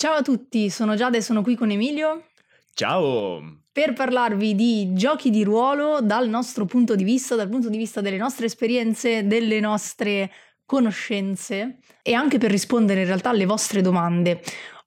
Ciao 0.00 0.14
a 0.14 0.22
tutti, 0.22 0.70
sono 0.70 0.94
Giada 0.94 1.18
e 1.18 1.20
sono 1.20 1.42
qui 1.42 1.54
con 1.54 1.70
Emilio 1.70 2.28
Ciao! 2.72 3.58
per 3.70 3.92
parlarvi 3.92 4.54
di 4.54 4.94
giochi 4.94 5.28
di 5.28 5.44
ruolo 5.44 6.00
dal 6.00 6.26
nostro 6.26 6.64
punto 6.64 6.94
di 6.94 7.04
vista, 7.04 7.34
dal 7.34 7.50
punto 7.50 7.68
di 7.68 7.76
vista 7.76 8.00
delle 8.00 8.16
nostre 8.16 8.46
esperienze, 8.46 9.26
delle 9.26 9.60
nostre 9.60 10.30
conoscenze 10.64 11.80
e 12.00 12.14
anche 12.14 12.38
per 12.38 12.50
rispondere 12.50 13.00
in 13.00 13.06
realtà 13.08 13.28
alle 13.28 13.44
vostre 13.44 13.82
domande. 13.82 14.40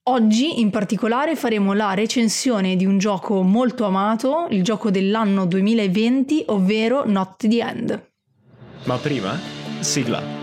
Oggi 0.06 0.60
in 0.60 0.72
particolare 0.72 1.36
faremo 1.36 1.74
la 1.74 1.94
recensione 1.94 2.76
di 2.76 2.88
un 2.88 2.98
gioco 2.98 3.44
molto 3.44 3.86
amato, 3.86 4.48
il 4.50 4.64
gioco 4.64 4.90
dell'anno 4.90 5.46
2020, 5.46 6.46
ovvero 6.48 7.08
Not 7.08 7.36
the 7.38 7.60
End. 7.60 8.12
Ma 8.86 8.98
prima, 8.98 9.40
sigla. 9.80 10.43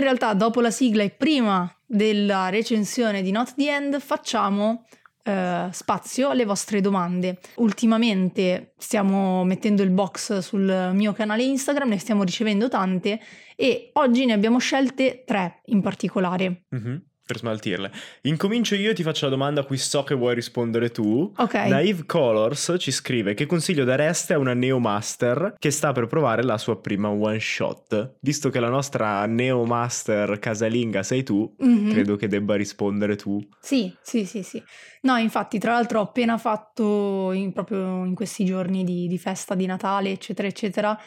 In 0.00 0.06
realtà, 0.06 0.32
dopo 0.32 0.62
la 0.62 0.70
sigla 0.70 1.02
e 1.02 1.10
prima 1.10 1.70
della 1.84 2.48
recensione 2.48 3.20
di 3.20 3.30
Not 3.32 3.54
the 3.54 3.70
End, 3.70 4.00
facciamo 4.00 4.86
eh, 5.22 5.68
spazio 5.70 6.30
alle 6.30 6.46
vostre 6.46 6.80
domande. 6.80 7.38
Ultimamente 7.56 8.72
stiamo 8.78 9.44
mettendo 9.44 9.82
il 9.82 9.90
box 9.90 10.38
sul 10.38 10.92
mio 10.94 11.12
canale 11.12 11.42
Instagram, 11.42 11.90
ne 11.90 11.98
stiamo 11.98 12.22
ricevendo 12.22 12.70
tante 12.70 13.20
e 13.54 13.90
oggi 13.92 14.24
ne 14.24 14.32
abbiamo 14.32 14.56
scelte 14.56 15.22
tre 15.26 15.60
in 15.66 15.82
particolare. 15.82 16.62
Mhm, 16.70 17.02
Per 17.30 17.38
smaltirle. 17.38 17.92
Incomincio 18.22 18.74
io 18.74 18.90
e 18.90 18.92
ti 18.92 19.04
faccio 19.04 19.26
la 19.26 19.30
domanda 19.30 19.60
a 19.60 19.64
cui 19.64 19.76
so 19.76 20.02
che 20.02 20.16
vuoi 20.16 20.34
rispondere 20.34 20.90
tu. 20.90 21.32
Ok. 21.36 21.54
Naive 21.54 22.04
Colors 22.04 22.74
ci 22.76 22.90
scrive 22.90 23.34
che 23.34 23.46
consiglio 23.46 23.84
dareste 23.84 24.34
a 24.34 24.38
una 24.38 24.52
Neo 24.52 24.80
Master 24.80 25.54
che 25.56 25.70
sta 25.70 25.92
per 25.92 26.08
provare 26.08 26.42
la 26.42 26.58
sua 26.58 26.80
prima 26.80 27.08
one 27.08 27.38
shot. 27.38 28.16
Visto 28.18 28.50
che 28.50 28.58
la 28.58 28.68
nostra 28.68 29.24
Neo 29.26 29.64
Master 29.64 30.40
casalinga 30.40 31.04
sei 31.04 31.22
tu, 31.22 31.54
Mhm. 31.56 31.90
credo 31.92 32.16
che 32.16 32.26
debba 32.26 32.56
rispondere 32.56 33.14
tu. 33.14 33.38
Sì, 33.60 33.94
sì, 34.02 34.24
sì, 34.24 34.42
sì. 34.42 34.60
No, 35.02 35.16
infatti, 35.16 35.60
tra 35.60 35.74
l'altro 35.74 36.00
ho 36.00 36.02
appena 36.02 36.36
fatto 36.36 37.30
in- 37.30 37.52
proprio 37.52 38.04
in 38.04 38.16
questi 38.16 38.44
giorni 38.44 38.82
di, 38.82 39.06
di 39.06 39.18
festa 39.18 39.54
di 39.54 39.66
Natale, 39.66 40.10
eccetera, 40.10 40.48
eccetera, 40.48 40.98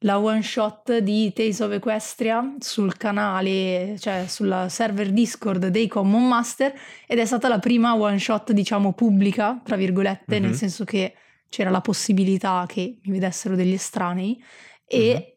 la 0.00 0.18
one 0.18 0.42
shot 0.42 0.98
di 0.98 1.32
Tales 1.32 1.60
of 1.60 1.72
Equestria 1.72 2.54
sul 2.58 2.96
canale, 2.96 3.96
cioè 3.98 4.26
sul 4.26 4.66
server 4.68 5.10
Discord 5.10 5.66
dei 5.68 5.88
Common 5.88 6.28
Master 6.28 6.74
ed 7.06 7.18
è 7.18 7.24
stata 7.24 7.48
la 7.48 7.58
prima 7.58 7.94
one 7.96 8.18
shot, 8.18 8.52
diciamo, 8.52 8.92
pubblica, 8.92 9.60
tra 9.64 9.76
virgolette, 9.76 10.38
nel 10.38 10.50
Mhm. 10.50 10.56
senso 10.56 10.84
che 10.84 11.14
c'era 11.48 11.70
la 11.70 11.80
possibilità 11.80 12.64
che 12.68 12.98
mi 13.02 13.12
vedessero 13.12 13.54
degli 13.54 13.72
estranei 13.72 14.42
e 14.86 15.35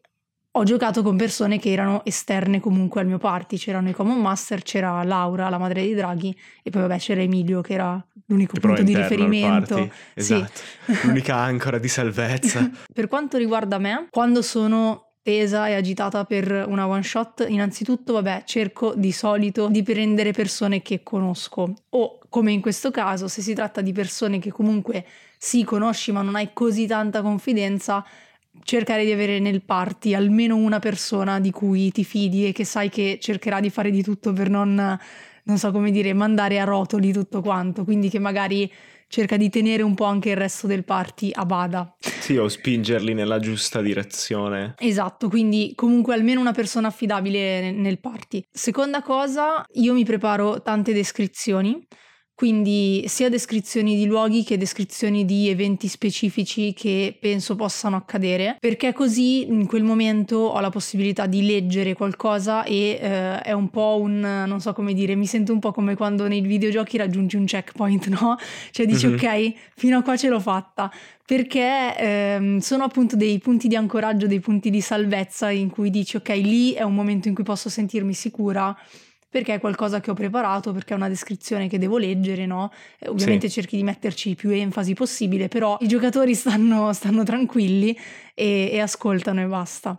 ho 0.52 0.64
giocato 0.64 1.02
con 1.02 1.16
persone 1.16 1.58
che 1.58 1.70
erano 1.70 2.04
esterne 2.04 2.58
comunque 2.58 3.00
al 3.00 3.06
mio 3.06 3.18
party, 3.18 3.56
c'erano 3.56 3.88
i 3.88 3.92
Common 3.92 4.20
Master, 4.20 4.62
c'era 4.62 5.02
Laura, 5.04 5.48
la 5.48 5.58
madre 5.58 5.82
dei 5.82 5.94
draghi, 5.94 6.36
e 6.62 6.70
poi 6.70 6.82
vabbè 6.82 6.98
c'era 6.98 7.20
Emilio 7.20 7.60
che 7.60 7.74
era 7.74 8.04
l'unico 8.26 8.54
Che 8.54 8.60
punto 8.60 8.82
di 8.82 8.94
riferimento. 8.96 9.74
party. 9.74 9.90
Sì. 10.16 10.34
Esatto. 10.34 10.60
L'unica 11.06 11.36
ancora 11.36 11.78
di 11.78 11.88
salvezza. 11.88 12.68
Per 12.92 13.06
quanto 13.06 13.38
riguarda 13.38 13.78
me, 13.78 14.08
quando 14.10 14.42
sono 14.42 15.12
tesa 15.22 15.68
e 15.68 15.74
agitata 15.74 16.24
per 16.24 16.64
una 16.66 16.86
one 16.86 17.02
shot, 17.02 17.44
innanzitutto, 17.46 18.14
vabbè, 18.14 18.42
cerco 18.46 18.94
di 18.96 19.12
solito 19.12 19.68
di 19.68 19.82
prendere 19.82 20.32
persone 20.32 20.82
che 20.82 21.02
conosco 21.02 21.74
o 21.90 22.18
come 22.28 22.52
in 22.52 22.60
questo 22.60 22.90
caso, 22.90 23.28
se 23.28 23.42
si 23.42 23.52
tratta 23.54 23.80
di 23.82 23.92
persone 23.92 24.38
che 24.38 24.50
comunque 24.50 25.04
sì 25.36 25.62
conosci 25.64 26.10
ma 26.12 26.22
non 26.22 26.36
hai 26.36 26.50
così 26.52 26.86
tanta 26.86 27.22
confidenza, 27.22 28.04
cercare 28.62 29.04
di 29.04 29.12
avere 29.12 29.38
nel 29.38 29.62
party 29.62 30.14
almeno 30.14 30.56
una 30.56 30.78
persona 30.78 31.40
di 31.40 31.50
cui 31.50 31.90
ti 31.90 32.04
fidi 32.04 32.46
e 32.46 32.52
che 32.52 32.64
sai 32.64 32.88
che 32.88 33.18
cercherà 33.20 33.60
di 33.60 33.70
fare 33.70 33.90
di 33.90 34.02
tutto 34.02 34.32
per 34.32 34.48
non 34.48 34.98
non 35.44 35.58
so 35.58 35.72
come 35.72 35.90
dire, 35.90 36.12
mandare 36.12 36.60
a 36.60 36.64
rotoli 36.64 37.12
tutto 37.12 37.40
quanto, 37.40 37.84
quindi 37.84 38.08
che 38.08 38.20
magari 38.20 38.70
cerca 39.08 39.36
di 39.36 39.50
tenere 39.50 39.82
un 39.82 39.94
po' 39.94 40.04
anche 40.04 40.30
il 40.30 40.36
resto 40.36 40.68
del 40.68 40.84
party 40.84 41.30
a 41.34 41.44
bada. 41.44 41.96
Sì, 41.98 42.36
o 42.36 42.46
spingerli 42.46 43.12
nella 43.12 43.40
giusta 43.40 43.82
direzione. 43.82 44.74
Esatto, 44.78 45.28
quindi 45.28 45.72
comunque 45.74 46.14
almeno 46.14 46.40
una 46.40 46.52
persona 46.52 46.88
affidabile 46.88 47.60
ne- 47.60 47.72
nel 47.72 47.98
party. 47.98 48.44
Seconda 48.52 49.02
cosa, 49.02 49.64
io 49.72 49.92
mi 49.94 50.04
preparo 50.04 50.62
tante 50.62 50.92
descrizioni, 50.92 51.84
quindi 52.40 53.04
sia 53.06 53.28
descrizioni 53.28 53.96
di 53.96 54.06
luoghi 54.06 54.44
che 54.44 54.56
descrizioni 54.56 55.26
di 55.26 55.50
eventi 55.50 55.88
specifici 55.88 56.72
che 56.72 57.14
penso 57.20 57.54
possano 57.54 57.96
accadere, 57.96 58.56
perché 58.58 58.94
così 58.94 59.46
in 59.46 59.66
quel 59.66 59.82
momento 59.82 60.36
ho 60.38 60.58
la 60.60 60.70
possibilità 60.70 61.26
di 61.26 61.44
leggere 61.44 61.92
qualcosa 61.92 62.64
e 62.64 62.98
eh, 62.98 63.40
è 63.40 63.52
un 63.52 63.68
po' 63.68 63.98
un, 64.00 64.20
non 64.20 64.58
so 64.58 64.72
come 64.72 64.94
dire, 64.94 65.16
mi 65.16 65.26
sento 65.26 65.52
un 65.52 65.58
po' 65.58 65.70
come 65.70 65.94
quando 65.96 66.26
nei 66.28 66.40
videogiochi 66.40 66.96
raggiungi 66.96 67.36
un 67.36 67.44
checkpoint, 67.44 68.08
no? 68.18 68.38
Cioè 68.70 68.86
dici 68.86 69.06
Mhm. 69.06 69.12
ok, 69.16 69.52
fino 69.76 69.98
a 69.98 70.02
qua 70.02 70.16
ce 70.16 70.28
l'ho 70.30 70.40
fatta 70.40 70.90
perché 71.26 71.94
ehm, 71.94 72.58
sono 72.60 72.84
appunto 72.84 73.16
dei 73.16 73.38
punti 73.38 73.68
di 73.68 73.76
ancoraggio, 73.76 74.26
dei 74.26 74.40
punti 74.40 74.70
di 74.70 74.80
salvezza 74.80 75.50
in 75.50 75.68
cui 75.68 75.90
dici 75.90 76.16
ok, 76.16 76.28
lì 76.30 76.72
è 76.72 76.84
un 76.84 76.94
momento 76.94 77.28
in 77.28 77.34
cui 77.34 77.44
posso 77.44 77.68
sentirmi 77.68 78.14
sicura 78.14 78.74
perché 79.30 79.54
è 79.54 79.60
qualcosa 79.60 80.00
che 80.00 80.10
ho 80.10 80.14
preparato, 80.14 80.72
perché 80.72 80.92
è 80.92 80.96
una 80.96 81.08
descrizione 81.08 81.68
che 81.68 81.78
devo 81.78 81.98
leggere, 81.98 82.46
no? 82.46 82.72
Eh, 82.98 83.08
Ovviamente 83.08 83.48
cerchi 83.48 83.76
di 83.76 83.84
metterci 83.84 84.34
più 84.34 84.50
enfasi 84.50 84.92
possibile, 84.94 85.46
però 85.46 85.76
i 85.80 85.86
giocatori 85.88 86.34
stanno, 86.34 86.92
stanno 86.92 87.22
tranquilli 87.22 87.96
e, 88.34 88.70
e 88.72 88.80
ascoltano 88.80 89.40
e 89.40 89.46
basta. 89.46 89.96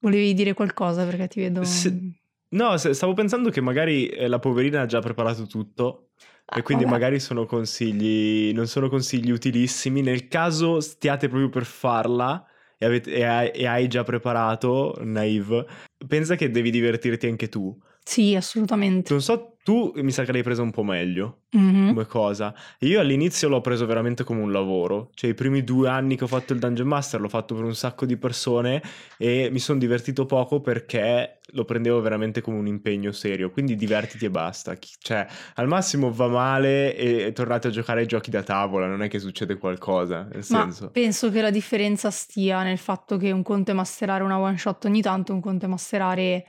Volevi 0.00 0.34
dire 0.34 0.52
qualcosa 0.52 1.04
perché 1.04 1.28
ti 1.28 1.40
vedo... 1.40 1.62
Sì. 1.64 2.12
No, 2.48 2.76
se- 2.76 2.92
stavo 2.94 3.12
pensando 3.14 3.50
che 3.50 3.60
magari 3.60 4.08
eh, 4.08 4.28
la 4.28 4.38
poverina 4.38 4.82
ha 4.82 4.86
già 4.86 5.00
preparato 5.00 5.46
tutto 5.46 6.10
Ah, 6.48 6.58
e 6.58 6.62
quindi 6.62 6.84
vabbè. 6.84 6.96
magari 6.96 7.18
sono 7.20 7.44
consigli, 7.44 8.52
non 8.54 8.68
sono 8.68 8.88
consigli 8.88 9.30
utilissimi. 9.30 10.00
Nel 10.00 10.28
caso 10.28 10.80
stiate 10.80 11.28
proprio 11.28 11.48
per 11.48 11.64
farla 11.64 12.44
e, 12.78 12.86
avete- 12.86 13.12
e 13.12 13.24
hai, 13.24 13.50
e 13.50 13.66
hai 13.66 13.88
già 13.88 14.04
preparato, 14.04 14.96
Naive, 15.00 15.66
pensa 16.06 16.36
che 16.36 16.50
devi 16.50 16.70
divertirti 16.70 17.26
anche 17.26 17.48
tu. 17.48 17.76
Sì, 18.08 18.36
assolutamente. 18.36 19.12
Non 19.12 19.20
so, 19.20 19.56
tu 19.64 19.90
mi 19.96 20.12
sa 20.12 20.22
che 20.22 20.30
l'hai 20.30 20.44
presa 20.44 20.62
un 20.62 20.70
po' 20.70 20.84
meglio 20.84 21.40
Mhm. 21.50 21.88
come 21.88 22.06
cosa. 22.06 22.54
Io 22.80 23.00
all'inizio 23.00 23.48
l'ho 23.48 23.60
preso 23.60 23.84
veramente 23.84 24.22
come 24.22 24.42
un 24.42 24.52
lavoro, 24.52 25.10
cioè 25.14 25.30
i 25.30 25.34
primi 25.34 25.64
due 25.64 25.88
anni 25.88 26.16
che 26.16 26.22
ho 26.22 26.28
fatto 26.28 26.52
il 26.52 26.60
Dungeon 26.60 26.86
Master 26.86 27.20
l'ho 27.20 27.28
fatto 27.28 27.56
per 27.56 27.64
un 27.64 27.74
sacco 27.74 28.06
di 28.06 28.16
persone 28.16 28.80
e 29.18 29.48
mi 29.50 29.58
sono 29.58 29.80
divertito 29.80 30.24
poco 30.24 30.60
perché 30.60 31.40
lo 31.50 31.64
prendevo 31.64 32.00
veramente 32.00 32.40
come 32.42 32.58
un 32.58 32.68
impegno 32.68 33.10
serio, 33.10 33.50
quindi 33.50 33.74
divertiti 33.74 34.24
e 34.26 34.30
basta. 34.30 34.76
Cioè, 34.78 35.26
al 35.54 35.66
massimo 35.66 36.12
va 36.12 36.28
male 36.28 36.94
e 36.96 37.32
tornate 37.32 37.66
a 37.68 37.70
giocare 37.72 38.00
ai 38.02 38.06
giochi 38.06 38.30
da 38.30 38.44
tavola, 38.44 38.86
non 38.86 39.02
è 39.02 39.08
che 39.08 39.18
succede 39.18 39.56
qualcosa, 39.58 40.22
nel 40.30 40.44
Ma 40.50 40.62
senso. 40.62 40.90
penso 40.92 41.28
che 41.32 41.40
la 41.40 41.50
differenza 41.50 42.12
stia 42.12 42.62
nel 42.62 42.78
fatto 42.78 43.16
che 43.16 43.32
un 43.32 43.42
conto 43.42 43.72
è 43.72 43.74
masterare 43.74 44.22
una 44.22 44.38
one 44.38 44.56
shot 44.58 44.84
ogni 44.84 45.02
tanto, 45.02 45.32
un 45.32 45.40
conto 45.40 45.64
è 45.64 45.68
masterare 45.68 46.44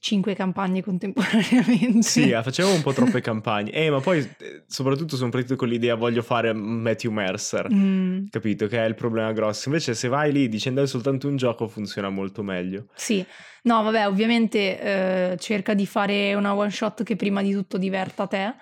cinque 0.00 0.34
campagne 0.34 0.82
contemporaneamente. 0.82 2.02
Sì, 2.02 2.30
eh, 2.30 2.42
facevo 2.42 2.72
un 2.72 2.82
po' 2.82 2.92
troppe 2.92 3.20
campagne. 3.20 3.70
Eh, 3.72 3.90
ma 3.90 4.00
poi 4.00 4.18
eh, 4.20 4.62
soprattutto 4.66 5.16
sono 5.16 5.30
partito 5.30 5.56
con 5.56 5.68
l'idea 5.68 5.94
voglio 5.94 6.22
fare 6.22 6.52
Matthew 6.52 7.10
Mercer. 7.12 7.72
Mm, 7.72 8.26
Capito 8.30 8.66
che 8.66 8.78
è 8.82 8.86
il 8.86 8.94
problema 8.94 9.32
grosso. 9.32 9.68
Invece, 9.68 9.94
se 9.94 10.08
vai 10.08 10.32
lì 10.32 10.48
dicendo 10.48 10.84
soltanto 10.86 11.28
un 11.28 11.36
gioco, 11.36 11.68
funziona 11.68 12.08
molto 12.08 12.42
meglio. 12.42 12.86
sì, 12.94 13.24
no, 13.62 13.82
vabbè, 13.82 14.06
ovviamente 14.06 14.80
eh, 15.32 15.36
cerca 15.38 15.74
di 15.74 15.86
fare 15.86 16.34
una 16.34 16.54
one 16.54 16.70
shot 16.70 17.02
che 17.02 17.16
prima 17.16 17.42
di 17.42 17.52
tutto 17.52 17.76
diverta 17.78 18.26
te. 18.26 18.54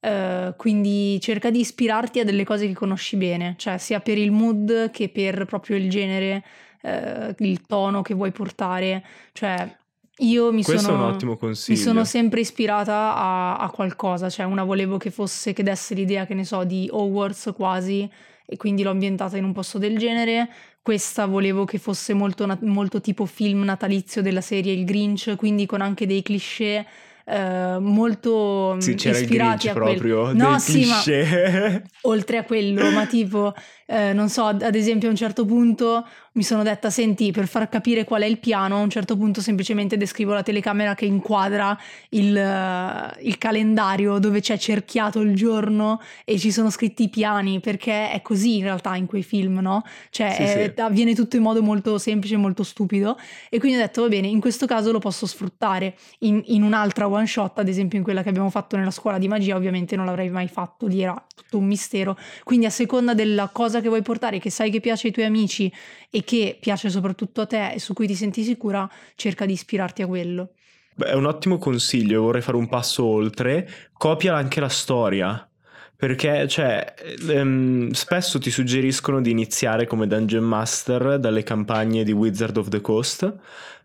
eh, 0.00 0.54
quindi 0.56 1.18
cerca 1.20 1.50
di 1.50 1.60
ispirarti 1.60 2.20
a 2.20 2.24
delle 2.24 2.44
cose 2.44 2.66
che 2.66 2.74
conosci 2.74 3.16
bene, 3.16 3.54
cioè 3.56 3.78
sia 3.78 4.00
per 4.00 4.18
il 4.18 4.30
mood 4.32 4.90
che 4.90 5.08
per 5.08 5.44
proprio 5.46 5.76
il 5.76 5.88
genere, 5.88 6.44
eh, 6.82 7.34
il 7.38 7.62
tono 7.66 8.02
che 8.02 8.12
vuoi 8.14 8.30
portare. 8.30 9.02
Cioè, 9.32 9.76
io 10.18 10.52
mi 10.52 10.62
Questo 10.62 10.86
sono. 10.86 11.02
è 11.02 11.06
un 11.06 11.12
ottimo 11.12 11.36
consiglio. 11.36 11.78
Mi 11.78 11.84
sono 11.84 12.04
sempre 12.04 12.40
ispirata 12.40 13.16
a, 13.16 13.56
a 13.56 13.70
qualcosa, 13.70 14.30
cioè 14.30 14.46
una 14.46 14.62
volevo 14.62 14.96
che 14.96 15.10
fosse, 15.10 15.52
che 15.52 15.62
desse 15.62 15.94
l'idea, 15.94 16.26
che 16.26 16.34
ne 16.34 16.44
so, 16.44 16.64
di 16.64 16.88
Hogwarts 16.90 17.52
quasi, 17.56 18.08
e 18.46 18.56
quindi 18.56 18.82
l'ho 18.82 18.90
ambientata 18.90 19.36
in 19.36 19.44
un 19.44 19.52
posto 19.52 19.78
del 19.78 19.98
genere. 19.98 20.48
questa 20.82 21.26
volevo 21.26 21.64
che 21.64 21.78
fosse 21.78 22.14
molto, 22.14 22.46
molto 22.60 23.00
tipo 23.00 23.24
film 23.26 23.62
natalizio 23.64 24.22
della 24.22 24.40
serie 24.40 24.72
Il 24.72 24.84
Grinch, 24.84 25.34
quindi 25.36 25.66
con 25.66 25.80
anche 25.80 26.06
dei 26.06 26.22
cliché 26.22 26.86
eh, 27.26 27.78
molto 27.80 28.76
sì, 28.80 28.94
c'era 28.94 29.18
ispirati 29.18 29.66
il 29.66 29.72
a 29.72 29.74
proprio 29.74 30.22
quello. 30.24 30.48
No, 30.50 30.58
sì, 30.58 30.84
ma 30.84 31.02
oltre 32.02 32.36
a 32.36 32.44
quello, 32.44 32.90
ma 32.90 33.06
tipo, 33.06 33.54
eh, 33.86 34.12
non 34.12 34.28
so, 34.28 34.44
ad 34.44 34.74
esempio 34.74 35.08
a 35.08 35.10
un 35.10 35.16
certo 35.16 35.44
punto 35.44 36.06
mi 36.34 36.42
sono 36.42 36.64
detta, 36.64 36.90
senti, 36.90 37.30
per 37.30 37.46
far 37.46 37.68
capire 37.68 38.04
qual 38.04 38.22
è 38.22 38.26
il 38.26 38.38
piano, 38.38 38.78
a 38.78 38.80
un 38.80 38.90
certo 38.90 39.16
punto 39.16 39.40
semplicemente 39.40 39.96
descrivo 39.96 40.32
la 40.32 40.42
telecamera 40.42 40.94
che 40.94 41.04
inquadra 41.04 41.78
il, 42.10 42.34
uh, 42.34 43.24
il 43.24 43.38
calendario 43.38 44.18
dove 44.18 44.40
c'è 44.40 44.58
cerchiato 44.58 45.20
il 45.20 45.36
giorno 45.36 46.00
e 46.24 46.36
ci 46.38 46.50
sono 46.50 46.70
scritti 46.70 47.04
i 47.04 47.08
piani, 47.08 47.60
perché 47.60 48.10
è 48.10 48.20
così 48.20 48.56
in 48.56 48.64
realtà 48.64 48.96
in 48.96 49.06
quei 49.06 49.22
film, 49.22 49.60
no? 49.60 49.84
Cioè 50.10 50.32
sì, 50.32 50.42
è, 50.42 50.72
sì. 50.74 50.80
avviene 50.80 51.14
tutto 51.14 51.36
in 51.36 51.42
modo 51.42 51.62
molto 51.62 51.98
semplice, 51.98 52.36
molto 52.36 52.64
stupido 52.64 53.16
e 53.48 53.60
quindi 53.60 53.78
ho 53.78 53.80
detto, 53.80 54.02
va 54.02 54.08
bene, 54.08 54.26
in 54.26 54.40
questo 54.40 54.66
caso 54.66 54.90
lo 54.90 54.98
posso 54.98 55.26
sfruttare. 55.26 55.94
In, 56.20 56.42
in 56.46 56.64
un'altra 56.64 57.06
one 57.06 57.26
shot, 57.26 57.60
ad 57.60 57.68
esempio 57.68 57.98
in 57.98 58.02
quella 58.02 58.24
che 58.24 58.30
abbiamo 58.30 58.50
fatto 58.50 58.76
nella 58.76 58.90
scuola 58.90 59.18
di 59.18 59.28
magia, 59.28 59.54
ovviamente 59.54 59.94
non 59.94 60.06
l'avrei 60.06 60.30
mai 60.30 60.48
fatto, 60.48 60.86
lì 60.86 61.00
era 61.00 61.14
tutto 61.34 61.58
un 61.58 61.66
mistero. 61.66 62.16
Quindi 62.42 62.66
a 62.66 62.70
seconda 62.70 63.14
della 63.14 63.48
cosa 63.52 63.80
che 63.80 63.88
vuoi 63.88 64.02
portare, 64.02 64.38
che 64.38 64.50
sai 64.50 64.70
che 64.70 64.80
piace 64.80 65.08
ai 65.08 65.12
tuoi 65.12 65.26
amici 65.26 65.72
e 66.10 66.24
che 66.24 66.56
piace 66.60 66.88
soprattutto 66.90 67.40
a 67.42 67.46
te 67.46 67.72
e 67.72 67.78
su 67.80 67.92
cui 67.92 68.06
ti 68.06 68.14
senti 68.14 68.42
sicura, 68.42 68.88
cerca 69.16 69.46
di 69.46 69.52
ispirarti 69.52 70.02
a 70.02 70.06
quello. 70.06 70.50
Beh, 70.94 71.06
è 71.06 71.14
un 71.14 71.26
ottimo 71.26 71.58
consiglio, 71.58 72.22
vorrei 72.22 72.42
fare 72.42 72.56
un 72.56 72.68
passo 72.68 73.04
oltre, 73.04 73.68
copia 73.92 74.36
anche 74.36 74.60
la 74.60 74.68
storia. 74.68 75.48
Perché, 75.96 76.46
cioè, 76.48 76.94
ehm, 77.28 77.90
spesso 77.92 78.38
ti 78.38 78.50
suggeriscono 78.50 79.20
di 79.20 79.30
iniziare 79.30 79.86
come 79.86 80.06
Dungeon 80.06 80.44
Master 80.44 81.18
dalle 81.18 81.42
campagne 81.42 82.04
di 82.04 82.12
Wizard 82.12 82.56
of 82.56 82.68
the 82.68 82.80
Coast 82.80 83.32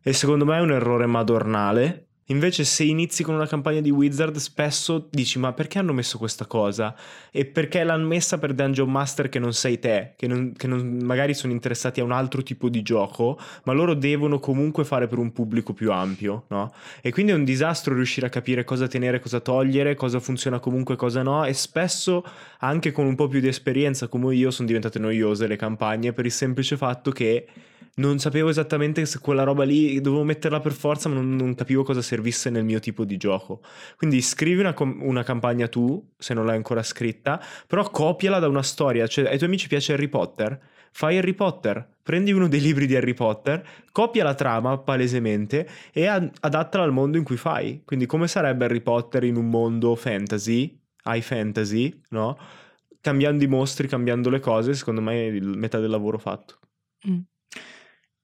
e 0.02 0.14
secondo 0.14 0.44
me 0.44 0.58
è 0.58 0.62
un 0.62 0.72
errore 0.72 1.06
madornale 1.06 2.09
Invece 2.32 2.64
se 2.64 2.84
inizi 2.84 3.24
con 3.24 3.34
una 3.34 3.48
campagna 3.48 3.82
di 3.82 3.90
Wizard 3.90 4.36
spesso 4.38 5.08
dici 5.10 5.40
ma 5.40 5.52
perché 5.54 5.80
hanno 5.80 5.94
messo 5.94 6.20
questa 6.20 6.46
cosa? 6.46 6.96
E 7.32 7.46
perché 7.46 7.84
l'hanno 7.84 8.06
messa 8.06 8.38
per 8.38 8.54
Dungeon 8.54 8.90
Master 8.90 9.30
che 9.30 9.40
non 9.40 9.52
sei 9.54 9.80
te, 9.80 10.14
che, 10.16 10.28
non, 10.28 10.54
che 10.56 10.68
non, 10.68 11.00
magari 11.02 11.34
sono 11.34 11.54
interessati 11.54 12.02
a 12.02 12.04
un 12.04 12.12
altro 12.12 12.44
tipo 12.44 12.70
di 12.70 12.84
gioco, 12.84 13.40
ma 13.64 13.74
loro 13.74 13.96
devono 13.96 14.40
comunque 14.40 14.86
fare 14.86 15.08
per 15.08 15.18
un 15.18 15.32
pubblico 15.32 15.74
più 15.74 15.92
ampio, 15.92 16.46
no? 16.50 16.72
E 17.02 17.12
quindi 17.12 17.32
è 17.32 17.36
un 17.36 17.44
disastro 17.44 17.96
riuscire 17.96 18.28
a 18.28 18.30
capire 18.30 18.64
cosa 18.64 18.88
tenere, 18.88 19.20
cosa 19.20 19.40
togliere, 19.40 19.96
cosa 19.96 20.20
funziona 20.20 20.60
comunque, 20.60 20.96
cosa 20.96 21.24
no 21.24 21.46
e 21.46 21.54
spesso 21.54 22.24
anche 22.60 22.92
con 22.92 23.08
un 23.08 23.16
po' 23.16 23.28
più 23.28 23.40
di 23.40 23.48
esperienza 23.48 24.08
come 24.08 24.36
io 24.36 24.52
sono 24.52 24.68
diventate 24.68 25.00
noiose 25.00 25.48
le 25.48 25.56
campagne 25.56 26.14
per 26.14 26.26
il 26.26 26.32
semplice 26.32 26.78
fatto 26.78 27.10
che 27.10 27.48
non 28.00 28.18
sapevo 28.18 28.50
esattamente 28.50 29.06
se 29.06 29.20
quella 29.20 29.44
roba 29.44 29.64
lì 29.64 30.00
dovevo 30.00 30.24
metterla 30.24 30.62
per 30.62 30.72
forza, 30.72 31.10
ma 31.10 31.16
non, 31.16 31.36
non 31.36 31.54
capivo 31.54 31.84
cosa 31.84 32.02
servisse 32.02 32.50
nel 32.50 32.64
mio 32.64 32.80
tipo 32.80 33.04
di 33.04 33.18
gioco. 33.18 33.62
Quindi 33.98 34.22
scrivi 34.22 34.62
una, 34.62 34.74
una, 34.78 35.24
campagna 35.24 35.68
tu, 35.68 36.14
se 36.18 36.34
non 36.34 36.46
l'hai 36.46 36.56
ancora 36.56 36.82
scritta, 36.82 37.44
però 37.68 37.90
copiala 37.90 38.40
da 38.40 38.48
una 38.48 38.64
storia. 38.64 39.06
Cioè, 39.06 39.26
ai 39.26 39.36
tuoi 39.38 39.50
amici 39.50 39.68
piace 39.68 39.94
Harry 39.94 40.08
Potter? 40.08 40.60
Fai 40.92 41.18
Harry 41.18 41.34
Potter, 41.34 41.88
prendi 42.02 42.32
uno 42.32 42.48
dei 42.48 42.62
libri 42.62 42.88
di 42.88 42.96
Harry 42.96 43.14
Potter, 43.14 43.64
copia 43.92 44.24
la 44.24 44.34
trama 44.34 44.78
palesemente 44.80 45.70
e 45.92 46.08
ad- 46.08 46.32
adattala 46.40 46.84
al 46.86 46.92
mondo 46.92 47.18
in 47.18 47.24
cui 47.24 47.38
fai. 47.38 47.82
Quindi, 47.86 48.06
come 48.06 48.28
sarebbe 48.28 48.66
Harry 48.66 48.82
Potter 48.82 49.24
in 49.26 49.36
un 49.36 49.50
mondo 49.50 49.96
fantasy, 49.96 50.80
high 51.04 51.22
fantasy, 51.22 52.02
no? 52.10 52.38
Cambiando 53.02 53.44
i 53.44 53.48
mostri, 53.48 53.88
cambiando 53.88 54.30
le 54.30 54.40
cose, 54.40 54.74
secondo 54.74 55.02
me 55.02 55.28
è 55.28 55.40
metà 55.40 55.80
del 55.80 55.90
lavoro 55.90 56.18
fatto. 56.18 56.60
Mm. 57.08 57.20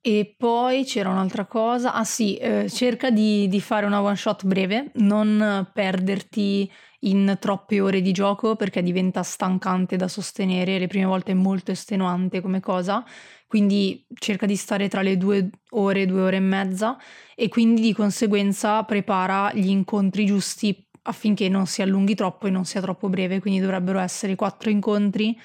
E 0.08 0.36
poi 0.38 0.84
c'era 0.86 1.10
un'altra 1.10 1.46
cosa, 1.46 1.92
ah 1.96 2.04
sì, 2.04 2.36
eh, 2.36 2.70
cerca 2.70 3.10
di, 3.10 3.48
di, 3.48 3.60
fare 3.60 3.88
una 3.88 4.04
one 4.04 4.16
shot 4.16 4.46
breve, 4.46 4.92
non 4.98 5.68
perderti 5.74 6.72
in 7.00 7.36
troppe 7.40 7.80
ore 7.82 8.02
di 8.02 8.12
gioco 8.12 8.56
perché 8.56 8.84
diventa 8.84 9.24
stancante 9.24 9.96
da 9.96 10.08
sostenere, 10.08 10.78
le 10.78 10.86
prime 10.86 11.06
volte 11.06 11.32
è 11.32 11.34
molto 11.34 11.72
estenuante 11.72 12.40
come 12.40 12.60
cosa, 12.60 13.04
quindi 13.48 14.06
cerca 14.14 14.46
di 14.46 14.56
stare 14.56 14.90
tra 14.90 15.02
le 15.02 15.18
due 15.18 15.50
ore, 15.72 16.06
due 16.06 16.22
ore 16.22 16.36
e 16.36 16.40
mezza. 16.40 17.00
E 17.34 17.50
quindi 17.50 17.82
di 17.82 17.94
conseguenza 17.94 18.84
prepara 18.84 19.52
gli 19.56 19.70
incontri 19.70 20.28
giusti 20.28 20.88
affinché 21.02 21.50
non 21.50 21.66
si 21.66 21.82
allunghi 21.82 22.14
troppo 22.14 22.46
e 22.46 22.52
non 22.52 22.66
sia 22.66 22.80
troppo 22.80 23.10
breve, 23.10 23.40
quindi 23.40 23.60
dovrebbero 23.60 23.98
essere 23.98 24.36
quattro 24.36 24.70
incontri 24.70 25.36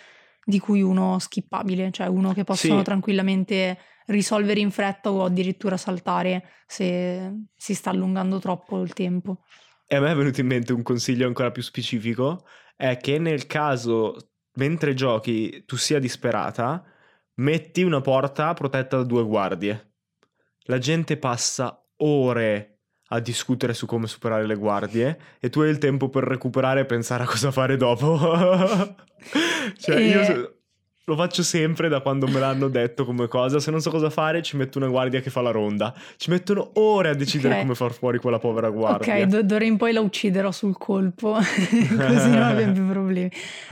di 0.50 0.58
cui 0.58 0.82
uno 0.82 1.18
skippabile, 1.18 1.90
cioè 1.90 2.08
uno 2.08 2.34
che 2.34 2.44
possono 2.44 2.78
sì. 2.78 2.84
tranquillamente 2.84 3.78
risolvere 4.06 4.60
in 4.60 4.70
fretta 4.70 5.10
o 5.10 5.24
addirittura 5.24 5.76
saltare 5.78 6.44
se 6.66 7.46
si 7.56 7.74
sta 7.74 7.90
allungando 7.90 8.38
troppo 8.38 8.82
il 8.82 8.92
tempo. 8.92 9.44
E 9.86 9.96
a 9.96 10.00
me 10.00 10.10
è 10.10 10.14
venuto 10.14 10.40
in 10.40 10.46
mente 10.46 10.72
un 10.72 10.82
consiglio 10.82 11.26
ancora 11.26 11.50
più 11.50 11.62
specifico, 11.62 12.44
è 12.76 12.96
che 12.98 13.18
nel 13.18 13.46
caso 13.46 14.16
mentre 14.54 14.94
giochi 14.94 15.64
tu 15.64 15.76
sia 15.76 15.98
disperata, 15.98 16.84
metti 17.36 17.82
una 17.82 18.00
porta 18.00 18.52
protetta 18.52 18.98
da 18.98 19.04
due 19.04 19.24
guardie. 19.24 19.94
La 20.64 20.78
gente 20.78 21.16
passa 21.16 21.82
ore 21.96 22.79
a 23.12 23.20
discutere 23.20 23.74
su 23.74 23.86
come 23.86 24.06
superare 24.06 24.46
le 24.46 24.54
guardie 24.54 25.18
e 25.40 25.50
tu 25.50 25.60
hai 25.60 25.70
il 25.70 25.78
tempo 25.78 26.08
per 26.08 26.24
recuperare 26.24 26.80
e 26.80 26.84
pensare 26.84 27.24
a 27.24 27.26
cosa 27.26 27.50
fare 27.50 27.76
dopo. 27.76 28.16
cioè, 29.78 29.96
e... 29.96 30.06
io 30.06 30.54
lo 31.10 31.16
faccio 31.16 31.42
sempre 31.42 31.88
da 31.88 32.00
quando 32.00 32.28
me 32.28 32.38
l'hanno 32.38 32.68
detto 32.68 33.04
come 33.04 33.26
cosa. 33.26 33.58
Se 33.58 33.72
non 33.72 33.80
so 33.80 33.90
cosa 33.90 34.10
fare, 34.10 34.42
ci 34.42 34.56
metto 34.56 34.78
una 34.78 34.86
guardia 34.86 35.20
che 35.20 35.28
fa 35.28 35.40
la 35.40 35.50
ronda. 35.50 35.92
Ci 36.16 36.30
mettono 36.30 36.70
ore 36.74 37.08
a 37.08 37.14
decidere 37.14 37.54
okay. 37.54 37.62
come 37.62 37.74
far 37.74 37.92
fuori 37.92 38.18
quella 38.18 38.38
povera 38.38 38.70
guardia. 38.70 39.14
Ok, 39.14 39.22
d- 39.24 39.40
d'ora 39.40 39.64
in 39.64 39.76
poi 39.76 39.92
la 39.92 40.00
ucciderò 40.00 40.52
sul 40.52 40.78
colpo, 40.78 41.32
così 41.34 42.30
non 42.30 42.42
abbiamo 42.42 42.72
più 42.72 42.86
problemi. 42.88 43.30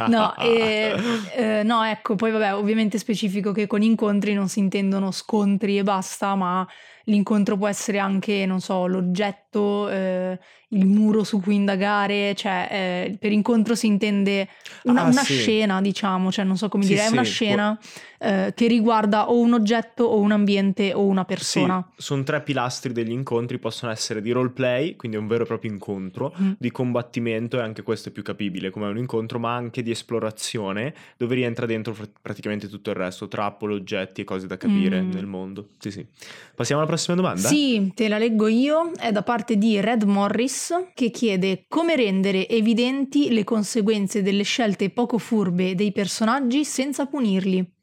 No, 0.08 0.37
e, 0.37 0.94
eh, 1.37 1.62
no, 1.62 1.84
ecco, 1.84 2.17
poi 2.17 2.32
vabbè, 2.32 2.55
ovviamente 2.55 2.99
specifico 2.99 3.52
che 3.52 3.69
con 3.69 3.82
incontri 3.82 4.34
non 4.34 4.49
si 4.49 4.58
intendono 4.58 5.12
scontri 5.12 5.79
e 5.79 5.84
basta, 5.84 6.34
ma 6.34 6.67
l'incontro 7.08 7.56
può 7.56 7.66
essere 7.66 7.99
anche, 7.99 8.46
non 8.46 8.60
so, 8.60 8.87
l'oggetto, 8.87 9.88
eh, 9.88 10.38
il 10.70 10.87
muro 10.87 11.25
su 11.25 11.40
cui 11.40 11.55
indagare, 11.55 12.34
cioè 12.34 12.69
eh, 12.70 13.16
per 13.19 13.32
incontro 13.32 13.75
si 13.75 13.87
intende 13.87 14.49
una, 14.84 15.05
ah, 15.05 15.08
una 15.08 15.22
sì. 15.22 15.34
scena, 15.34 15.81
diciamo, 15.81 16.31
cioè 16.31 16.44
non 16.44 16.58
so 16.58 16.69
come 16.69 16.84
sì, 16.84 16.90
dire, 16.90 17.06
è 17.06 17.08
una 17.08 17.22
scena 17.22 17.78
eh, 18.19 18.52
che 18.55 18.66
riguarda 18.66 19.31
o 19.31 19.38
un 19.38 19.55
oggetto 19.55 20.05
o 20.05 20.19
un 20.19 20.32
ambiente 20.32 20.93
o 20.93 21.06
una 21.06 21.25
persona. 21.25 21.88
Sono 21.96 22.22
tre 22.22 22.43
pilastri 22.43 22.93
degli 22.93 23.12
incontri, 23.12 23.58
possono 23.58 23.90
essere 23.90 24.20
di 24.20 24.31
roleplay, 24.31 24.96
quindi 24.96 25.16
un 25.16 25.26
vero 25.26 25.44
e 25.44 25.46
proprio 25.46 25.70
incontro, 25.70 26.34
mm. 26.38 26.53
di 26.58 26.70
combattimento 26.70 27.56
e 27.58 27.62
anche 27.62 27.82
questo 27.82 28.10
è 28.10 28.12
più 28.12 28.22
capibile 28.22 28.69
come 28.69 28.88
un 28.88 28.98
incontro, 28.98 29.38
ma 29.38 29.55
anche 29.55 29.82
di 29.82 29.91
esplorazione, 29.91 30.93
dove 31.17 31.34
rientra 31.34 31.65
dentro 31.65 31.94
fr- 31.94 32.10
praticamente 32.20 32.69
tutto 32.69 32.91
il 32.91 32.96
resto, 32.96 33.27
trappole, 33.27 33.72
oggetti 33.72 34.20
e 34.20 34.24
cose 34.24 34.46
da 34.46 34.58
capire 34.58 35.00
mm. 35.00 35.12
nel 35.12 35.27
mondo. 35.27 35.69
Sì, 35.79 35.91
sì. 35.91 36.06
Passiamo 36.55 36.82
alla 36.82 36.91
prossima 36.91 36.97
domanda? 37.06 37.48
Sì, 37.48 37.93
te 37.94 38.08
la 38.08 38.19
leggo 38.19 38.48
io, 38.48 38.93
è 38.98 39.12
da 39.12 39.22
parte 39.22 39.56
di 39.56 39.81
Red 39.81 40.02
Morris 40.02 40.72
che 40.94 41.10
chiede 41.10 41.64
come 41.69 41.96
rendere 41.96 42.48
evidenti 42.48 43.32
le 43.32 43.44
conseguenze 43.44 44.22
delle 44.22 44.43
scelte 44.43 44.90
poco 44.90 45.19
furbe 45.19 45.74
dei 45.74 45.93
personaggi 45.93 46.64
senza 46.64 47.06
punirli. 47.06 47.76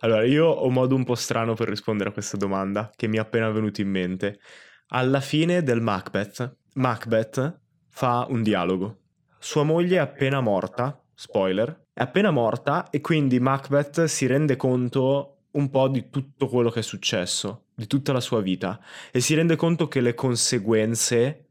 Allora, 0.00 0.24
io 0.24 0.46
ho 0.46 0.66
un 0.66 0.72
modo 0.72 0.94
un 0.94 1.04
po' 1.04 1.14
strano 1.14 1.54
per 1.54 1.68
rispondere 1.68 2.10
a 2.10 2.12
questa 2.12 2.36
domanda 2.36 2.90
che 2.94 3.06
mi 3.06 3.16
è 3.16 3.20
appena 3.20 3.50
venuto 3.50 3.80
in 3.80 3.88
mente. 3.88 4.40
Alla 4.88 5.20
fine 5.20 5.62
del 5.62 5.80
Macbeth, 5.80 6.56
Macbeth 6.74 7.60
fa 7.88 8.26
un 8.28 8.42
dialogo. 8.42 8.98
Sua 9.38 9.62
moglie 9.62 9.96
è 9.96 10.00
appena 10.00 10.40
morta, 10.40 11.02
spoiler, 11.14 11.86
è 11.92 12.02
appena 12.02 12.30
morta 12.30 12.88
e 12.88 13.00
quindi 13.00 13.40
Macbeth 13.40 14.04
si 14.04 14.26
rende 14.26 14.56
conto 14.56 15.39
un 15.52 15.70
po' 15.70 15.88
di 15.88 16.10
tutto 16.10 16.46
quello 16.48 16.70
che 16.70 16.80
è 16.80 16.82
successo, 16.82 17.66
di 17.74 17.86
tutta 17.86 18.12
la 18.12 18.20
sua 18.20 18.40
vita 18.40 18.80
e 19.10 19.20
si 19.20 19.34
rende 19.34 19.56
conto 19.56 19.88
che 19.88 20.00
le 20.00 20.14
conseguenze 20.14 21.46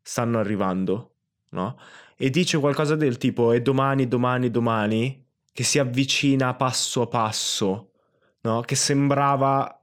stanno 0.00 0.38
arrivando, 0.38 1.14
no? 1.50 1.78
E 2.16 2.30
dice 2.30 2.58
qualcosa 2.58 2.96
del 2.96 3.18
tipo 3.18 3.52
è 3.52 3.60
domani, 3.60 4.08
domani, 4.08 4.50
domani, 4.50 5.24
che 5.52 5.64
si 5.64 5.78
avvicina 5.78 6.54
passo 6.54 7.02
a 7.02 7.06
passo, 7.06 7.90
no? 8.42 8.60
Che 8.60 8.74
sembrava 8.74 9.80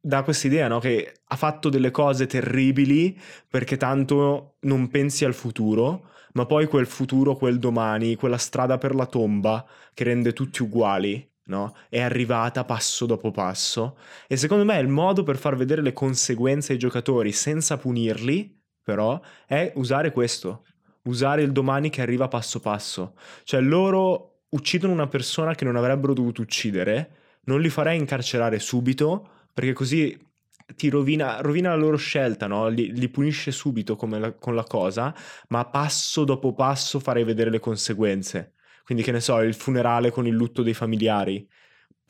da 0.00 0.22
questa 0.22 0.46
idea, 0.46 0.68
no? 0.68 0.78
Che 0.78 1.14
ha 1.24 1.36
fatto 1.36 1.68
delle 1.68 1.90
cose 1.90 2.26
terribili 2.26 3.18
perché 3.48 3.76
tanto 3.76 4.56
non 4.60 4.88
pensi 4.88 5.24
al 5.24 5.34
futuro, 5.34 6.10
ma 6.32 6.46
poi 6.46 6.66
quel 6.66 6.86
futuro, 6.86 7.36
quel 7.36 7.58
domani, 7.58 8.16
quella 8.16 8.38
strada 8.38 8.78
per 8.78 8.94
la 8.94 9.06
tomba 9.06 9.66
che 9.94 10.04
rende 10.04 10.32
tutti 10.32 10.62
uguali, 10.62 11.29
no? 11.50 11.74
È 11.90 12.00
arrivata 12.00 12.64
passo 12.64 13.04
dopo 13.04 13.30
passo. 13.30 13.98
E 14.26 14.36
secondo 14.36 14.64
me 14.64 14.78
il 14.78 14.88
modo 14.88 15.22
per 15.22 15.36
far 15.36 15.56
vedere 15.56 15.82
le 15.82 15.92
conseguenze 15.92 16.72
ai 16.72 16.78
giocatori 16.78 17.32
senza 17.32 17.76
punirli 17.76 18.58
però 18.82 19.20
è 19.46 19.72
usare 19.76 20.10
questo, 20.10 20.64
usare 21.02 21.42
il 21.42 21.52
domani 21.52 21.90
che 21.90 22.02
arriva 22.02 22.28
passo 22.28 22.58
passo. 22.58 23.14
Cioè 23.44 23.60
loro 23.60 24.40
uccidono 24.48 24.92
una 24.92 25.06
persona 25.06 25.54
che 25.54 25.64
non 25.64 25.76
avrebbero 25.76 26.12
dovuto 26.12 26.42
uccidere 26.42 27.18
non 27.44 27.60
li 27.60 27.68
farei 27.68 27.98
incarcerare 27.98 28.58
subito, 28.58 29.46
perché 29.52 29.72
così 29.72 30.18
ti 30.76 30.88
rovina, 30.88 31.40
rovina 31.40 31.70
la 31.70 31.76
loro 31.76 31.96
scelta, 31.96 32.46
no? 32.46 32.68
li, 32.68 32.92
li 32.92 33.08
punisce 33.08 33.50
subito 33.50 33.96
la, 34.08 34.32
con 34.32 34.54
la 34.54 34.64
cosa, 34.64 35.14
ma 35.48 35.64
passo 35.64 36.24
dopo 36.24 36.52
passo 36.52 37.00
farei 37.00 37.24
vedere 37.24 37.50
le 37.50 37.60
conseguenze. 37.60 38.54
Quindi 38.90 39.06
che 39.06 39.14
ne 39.14 39.20
so, 39.20 39.38
il 39.38 39.54
funerale 39.54 40.10
con 40.10 40.26
il 40.26 40.34
lutto 40.34 40.64
dei 40.64 40.74
familiari. 40.74 41.48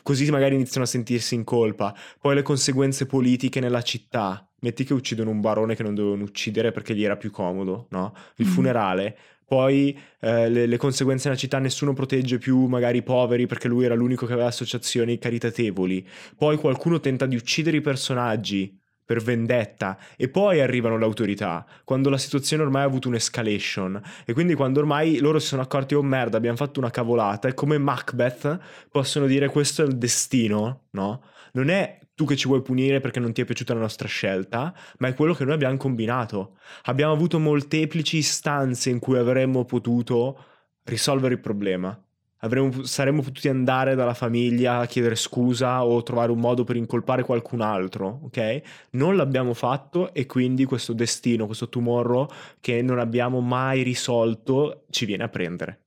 Così 0.02 0.30
magari 0.30 0.54
iniziano 0.54 0.84
a 0.86 0.88
sentirsi 0.88 1.34
in 1.34 1.44
colpa. 1.44 1.94
Poi 2.18 2.34
le 2.34 2.40
conseguenze 2.40 3.04
politiche 3.04 3.60
nella 3.60 3.82
città. 3.82 4.50
Metti 4.60 4.84
che 4.84 4.94
uccidono 4.94 5.28
un 5.28 5.42
barone 5.42 5.74
che 5.74 5.82
non 5.82 5.94
dovevano 5.94 6.22
uccidere 6.22 6.72
perché 6.72 6.94
gli 6.94 7.04
era 7.04 7.18
più 7.18 7.30
comodo, 7.30 7.86
no? 7.90 8.14
Il 8.36 8.46
mm. 8.46 8.50
funerale 8.50 9.18
poi 9.50 9.98
eh, 10.20 10.48
le, 10.48 10.66
le, 10.66 10.76
conseguenze 10.76 11.26
nella 11.28 11.38
città 11.38 11.58
nessuno 11.58 11.92
protegge 11.92 12.38
più 12.38 12.66
magari 12.66 12.98
i 12.98 13.02
poveri 13.02 13.46
perché 13.46 13.66
lui 13.66 13.84
era 13.84 13.96
l'unico 13.96 14.24
che 14.24 14.32
aveva 14.32 14.46
associazioni 14.46 15.18
caritatevoli, 15.18 16.06
poi 16.36 16.56
qualcuno 16.56 17.00
tenta 17.00 17.26
di 17.26 17.34
uccidere 17.34 17.78
i 17.78 17.80
personaggi 17.80 18.79
per 19.10 19.20
vendetta 19.20 19.98
e 20.16 20.28
poi 20.28 20.60
arrivano 20.60 20.96
le 20.96 21.04
autorità 21.04 21.66
quando 21.82 22.10
la 22.10 22.16
situazione 22.16 22.62
ormai 22.62 22.82
ha 22.82 22.84
avuto 22.84 23.08
un'escalation 23.08 24.00
e 24.24 24.32
quindi 24.32 24.54
quando 24.54 24.78
ormai 24.78 25.18
loro 25.18 25.40
si 25.40 25.48
sono 25.48 25.62
accorti 25.62 25.96
oh 25.96 26.02
merda 26.02 26.36
abbiamo 26.36 26.56
fatto 26.56 26.78
una 26.78 26.90
cavolata 26.90 27.48
e 27.48 27.54
come 27.54 27.76
Macbeth 27.76 28.60
possono 28.88 29.26
dire 29.26 29.48
questo 29.48 29.82
è 29.82 29.86
il 29.86 29.98
destino 29.98 30.82
no? 30.90 31.24
non 31.54 31.70
è 31.70 31.98
tu 32.14 32.24
che 32.24 32.36
ci 32.36 32.46
vuoi 32.46 32.62
punire 32.62 33.00
perché 33.00 33.18
non 33.18 33.32
ti 33.32 33.40
è 33.40 33.44
piaciuta 33.44 33.72
la 33.72 33.80
nostra 33.80 34.06
scelta, 34.06 34.74
ma 34.98 35.08
è 35.08 35.14
quello 35.14 35.32
che 35.32 35.44
noi 35.44 35.54
abbiamo 35.54 35.78
combinato. 35.78 36.58
Abbiamo 36.82 37.14
avuto 37.14 37.38
molteplici 37.38 38.18
istanze 38.18 38.90
in 38.90 38.98
cui 38.98 39.16
avremmo 39.16 39.64
potuto 39.64 40.44
risolvere 40.84 41.32
il 41.32 41.40
problema. 41.40 41.98
Avremmo, 42.40 42.84
saremmo 42.84 43.22
potuti 43.22 43.48
andare 43.48 43.94
dalla 43.94 44.14
famiglia 44.14 44.78
a 44.78 44.86
chiedere 44.86 45.14
scusa 45.14 45.84
o 45.84 46.02
trovare 46.02 46.32
un 46.32 46.38
modo 46.38 46.64
per 46.64 46.76
incolpare 46.76 47.22
qualcun 47.22 47.60
altro, 47.60 48.20
ok? 48.24 48.62
Non 48.90 49.16
l'abbiamo 49.16 49.52
fatto 49.52 50.14
e 50.14 50.24
quindi 50.26 50.64
questo 50.64 50.92
destino, 50.92 51.46
questo 51.46 51.68
tomorrow 51.68 52.26
che 52.60 52.80
non 52.80 52.98
abbiamo 52.98 53.40
mai 53.40 53.82
risolto 53.82 54.86
ci 54.90 55.04
viene 55.04 55.24
a 55.24 55.28
prendere. 55.28 55.84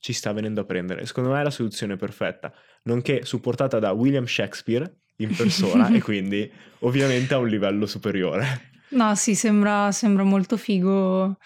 Ci 0.00 0.12
sta 0.12 0.32
venendo 0.32 0.62
a 0.62 0.64
prendere. 0.64 1.06
Secondo 1.06 1.30
me 1.30 1.40
è 1.40 1.44
la 1.44 1.50
soluzione 1.50 1.96
perfetta, 1.96 2.52
nonché 2.84 3.24
supportata 3.24 3.78
da 3.78 3.92
William 3.92 4.26
Shakespeare, 4.26 4.98
in 5.18 5.34
persona 5.34 5.88
e 5.94 6.00
quindi 6.00 6.50
ovviamente 6.80 7.34
a 7.34 7.38
un 7.38 7.48
livello 7.48 7.86
superiore. 7.86 8.70
No, 8.90 9.14
sì, 9.14 9.34
sembra, 9.34 9.92
sembra 9.92 10.22
molto 10.22 10.56
figo 10.56 11.36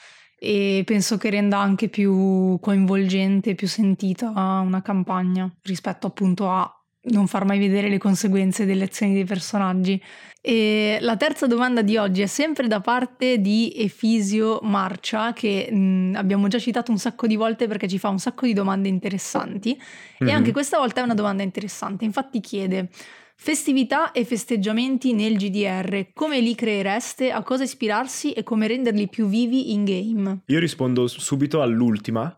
e 0.44 0.82
penso 0.84 1.18
che 1.18 1.30
renda 1.30 1.58
anche 1.58 1.88
più 1.88 2.58
coinvolgente, 2.60 3.54
più 3.54 3.68
sentita 3.68 4.30
una 4.30 4.82
campagna 4.82 5.48
rispetto 5.62 6.08
appunto 6.08 6.50
a 6.50 6.68
non 7.04 7.28
far 7.28 7.44
mai 7.44 7.60
vedere 7.60 7.88
le 7.88 7.98
conseguenze 7.98 8.64
delle 8.64 8.84
azioni 8.84 9.12
dei 9.14 9.24
personaggi. 9.24 10.02
E 10.40 10.98
la 11.00 11.16
terza 11.16 11.46
domanda 11.46 11.82
di 11.82 11.96
oggi 11.96 12.22
è 12.22 12.26
sempre 12.26 12.66
da 12.66 12.80
parte 12.80 13.40
di 13.40 13.72
Efisio 13.76 14.58
Marcia, 14.62 15.32
che 15.32 15.70
mh, 15.70 16.14
abbiamo 16.16 16.48
già 16.48 16.58
citato 16.58 16.90
un 16.90 16.98
sacco 16.98 17.28
di 17.28 17.36
volte 17.36 17.68
perché 17.68 17.86
ci 17.86 18.00
fa 18.00 18.08
un 18.08 18.18
sacco 18.18 18.44
di 18.44 18.52
domande 18.52 18.88
interessanti. 18.88 19.78
Mm-hmm. 19.78 20.32
E 20.32 20.34
anche 20.34 20.50
questa 20.50 20.78
volta 20.78 21.02
è 21.02 21.04
una 21.04 21.14
domanda 21.14 21.44
interessante. 21.44 22.04
Infatti 22.04 22.40
chiede: 22.40 22.88
Festività 23.36 24.12
e 24.12 24.24
festeggiamenti 24.24 25.12
nel 25.12 25.36
GDR, 25.36 26.12
come 26.12 26.40
li 26.40 26.54
creereste, 26.54 27.30
a 27.32 27.42
cosa 27.42 27.64
ispirarsi 27.64 28.32
e 28.32 28.42
come 28.42 28.66
renderli 28.66 29.08
più 29.08 29.26
vivi 29.26 29.72
in 29.72 29.84
game? 29.84 30.42
Io 30.46 30.58
rispondo 30.58 31.06
subito 31.06 31.60
all'ultima 31.60 32.36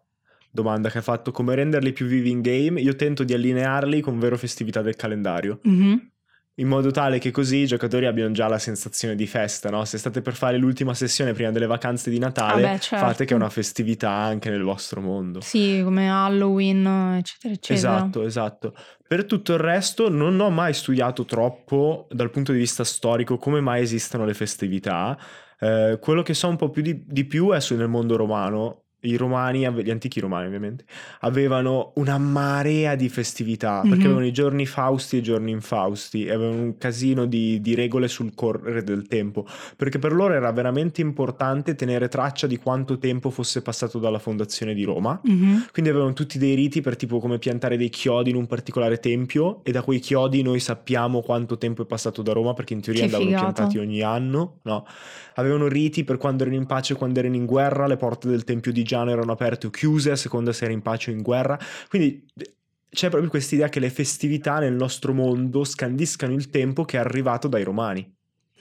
domanda 0.51 0.89
che 0.89 0.99
ha 0.99 1.03
fatto, 1.03 1.33
come 1.33 1.55
renderli 1.55 1.93
più 1.93 2.07
vivi 2.07 2.31
in 2.31 2.41
game. 2.41 2.81
Io 2.81 2.95
tento 2.95 3.25
di 3.25 3.35
allinearli 3.35 4.01
con 4.01 4.19
vero 4.19 4.39
festività 4.39 4.83
del 4.83 4.97
calendario. 4.97 5.61
Mm-hmm 5.69 5.97
in 6.57 6.69
modo 6.69 6.91
tale 6.93 7.19
che 7.19 7.33
così 7.33 7.59
i 7.59 7.67
giocatori 7.67 8.07
abbiano 8.07 8.33
già 8.33 8.47
la 8.47 8.59
sensazione 8.59 9.17
di 9.17 9.27
festa, 9.27 9.71
no? 9.71 9.85
Se 9.85 9.99
state 9.99 10.23
per 10.23 10.35
fare 10.35 10.57
l'ultima 10.57 10.95
sessione 10.95 11.33
prima 11.33 11.51
delle 11.51 11.67
vacanze 11.67 12.11
di 12.11 12.19
Natale, 12.19 12.67
ah 12.69 12.73
beh, 12.73 12.81
certo. 12.81 13.05
fate 13.05 13.25
che 13.25 13.33
è 13.33 13.37
una 13.37 13.51
festività 13.51 14.11
anche 14.11 14.51
nel 14.51 14.63
vostro 14.63 15.01
mondo. 15.01 15.41
Sì, 15.41 15.81
come 15.83 16.09
Halloween, 16.09 17.17
eccetera, 17.19 17.55
eccetera. 17.55 17.97
Esatto, 17.97 18.23
esatto. 18.23 18.75
Per 19.07 19.25
tutto 19.25 19.53
il 19.53 19.59
resto 19.59 20.09
non 20.09 20.39
ho 20.39 20.51
mai 20.51 20.75
studiato 20.75 21.25
troppo 21.25 22.07
dal 22.11 22.31
punto 22.31 22.53
di 22.53 22.59
vista 22.59 22.85
storico 22.85 23.37
come 23.37 23.61
mai 23.61 23.83
esistono 23.83 24.25
le 24.25 24.35
festività. 24.35 25.19
Eh, 25.59 25.99
quello 26.01 26.23
che 26.23 26.35
so 26.35 26.49
un 26.49 26.57
po' 26.57 26.71
più 26.71 26.83
di, 26.83 27.05
di 27.05 27.25
più 27.25 27.51
è 27.51 27.61
sul 27.61 27.87
mondo 27.89 28.17
romano, 28.17 28.84
i 29.05 29.17
romani, 29.17 29.61
gli 29.83 29.91
antichi 29.91 30.21
romani 30.21 30.47
ovviamente, 30.47 30.85
avevano 31.21 31.93
una 31.97 32.19
marea 32.19 32.95
di 32.95 33.09
festività, 33.09 33.81
perché 33.81 33.97
mm-hmm. 33.97 34.05
avevano 34.05 34.27
i 34.27 34.33
giorni 34.33 34.67
fausti 34.67 35.17
e 35.17 35.19
i 35.19 35.23
giorni 35.23 35.51
infausti, 35.51 36.25
e 36.27 36.33
avevano 36.33 36.63
un 36.63 36.79
casino 36.79 37.27
di, 37.27 37.61
di, 37.61 37.75
regole 37.75 38.09
sul 38.09 38.35
correre 38.35 38.83
del 38.83 39.07
tempo, 39.07 39.47
perché 39.77 39.99
per 39.99 40.13
loro 40.13 40.35
era 40.35 40.51
veramente 40.53 41.01
importante 41.01 41.75
tenere 41.75 42.09
traccia 42.09 42.47
di 42.47 42.57
quanto 42.57 42.99
tempo 42.99 43.31
fosse 43.31 43.63
passato 43.63 43.99
dalla 43.99 44.19
fondazione 44.19 44.75
di 44.75 44.85
Roma, 44.85 45.21
mm-hmm. 45.27 45.59
quindi 45.73 45.91
avevano 45.91 46.13
tutti 46.13 46.39
dei 46.39 46.55
riti 46.55 46.81
per 46.81 46.97
tipo 46.97 47.19
come 47.19 47.39
piantare 47.39 47.77
dei 47.77 47.91
chiodi 47.91 48.31
in 48.31 48.37
un 48.37 48.47
particolare 48.47 48.99
tempio, 48.99 49.61
e 49.65 49.73
da 49.73 49.83
quei 49.83 49.99
chiodi 49.99 50.43
noi 50.43 50.61
sappiamo 50.61 51.21
quanto 51.21 51.59
tempo 51.59 51.83
è 51.83 51.87
passato 51.87 52.23
da 52.23 52.33
Roma, 52.33 52.55
perché 52.55 52.73
in 52.75 52.81
teoria 52.81 53.03
che 53.03 53.07
andavano 53.07 53.31
figata. 53.31 53.53
piantati 53.53 53.79
ogni 53.79 54.01
anno, 54.03 54.59
no? 54.63 54.87
Avevano 55.37 55.67
riti 55.67 56.05
per 56.05 56.17
quando 56.17 56.45
erano 56.45 56.59
in 56.59 56.67
pace 56.67 56.93
e 56.93 56.97
quando 56.97 57.19
erano 57.19 57.35
in 57.35 57.45
guerra, 57.45 57.87
le 57.87 57.97
porte 57.97 58.29
del 58.29 58.45
tempio 58.45 58.73
di 58.73 58.83
Giano 58.95 59.11
erano 59.11 59.33
aperte 59.33 59.67
o 59.67 59.71
chiuse 59.71 60.13
a 60.13 60.17
seconda 60.17 60.53
se 60.53 60.65
era 60.65 60.73
in 60.73 60.81
pace 60.81 61.11
o 61.11 61.15
in 61.15 61.23
guerra. 61.23 61.59
Quindi 61.89 62.25
c'è 62.89 63.09
proprio 63.09 63.29
questa 63.29 63.57
idea 63.57 63.69
che 63.69 63.81
le 63.81 63.91
festività 63.91 64.61
nel 64.61 64.75
nostro 64.75 65.13
mondo 65.13 65.65
scandiscano 65.65 66.33
il 66.33 66.49
tempo 66.49 66.85
che 66.85 66.97
è 66.97 67.01
arrivato 67.01 67.49
dai 67.49 67.65
romani. 67.65 68.09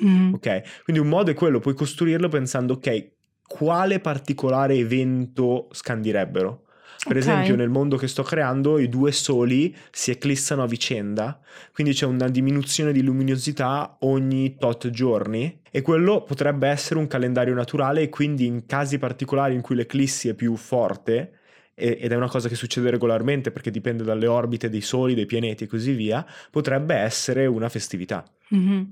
Mm. 0.04 0.34
Ok? 0.34 0.84
Quindi 0.84 1.02
un 1.02 1.08
modo 1.08 1.30
è 1.30 1.36
quello, 1.36 1.60
puoi 1.60 1.76
costruirlo 1.76 2.30
pensando, 2.30 2.74
ok, 2.74 3.12
quale 3.48 4.00
particolare 4.00 4.74
evento 4.74 5.68
scandirebbero? 5.72 6.63
Per 7.06 7.18
okay. 7.18 7.18
esempio, 7.18 7.56
nel 7.58 7.70
mondo 7.70 7.98
che 7.98 8.08
sto 8.08 8.24
creando, 8.24 8.80
i 8.80 8.88
due 8.88 9.12
soli 9.12 9.76
si 9.92 10.12
eclissano 10.12 10.64
a 10.64 10.68
vicenda, 10.68 11.38
quindi 11.74 11.94
c'è 11.94 12.06
una 12.06 12.30
diminuzione 12.30 12.94
di 12.94 13.02
luminosità 13.02 13.98
ogni 14.02 14.56
tot 14.58 14.90
giorni 14.90 15.60
e 15.70 15.82
quello 15.82 16.24
potrebbe 16.24 16.70
essere 16.70 17.00
un 17.00 17.08
calendario 17.08 17.54
naturale 17.54 18.04
e 18.04 18.10
quindi 18.10 18.46
in 18.46 18.66
casi 18.66 19.00
particolari 19.00 19.54
in 19.54 19.62
cui 19.62 19.76
l'eclissi 19.76 20.30
è 20.30 20.34
più 20.34 20.56
forte, 20.56 21.40
ed 21.76 22.12
è 22.12 22.16
una 22.16 22.30
cosa 22.30 22.48
che 22.48 22.56
succede 22.56 22.92
regolarmente 22.92 23.52
perché 23.52 23.72
dipende 23.72 24.04
dalle 24.04 24.28
orbite 24.28 24.70
dei 24.70 24.82
soli, 24.82 25.16
dei 25.16 25.26
pianeti 25.26 25.64
e 25.64 25.68
così 25.68 25.94
via, 25.94 26.26
potrebbe 26.52 26.94
essere 26.96 27.48
una 27.48 27.68
festività. 27.68 28.24
Mm-hmm. 28.56 28.84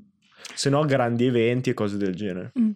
Se 0.54 0.70
no, 0.70 0.84
grandi 0.84 1.26
eventi 1.26 1.70
e 1.70 1.74
cose 1.74 1.98
del 1.98 2.16
genere. 2.16 2.52
Mm. 2.60 2.72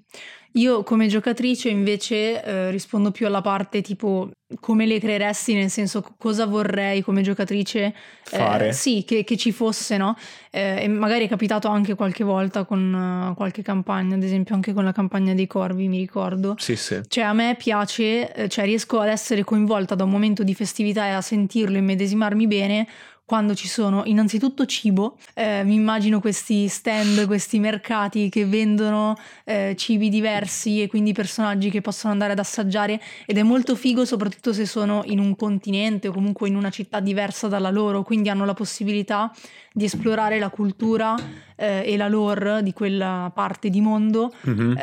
Io 0.55 0.83
come 0.83 1.07
giocatrice 1.07 1.67
invece 1.67 2.41
eh, 2.41 2.71
rispondo 2.71 3.11
più 3.11 3.25
alla 3.27 3.41
parte 3.41 3.81
tipo 3.81 4.29
come 4.59 4.85
le 4.85 4.99
creeresti, 4.99 5.53
nel 5.53 5.69
senso 5.69 6.05
cosa 6.17 6.45
vorrei 6.45 7.01
come 7.01 7.21
giocatrice 7.21 7.81
eh, 7.83 7.93
fare. 8.23 8.73
sì, 8.73 9.03
che, 9.05 9.23
che, 9.23 9.37
ci 9.37 9.51
fosse, 9.51 9.97
no? 9.97 10.15
Eh, 10.51 10.83
e 10.83 10.87
magari 10.87 11.25
è 11.25 11.27
capitato 11.27 11.67
anche 11.67 11.95
qualche 11.95 12.23
volta 12.23 12.63
con 12.63 12.93
uh, 12.93 13.35
qualche 13.35 13.63
campagna, 13.63 14.15
ad 14.15 14.23
esempio 14.23 14.55
anche 14.55 14.71
con 14.71 14.83
la 14.83 14.91
campagna 14.91 15.33
dei 15.33 15.47
corvi, 15.47 15.87
mi 15.87 15.97
ricordo. 15.97 16.55
Sì, 16.57 16.75
sì. 16.75 17.01
Cioè 17.07 17.23
a 17.23 17.33
me 17.33 17.55
piace, 17.57 18.33
eh, 18.33 18.47
cioè 18.47 18.65
riesco 18.65 18.99
ad 18.99 19.09
essere 19.09 19.43
coinvolta 19.43 19.95
da 19.95 20.03
un 20.03 20.11
momento 20.11 20.43
di 20.43 20.53
festività 20.53 21.05
e 21.05 21.09
a 21.09 21.21
sentirlo 21.21 21.77
e 21.77 21.81
medesimarmi 21.81 22.47
bene 22.47 22.87
quando 23.25 23.55
ci 23.55 23.67
sono 23.67 24.03
innanzitutto 24.05 24.67
cibo, 24.67 25.17
eh, 25.33 25.63
mi 25.63 25.73
immagino 25.73 26.19
questi 26.19 26.67
stand, 26.67 27.25
questi 27.25 27.59
mercati 27.59 28.29
che 28.29 28.45
vendono 28.45 29.17
eh, 29.43 29.73
cibi 29.75 30.09
diversi 30.09 30.83
e 30.83 30.87
quindi 30.87 31.11
personaggi 31.11 31.71
che 31.71 31.81
possono 31.81 32.13
andare 32.13 32.33
ad 32.33 32.39
assaggiare 32.39 33.01
ed 33.25 33.39
è 33.39 33.43
molto 33.43 33.75
figo 33.75 34.05
soprattutto 34.05 34.53
se 34.53 34.67
sono 34.67 35.01
in 35.05 35.17
un 35.17 35.35
continente 35.35 36.07
o 36.07 36.11
comunque 36.11 36.47
in 36.47 36.55
una 36.55 36.69
città 36.69 36.99
diversa 36.99 37.47
dalla 37.47 37.71
loro, 37.71 38.03
quindi 38.03 38.29
hanno 38.29 38.45
la 38.45 38.53
possibilità 38.53 39.33
di 39.73 39.85
esplorare 39.85 40.37
la 40.37 40.49
cultura 40.49 41.15
eh, 41.55 41.81
e 41.83 41.97
la 41.97 42.07
lore 42.07 42.61
di 42.61 42.73
quella 42.73 43.31
parte 43.33 43.69
di 43.69 43.81
mondo. 43.81 44.31
Mm-hmm 44.47 44.73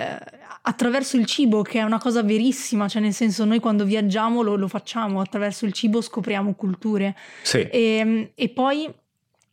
attraverso 0.62 1.16
il 1.16 1.26
cibo, 1.26 1.62
che 1.62 1.80
è 1.80 1.82
una 1.82 1.98
cosa 1.98 2.22
verissima, 2.22 2.86
cioè 2.86 3.02
nel 3.02 3.12
senso 3.12 3.44
noi 3.44 3.58
quando 3.58 3.84
viaggiamo 3.84 4.42
lo, 4.42 4.54
lo 4.54 4.68
facciamo, 4.68 5.20
attraverso 5.20 5.64
il 5.64 5.72
cibo 5.72 6.00
scopriamo 6.00 6.54
culture. 6.54 7.16
Sì. 7.42 7.58
E, 7.58 7.96
ehm, 7.96 8.28
e 8.34 8.48
poi 8.48 8.92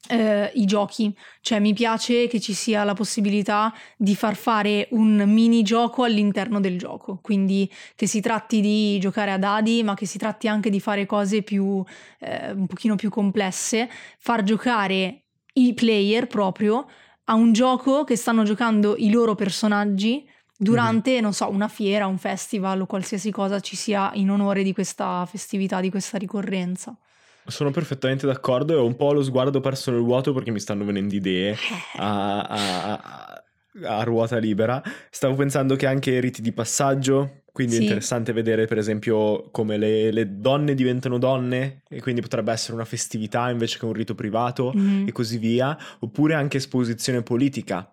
eh, 0.07 0.51
i 0.55 0.65
giochi, 0.65 1.15
cioè 1.41 1.59
mi 1.59 1.73
piace 1.73 2.27
che 2.27 2.39
ci 2.39 2.53
sia 2.53 2.83
la 2.83 2.93
possibilità 2.93 3.73
di 3.97 4.15
far 4.15 4.35
fare 4.35 4.87
un 4.91 5.23
mini 5.27 5.61
gioco 5.61 6.03
all'interno 6.03 6.59
del 6.59 6.77
gioco, 6.77 7.19
quindi 7.21 7.69
che 7.95 8.07
si 8.07 8.21
tratti 8.21 8.61
di 8.61 8.97
giocare 8.99 9.31
a 9.31 9.37
dadi, 9.37 9.83
ma 9.83 9.93
che 9.93 10.05
si 10.05 10.17
tratti 10.17 10.47
anche 10.47 10.69
di 10.69 10.79
fare 10.79 11.05
cose 11.05 11.43
più 11.43 11.83
eh, 12.19 12.51
un 12.51 12.65
pochino 12.67 12.95
più 12.95 13.09
complesse, 13.09 13.89
far 14.17 14.43
giocare 14.43 15.23
i 15.53 15.73
player 15.73 16.27
proprio 16.27 16.87
a 17.25 17.33
un 17.35 17.51
gioco 17.51 18.03
che 18.03 18.15
stanno 18.15 18.43
giocando 18.43 18.95
i 18.97 19.11
loro 19.11 19.35
personaggi 19.35 20.27
durante, 20.57 21.11
mm-hmm. 21.11 21.21
non 21.21 21.33
so, 21.33 21.49
una 21.49 21.67
fiera, 21.67 22.07
un 22.07 22.17
festival 22.17 22.81
o 22.81 22.85
qualsiasi 22.85 23.31
cosa 23.31 23.59
ci 23.59 23.75
sia 23.75 24.11
in 24.15 24.31
onore 24.31 24.63
di 24.63 24.73
questa 24.73 25.25
festività, 25.25 25.79
di 25.79 25.89
questa 25.89 26.17
ricorrenza. 26.17 26.97
Sono 27.45 27.71
perfettamente 27.71 28.27
d'accordo 28.27 28.73
e 28.73 28.75
ho 28.75 28.85
un 28.85 28.95
po' 28.95 29.11
lo 29.13 29.23
sguardo 29.23 29.59
perso 29.59 29.89
nel 29.91 30.01
vuoto 30.01 30.33
perché 30.33 30.51
mi 30.51 30.59
stanno 30.59 30.85
venendo 30.85 31.15
idee 31.15 31.55
a, 31.97 32.41
a, 32.41 32.93
a, 32.93 33.43
a 33.97 34.03
ruota 34.03 34.37
libera. 34.37 34.81
Stavo 35.09 35.35
pensando 35.35 35.75
che 35.75 35.87
anche 35.87 36.11
i 36.11 36.21
riti 36.21 36.41
di 36.43 36.51
passaggio, 36.51 37.41
quindi 37.51 37.73
Sì. 37.73 37.79
è 37.79 37.81
interessante 37.83 38.33
vedere 38.33 38.67
per 38.67 38.77
esempio 38.77 39.49
come 39.49 39.77
le, 39.77 40.11
le 40.11 40.39
donne 40.39 40.75
diventano 40.75 41.17
donne 41.17 41.81
e 41.89 41.99
quindi 42.01 42.21
potrebbe 42.21 42.51
essere 42.51 42.73
una 42.75 42.85
festività 42.85 43.49
invece 43.49 43.79
che 43.79 43.85
un 43.85 43.93
rito 43.93 44.13
privato 44.13 44.71
Mhm. 44.75 45.07
e 45.07 45.11
così 45.11 45.37
via, 45.39 45.75
oppure 45.99 46.35
anche 46.35 46.57
esposizione 46.57 47.23
politica. 47.23 47.91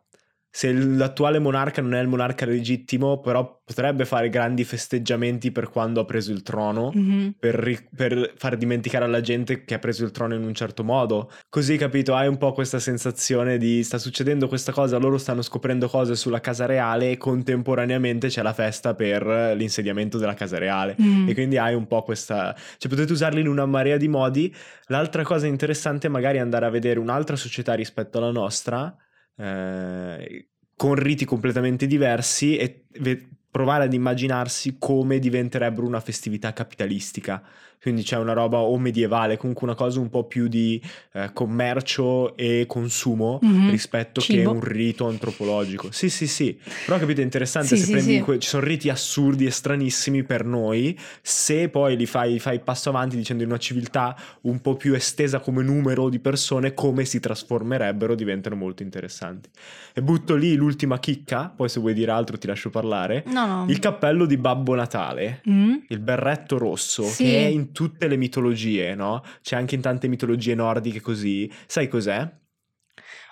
Se 0.56 0.72
l'attuale 0.72 1.38
monarca 1.38 1.82
non 1.82 1.92
è 1.92 2.00
il 2.00 2.08
monarca 2.08 2.46
legittimo, 2.46 3.20
però 3.20 3.60
potrebbe 3.62 4.06
fare 4.06 4.30
grandi 4.30 4.64
festeggiamenti 4.64 5.52
per 5.52 5.68
quando 5.68 6.00
ha 6.00 6.06
preso 6.06 6.32
il 6.32 6.42
trono 6.42 6.92
Mhm. 6.94 7.34
per, 7.38 7.56
ri- 7.56 7.86
per 7.94 8.32
far 8.36 8.56
dimenticare 8.56 9.04
alla 9.04 9.20
gente 9.20 9.66
che 9.66 9.74
ha 9.74 9.78
preso 9.78 10.02
il 10.02 10.12
trono 10.12 10.34
in 10.34 10.42
un 10.42 10.54
certo 10.54 10.82
modo. 10.82 11.30
Così, 11.50 11.76
capito, 11.76 12.14
hai 12.14 12.26
un 12.26 12.38
po' 12.38 12.52
questa 12.54 12.78
sensazione 12.78 13.58
di 13.58 13.82
sta 13.84 13.98
succedendo 13.98 14.48
questa 14.48 14.72
cosa, 14.72 14.96
loro 14.96 15.18
stanno 15.18 15.42
scoprendo 15.42 15.88
cose 15.88 16.16
sulla 16.16 16.40
casa 16.40 16.64
reale 16.64 17.10
e 17.10 17.16
contemporaneamente 17.18 18.28
c'è 18.28 18.40
la 18.40 18.54
festa 18.54 18.94
per 18.94 19.26
l'insediamento 19.54 20.16
della 20.16 20.32
casa 20.32 20.56
reale. 20.56 20.96
Mm. 20.98 21.28
E 21.28 21.34
quindi 21.34 21.58
hai 21.58 21.74
un 21.74 21.86
po' 21.86 22.02
questa... 22.02 22.54
cioè 22.78 22.90
potete 22.90 23.12
usarli 23.12 23.40
in 23.40 23.48
una 23.48 23.66
marea 23.66 23.98
di 23.98 24.08
modi. 24.08 24.54
L'altra 24.86 25.22
cosa 25.22 25.46
interessante 25.46 26.06
è 26.06 26.10
magari 26.10 26.38
andare 26.38 26.64
a 26.64 26.70
vedere 26.70 26.98
un'altra 26.98 27.36
società 27.36 27.74
rispetto 27.74 28.16
alla 28.16 28.30
nostra, 28.30 28.96
eh, 29.36 30.48
con 30.76 30.94
riti 30.94 31.24
completamente 31.24 31.86
diversi 31.86 32.56
e 32.56 32.84
ve- 33.00 33.28
provare 33.50 33.84
ad 33.84 33.92
immaginarsi 33.94 34.76
come 34.78 35.18
diventerebbero 35.18 35.86
una 35.86 36.00
festività 36.00 36.52
capitalistica. 36.52 37.42
Quindi 37.86 38.02
c'è 38.02 38.16
una 38.16 38.32
roba 38.32 38.58
o 38.58 38.76
medievale, 38.80 39.36
comunque 39.36 39.64
una 39.64 39.76
cosa 39.76 40.00
un 40.00 40.10
po' 40.10 40.24
più 40.24 40.48
di 40.48 40.82
eh, 41.12 41.30
commercio 41.32 42.36
e 42.36 42.64
consumo 42.66 43.38
Mhm. 43.40 43.70
rispetto 43.70 44.20
che 44.20 44.26
Cibo. 44.38 44.50
un 44.50 44.60
rito 44.60 45.06
antropologico. 45.06 45.92
Sì, 45.92 46.10
sì, 46.10 46.26
sì. 46.26 46.58
Però 46.84 46.98
capite, 46.98 47.20
è 47.20 47.24
interessante 47.24 47.68
Sì, 47.68 47.76
se 47.76 47.84
sì, 47.84 47.90
prendi 47.92 48.14
sì. 48.16 48.20
que- 48.22 48.38
ci 48.40 48.48
sono 48.48 48.64
riti 48.64 48.88
assurdi 48.88 49.46
e 49.46 49.50
stranissimi 49.52 50.24
per 50.24 50.44
noi, 50.44 50.98
se 51.22 51.68
poi 51.68 51.96
li 51.96 52.06
fai, 52.06 52.40
fai 52.40 52.58
passo 52.58 52.88
avanti 52.88 53.16
dicendo 53.16 53.44
in 53.44 53.50
una 53.50 53.58
civiltà 53.58 54.16
un 54.42 54.60
po' 54.60 54.74
più 54.74 54.92
estesa 54.94 55.38
come 55.38 55.62
numero 55.62 56.08
di 56.08 56.18
persone, 56.18 56.74
come 56.74 57.04
si 57.04 57.20
trasformerebbero, 57.20 58.16
diventano 58.16 58.56
molto 58.56 58.82
interessanti. 58.82 59.48
E 59.94 60.02
butto 60.02 60.34
lì 60.34 60.56
l'ultima 60.56 60.98
chicca, 60.98 61.52
poi 61.54 61.68
se 61.68 61.78
vuoi 61.78 61.94
dire 61.94 62.10
altro 62.10 62.36
ti 62.36 62.48
lascio 62.48 62.68
parlare. 62.68 63.22
No, 63.26 63.46
no. 63.46 63.64
Il 63.68 63.78
cappello 63.78 64.26
di 64.26 64.36
Babbo 64.36 64.74
Natale. 64.74 65.40
Mm? 65.48 65.74
Il 65.88 66.00
berretto 66.00 66.58
rosso, 66.58 67.04
che 67.16 67.32
è 67.32 67.46
in 67.48 67.72
tutte 67.76 68.08
le 68.08 68.16
mitologie, 68.16 68.94
no? 68.94 69.22
C'è 69.42 69.54
anche 69.56 69.74
in 69.74 69.82
tante 69.82 70.08
mitologie 70.08 70.54
nordiche 70.54 71.00
così. 71.02 71.50
Sai 71.66 71.88
cos'è? 71.88 72.26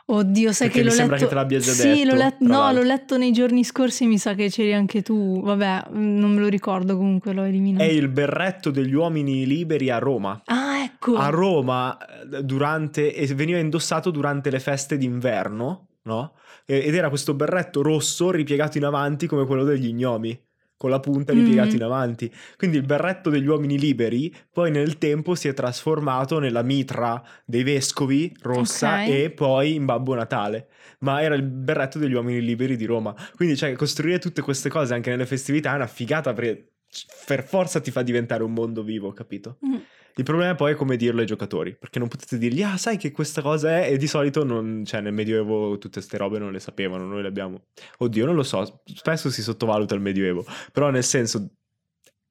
Oddio, 0.07 0.53
sai 0.53 0.67
Perché 0.69 0.83
che 0.83 0.85
mi 0.85 0.91
l'ho 0.91 0.97
sembra 0.97 1.17
letto. 1.17 1.29
che 1.29 1.35
te 1.35 1.41
l'abbia 1.41 1.59
già 1.61 1.73
sì, 1.73 1.89
detto, 1.89 2.11
l'ho 2.11 2.17
letto. 2.17 2.45
tra 2.45 2.47
No, 2.55 2.59
l'altro. 2.61 2.83
l'ho 2.83 2.87
letto 2.89 3.17
nei 3.17 3.33
giorni 3.33 3.65
scorsi. 3.65 4.05
Mi 4.07 4.19
sa 4.19 4.35
che 4.35 4.51
c'eri 4.51 4.75
anche 4.75 5.01
tu. 5.01 5.41
Vabbè, 5.43 5.85
mm, 5.95 6.19
non 6.19 6.35
me 6.35 6.41
lo 6.41 6.49
ricordo. 6.49 6.97
Comunque 6.99 7.33
l'ho 7.33 7.43
È 7.45 7.49
eliminato. 7.49 7.91
il 7.91 8.09
berretto 8.09 8.71
degli 8.71 8.93
uomini 8.93 9.47
liberi 9.47 9.89
a 9.89 9.97
Roma. 9.99 10.43
Ah, 10.45 10.83
ecco. 10.85 11.17
A 11.17 11.29
Roma 11.31 11.97
eh, 11.97 12.43
durante 12.45 13.15
e 13.15 13.27
veniva 13.35 13.59
indossato 13.59 14.11
durante 14.11 14.51
le 14.51 14.61
feste 14.61 14.99
d'inverno, 14.99 15.87
no? 16.03 16.35
Ed 16.67 16.95
era 16.95 17.09
questo 17.09 17.33
berretto 17.33 17.81
rosso 17.81 18.31
ripiegato 18.31 18.77
in 18.77 18.85
avanti 18.85 19.27
come 19.27 19.47
quello 19.47 19.65
degli 19.65 19.91
gnomi, 19.93 20.39
con 20.77 20.91
la 20.91 21.01
punta 21.01 21.33
ripiegata 21.33 21.69
Mhm. 21.71 21.75
in 21.77 21.83
avanti. 21.83 22.33
Quindi 22.57 22.77
il 22.77 22.85
berretto 22.85 23.31
degli 23.31 23.47
uomini 23.47 23.79
liberi 23.79 24.35
poi 24.53 24.71
nel 24.71 24.99
tempo 24.99 25.35
si 25.35 25.49
è 25.49 25.55
trasformato 25.55 26.39
nella 26.39 26.63
mitra 26.63 27.23
dei 27.45 27.63
vescovi 27.63 28.35
rossa 28.43 29.03
Ok. 29.03 29.09
e 29.09 29.31
poi 29.31 29.75
in 29.75 29.85
Babbo 29.85 30.15
Natale. 30.15 30.69
Ma 31.01 31.23
era 31.23 31.35
il 31.35 31.43
berretto 31.43 31.99
degli 31.99 32.13
uomini 32.15 32.41
liberi 32.43 32.77
di 32.77 32.85
Roma. 32.87 33.15
Quindi, 33.37 33.57
cioè, 33.57 33.73
costruire 33.75 34.19
tutte 34.19 34.43
queste 34.43 34.69
cose 34.69 34.95
anche 34.95 35.11
nelle 35.11 35.27
festività 35.27 35.73
è 35.73 35.77
una 35.77 35.87
figata 35.87 36.33
perché 36.33 36.69
per 37.27 37.43
forza 37.45 37.81
ti 37.81 37.91
fa 37.91 38.03
diventare 38.03 38.43
un 38.43 38.53
mondo 38.53 38.83
vivo, 38.83 39.13
capito? 39.13 39.59
Mm. 39.67 39.75
Il 40.17 40.25
problema 40.25 40.55
poi 40.55 40.73
è 40.73 40.75
come 40.77 40.97
dirlo 40.97 41.21
ai 41.21 41.27
giocatori, 41.27 41.75
perché 41.77 41.99
non 41.99 42.09
potete 42.09 42.39
dirgli, 42.39 42.63
ah, 42.63 42.77
sai 42.77 42.97
che 42.97 43.11
questa 43.11 43.43
cosa 43.43 43.81
è, 43.81 43.91
e 43.91 43.97
di 43.97 44.07
solito 44.07 44.45
non, 44.45 44.85
cioè, 44.85 45.01
nel 45.01 45.13
Medioevo 45.13 45.73
tutte 45.73 45.99
queste 45.99 46.17
robe 46.19 46.39
non 46.39 46.53
le 46.53 46.61
sapevano, 46.61 47.05
noi 47.05 47.23
le 47.23 47.29
abbiamo. 47.29 47.65
Oddio, 47.99 48.25
non 48.25 48.37
lo 48.37 48.45
so, 48.45 48.83
spesso 48.95 49.29
si 49.31 49.43
sottovaluta 49.43 49.95
il 49.95 50.01
Medioevo, 50.01 50.47
però 50.73 50.91
nel 50.91 51.03
senso 51.03 51.51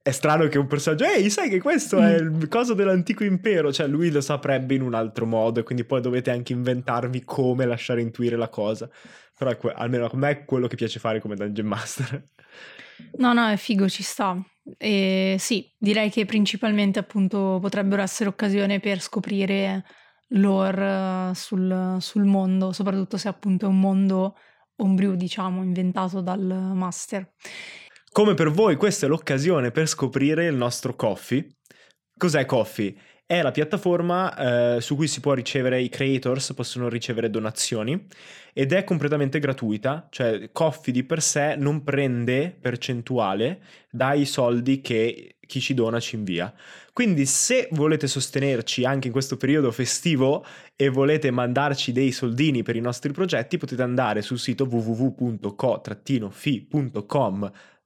è 0.02 0.12
strano 0.12 0.48
che 0.48 0.58
un 0.58 0.68
personaggio, 0.68 1.06
ehi, 1.06 1.30
sai 1.30 1.50
che 1.50 1.62
questo 1.62 1.98
è 2.00 2.16
il 2.16 2.48
coso 2.50 2.74
dell'antico 2.74 3.24
impero, 3.24 3.72
cioè 3.72 3.88
lui 3.88 4.12
lo 4.12 4.20
saprebbe 4.20 4.76
in 4.76 4.82
un 4.82 4.94
altro 4.94 5.26
modo 5.26 5.62
e 5.62 5.64
quindi 5.64 5.86
poi 5.86 6.02
dovete 6.02 6.30
anche 6.30 6.52
inventarvi 6.52 7.24
come 7.24 7.66
lasciare 7.66 8.02
intuire 8.02 8.36
la 8.36 8.50
cosa. 8.50 8.90
Però 9.38 9.56
que- 9.56 9.72
almeno 9.74 10.06
a 10.06 10.10
me 10.14 10.30
è 10.30 10.46
quello 10.46 10.68
che 10.68 10.76
piace 10.76 11.00
fare 11.00 11.22
come 11.22 11.36
Dungeon 11.36 11.68
Master. 11.68 12.28
No, 13.18 13.32
no, 13.32 13.48
è 13.48 13.56
figo, 13.56 13.88
ci 13.88 14.04
sta. 14.04 14.38
E 14.78 15.36
sì, 15.40 15.70
direi 15.78 16.10
che 16.10 16.26
principalmente 16.26 17.00
appunto 17.00 17.60
potrebbero 17.62 18.02
essere 18.02 18.30
occasione 18.30 18.80
per 18.80 19.02
scoprire 19.02 19.84
lore 20.30 21.30
eh, 21.32 21.36
sul, 21.36 21.98
sul 22.00 22.24
mondo, 22.24 22.72
soprattutto 22.72 23.18
se 23.18 23.28
appunto 23.28 23.66
è 23.66 23.70
un 23.70 23.80
mondo 23.80 24.36
homebrew, 24.78 25.16
diciamo, 25.16 25.64
inventato 25.64 26.22
dal 26.22 26.42
master. 26.42 27.34
Come 28.12 28.34
per 28.34 28.52
voi, 28.52 28.76
questa 28.76 29.06
è 29.06 29.10
l'occasione 29.10 29.72
per 29.72 29.88
scoprire 29.88 30.46
il 30.46 30.56
nostro 30.56 30.96
Coffee. 30.96 31.48
Cos'è 32.16 32.46
Coffee? 32.46 32.96
È 33.26 33.42
la 33.42 33.52
piattaforma 33.52 34.76
eh, 34.76 34.82
su 34.82 34.96
cui 34.96 35.08
si 35.08 35.22
può 35.22 35.34
ricevere 35.34 35.82
i 35.82 35.88
creators, 35.88 36.54
possono 36.54 36.90
ricevere 36.90 37.30
donazioni 37.30 38.06
ed 38.52 38.74
è 38.74 38.84
completamente 38.84 39.40
gratuita, 39.40 40.08
cioè 40.12 40.50
Coffee 40.52 40.94
di 40.94 41.04
per 41.04 41.22
sé 41.22 41.56
non 41.56 41.84
prende 41.84 42.56
percentuale 42.60 43.62
dai 43.90 44.26
soldi 44.26 44.82
che 44.82 45.38
chi 45.48 45.62
ci 45.62 45.74
dona 45.74 46.00
ci 46.02 46.16
invia. 46.16 46.54
Quindi 46.92 47.26
se 47.26 47.70
volete 47.72 48.08
sostenerci 48.08 48.84
anche 48.86 49.08
in 49.08 49.14
questo 49.14 49.38
periodo 49.38 49.72
festivo 49.72 50.46
e 50.76 50.90
volete 50.90 51.32
mandarci 51.32 51.92
dei 51.92 52.12
soldini 52.12 52.62
per 52.62 52.76
i 52.76 52.82
nostri 52.82 53.14
progetti, 53.14 53.58
potete 53.58 53.82
andare 53.82 54.22
sul 54.22 54.38
sito 54.38 54.66
www.co-fi.com 54.66 55.42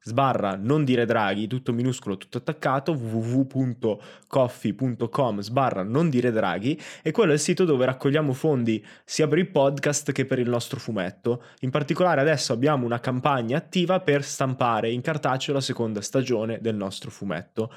sbarra 0.07 0.55
non 0.55 0.85
dire 0.85 1.05
draghi, 1.05 1.47
tutto 1.47 1.73
minuscolo, 1.73 2.15
tutto 2.17 2.37
attaccato, 2.37 2.93
www.coffee.com 2.93 5.41
sbarra 5.41 5.83
non 5.83 6.09
dire 6.09 6.31
draghi 6.31 6.79
e 7.03 7.11
quello 7.11 7.31
è 7.31 7.33
il 7.35 7.41
sito 7.41 7.65
dove 7.65 7.85
raccogliamo 7.85 8.31
fondi 8.31 8.81
sia 9.03 9.27
per 9.27 9.37
il 9.37 9.51
podcast 9.51 10.13
che 10.13 10.25
per 10.25 10.39
il 10.39 10.47
nostro 10.47 10.79
fumetto. 10.79 11.43
In 11.59 11.69
particolare 11.69 12.21
adesso 12.21 12.53
abbiamo 12.53 12.85
una 12.85 13.01
campagna 13.01 13.57
attiva 13.57 13.99
per 13.99 14.23
stampare 14.23 14.89
in 14.89 15.01
cartaceo 15.01 15.53
la 15.53 15.61
seconda 15.61 15.99
stagione 16.01 16.59
del 16.61 16.75
nostro 16.75 17.11
fumetto. 17.11 17.69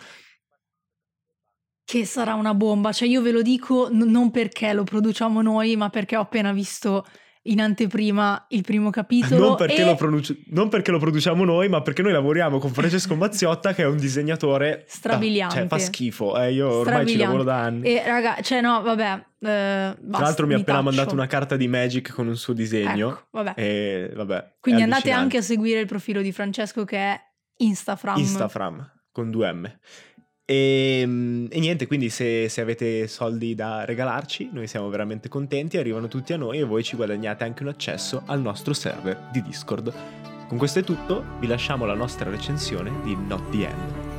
Che 1.85 2.07
sarà 2.07 2.35
una 2.35 2.55
bomba, 2.55 2.93
cioè 2.93 3.09
io 3.09 3.21
ve 3.21 3.33
lo 3.33 3.43
dico 3.43 3.88
n- 3.90 4.09
non 4.09 4.31
perché 4.31 4.73
lo 4.73 4.85
produciamo 4.85 5.43
noi, 5.43 5.75
ma 5.75 5.90
perché 5.90 6.16
ho 6.16 6.21
appena 6.21 6.53
visto 6.53 7.05
in 7.44 7.61
anteprima 7.61 8.44
il 8.50 8.62
primo 8.62 8.90
capitolo. 8.90 9.48
Non 9.48 9.57
perché, 9.57 9.81
e... 9.83 9.85
lo 9.85 9.94
produci- 9.94 10.44
non 10.48 10.68
perché 10.68 10.90
lo 10.90 10.98
produciamo 10.98 11.44
noi, 11.44 11.68
ma 11.68 11.81
perché 11.81 12.03
noi 12.03 12.12
lavoriamo 12.12 12.59
con 12.59 12.70
Francesco 12.72 13.14
Mazziotta, 13.14 13.72
che 13.72 13.83
è 13.83 13.87
un 13.87 13.96
disegnatore 13.96 14.70
da- 14.70 14.83
Strabiliante. 14.87 15.57
cioè, 15.57 15.66
fa 15.66 15.79
schifo. 15.79 16.38
Eh, 16.38 16.53
io 16.53 16.70
ormai 16.70 17.07
ci 17.07 17.16
lavoro 17.16 17.42
da 17.42 17.62
anni. 17.62 17.88
E 17.88 18.03
raga, 18.05 18.38
cioè 18.42 18.61
no, 18.61 18.83
vabbè. 18.83 19.12
eh, 19.12 19.24
Tra 19.38 19.96
l'altro, 20.18 20.46
mi 20.46 20.55
ha 20.55 20.59
appena 20.59 20.79
taccio. 20.79 20.90
mandato 20.90 21.14
una 21.14 21.26
carta 21.26 21.57
di 21.57 21.68
Magic 21.68 22.12
con 22.12 22.26
un 22.26 22.37
suo 22.37 22.53
disegno. 22.53 23.09
Ecco, 23.11 23.26
vabbè. 23.31 23.55
E 23.57 24.12
vabbè. 24.14 24.57
Quindi 24.61 24.83
andate 24.83 25.11
anche 25.11 25.38
a 25.38 25.42
seguire 25.42 25.81
il 25.81 25.87
profilo 25.87 26.20
di 26.20 26.33
Francesco 26.33 26.85
che 26.85 26.98
è 26.98 27.20
Instafram. 27.57 28.18
Instafram 28.18 28.92
con 29.12 29.31
due 29.31 29.53
M. 29.53 29.79
E, 30.51 31.03
e 31.49 31.61
niente, 31.61 31.87
quindi 31.87 32.11
se, 32.11 32.49
se 32.49 32.61
avete 32.61 33.07
soldi 33.07 33.55
da 33.55 33.85
regalarci, 33.85 34.51
noi 34.53 34.67
siamo 34.67 34.89
veramente 34.89 35.29
contenti, 35.29 35.79
arrivano 35.79 36.09
tutti 36.09 36.33
a 36.33 36.37
noi 36.37 36.59
e 36.59 36.65
voi 36.65 36.83
ci 36.83 36.97
guadagnate 36.97 37.45
anche 37.45 37.63
un 37.63 37.69
accesso 37.69 38.23
al 38.27 38.41
nostro 38.41 38.73
server 38.73 39.29
di 39.31 39.43
Discord. 39.43 39.95
Con 40.49 40.59
questo 40.59 40.81
è 40.81 40.83
tutto, 40.83 41.25
vi 41.39 41.47
lasciamo 41.47 41.85
la 41.85 41.95
nostra 41.95 42.29
recensione 42.31 42.91
di 43.05 43.15
Not 43.15 43.49
the 43.51 43.69
End. 43.69 44.10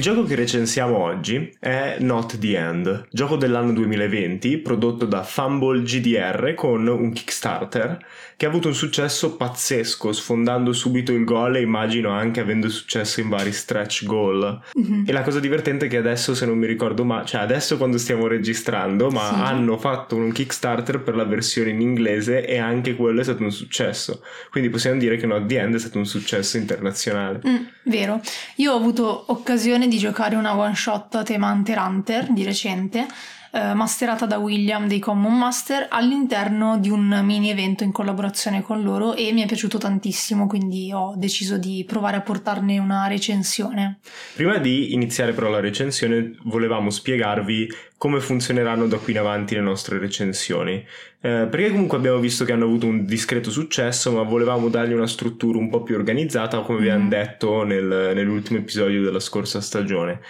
Il 0.00 0.06
gioco 0.06 0.24
che 0.24 0.34
recensiamo 0.34 0.96
oggi 0.96 1.54
è 1.60 1.96
Not 1.98 2.38
the 2.38 2.56
End, 2.56 3.08
gioco 3.10 3.36
dell'anno 3.36 3.74
2020 3.74 4.56
prodotto 4.56 5.04
da 5.04 5.22
Fumble 5.22 5.82
GDR 5.82 6.54
con 6.54 6.86
un 6.86 7.12
Kickstarter 7.12 7.98
che 8.40 8.46
ha 8.46 8.48
avuto 8.48 8.68
un 8.68 8.74
successo 8.74 9.36
pazzesco, 9.36 10.12
sfondando 10.12 10.72
subito 10.72 11.12
il 11.12 11.24
goal 11.24 11.56
e 11.56 11.60
immagino 11.60 12.08
anche 12.08 12.40
avendo 12.40 12.70
successo 12.70 13.20
in 13.20 13.28
vari 13.28 13.52
stretch 13.52 14.06
goal. 14.06 14.58
Mm-hmm. 14.78 15.04
E 15.06 15.12
la 15.12 15.20
cosa 15.20 15.40
divertente 15.40 15.84
è 15.84 15.88
che 15.90 15.98
adesso, 15.98 16.34
se 16.34 16.46
non 16.46 16.56
mi 16.56 16.66
ricordo 16.66 17.04
male, 17.04 17.26
cioè 17.26 17.42
adesso 17.42 17.76
quando 17.76 17.98
stiamo 17.98 18.26
registrando, 18.26 19.10
ma 19.10 19.26
sì. 19.26 19.34
hanno 19.34 19.76
fatto 19.76 20.16
un 20.16 20.32
Kickstarter 20.32 21.02
per 21.02 21.16
la 21.16 21.24
versione 21.24 21.68
in 21.68 21.82
inglese 21.82 22.46
e 22.46 22.56
anche 22.56 22.96
quello 22.96 23.20
è 23.20 23.24
stato 23.24 23.42
un 23.42 23.52
successo. 23.52 24.22
Quindi 24.48 24.70
possiamo 24.70 24.98
dire 24.98 25.18
che 25.18 25.26
Not 25.26 25.44
the 25.44 25.58
End 25.58 25.74
è 25.74 25.78
stato 25.78 25.98
un 25.98 26.06
successo 26.06 26.56
internazionale. 26.56 27.42
Mm, 27.46 27.64
vero. 27.82 28.22
Io 28.54 28.72
ho 28.72 28.76
avuto 28.76 29.24
occasione 29.26 29.86
di 29.90 29.98
giocare 29.98 30.36
una 30.36 30.56
one 30.56 30.74
shot 30.74 31.16
a 31.16 31.22
tema 31.22 31.50
Hunter 31.50 31.78
Hunter 31.78 32.32
di 32.32 32.44
recente 32.44 33.06
eh, 33.52 33.74
masterata 33.74 34.26
da 34.26 34.38
William 34.38 34.86
dei 34.86 35.00
Common 35.00 35.36
Master 35.36 35.86
all'interno 35.90 36.78
di 36.78 36.88
un 36.88 37.20
mini 37.24 37.50
evento 37.50 37.82
in 37.82 37.90
collaborazione 37.90 38.62
con 38.62 38.82
loro 38.82 39.14
e 39.14 39.32
mi 39.32 39.42
è 39.42 39.46
piaciuto 39.46 39.76
tantissimo, 39.76 40.46
quindi 40.46 40.92
ho 40.92 41.14
deciso 41.16 41.58
di 41.58 41.84
provare 41.86 42.16
a 42.16 42.20
portarne 42.20 42.78
una 42.78 43.08
recensione. 43.08 43.98
Prima 44.34 44.58
di 44.58 44.92
iniziare 44.92 45.32
però 45.32 45.48
la 45.48 45.60
recensione 45.60 46.36
volevamo 46.44 46.90
spiegarvi 46.90 47.68
come 47.96 48.20
funzioneranno 48.20 48.86
da 48.86 48.98
qui 48.98 49.12
in 49.12 49.18
avanti 49.18 49.54
le 49.54 49.60
nostre 49.60 49.98
recensioni. 49.98 50.86
Eh, 51.22 51.48
perché 51.50 51.70
comunque 51.70 51.98
abbiamo 51.98 52.18
visto 52.18 52.46
che 52.46 52.52
hanno 52.52 52.64
avuto 52.64 52.86
un 52.86 53.04
discreto 53.04 53.50
successo, 53.50 54.10
ma 54.12 54.22
volevamo 54.22 54.68
dargli 54.68 54.94
una 54.94 55.06
struttura 55.06 55.58
un 55.58 55.68
po' 55.68 55.82
più 55.82 55.94
organizzata, 55.94 56.60
come 56.60 56.78
mm. 56.78 56.82
abbiamo 56.82 57.08
detto 57.08 57.62
nel, 57.64 58.12
nell'ultimo 58.14 58.58
episodio 58.58 59.02
della 59.02 59.20
scorsa 59.20 59.60
stagione. 59.60 60.20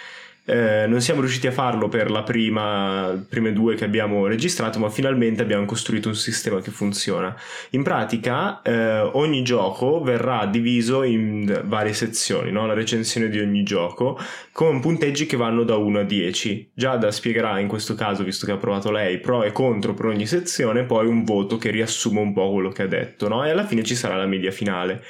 Eh, 0.51 0.85
non 0.85 0.99
siamo 0.99 1.21
riusciti 1.21 1.47
a 1.47 1.51
farlo 1.53 1.87
per 1.87 2.11
la 2.11 2.23
prima, 2.23 3.17
prime 3.29 3.53
due 3.53 3.75
che 3.75 3.85
abbiamo 3.85 4.27
registrato, 4.27 4.79
ma 4.79 4.89
finalmente 4.89 5.41
abbiamo 5.41 5.63
costruito 5.63 6.09
un 6.09 6.15
sistema 6.15 6.59
che 6.59 6.71
funziona. 6.71 7.33
In 7.69 7.83
pratica, 7.83 8.61
eh, 8.61 8.99
ogni 8.99 9.43
gioco 9.43 10.01
verrà 10.01 10.45
diviso 10.47 11.03
in 11.03 11.61
varie 11.63 11.93
sezioni, 11.93 12.51
no? 12.51 12.67
la 12.67 12.73
recensione 12.73 13.29
di 13.29 13.39
ogni 13.39 13.63
gioco, 13.63 14.19
con 14.51 14.81
punteggi 14.81 15.25
che 15.25 15.37
vanno 15.37 15.63
da 15.63 15.77
1 15.77 15.99
a 15.99 16.03
10. 16.03 16.71
Giada 16.73 17.11
spiegherà 17.11 17.57
in 17.59 17.69
questo 17.69 17.95
caso, 17.95 18.25
visto 18.25 18.45
che 18.45 18.51
ha 18.51 18.57
provato 18.57 18.91
lei, 18.91 19.19
pro 19.19 19.43
e 19.43 19.53
contro 19.53 19.93
per 19.93 20.07
ogni 20.07 20.25
sezione, 20.25 20.83
poi 20.83 21.07
un 21.07 21.23
voto 21.23 21.57
che 21.57 21.69
riassume 21.71 22.19
un 22.19 22.33
po' 22.33 22.51
quello 22.51 22.71
che 22.71 22.83
ha 22.83 22.87
detto, 22.87 23.29
no? 23.29 23.45
e 23.45 23.51
alla 23.51 23.65
fine 23.65 23.83
ci 23.83 23.95
sarà 23.95 24.17
la 24.17 24.25
media 24.25 24.51
finale. 24.51 25.01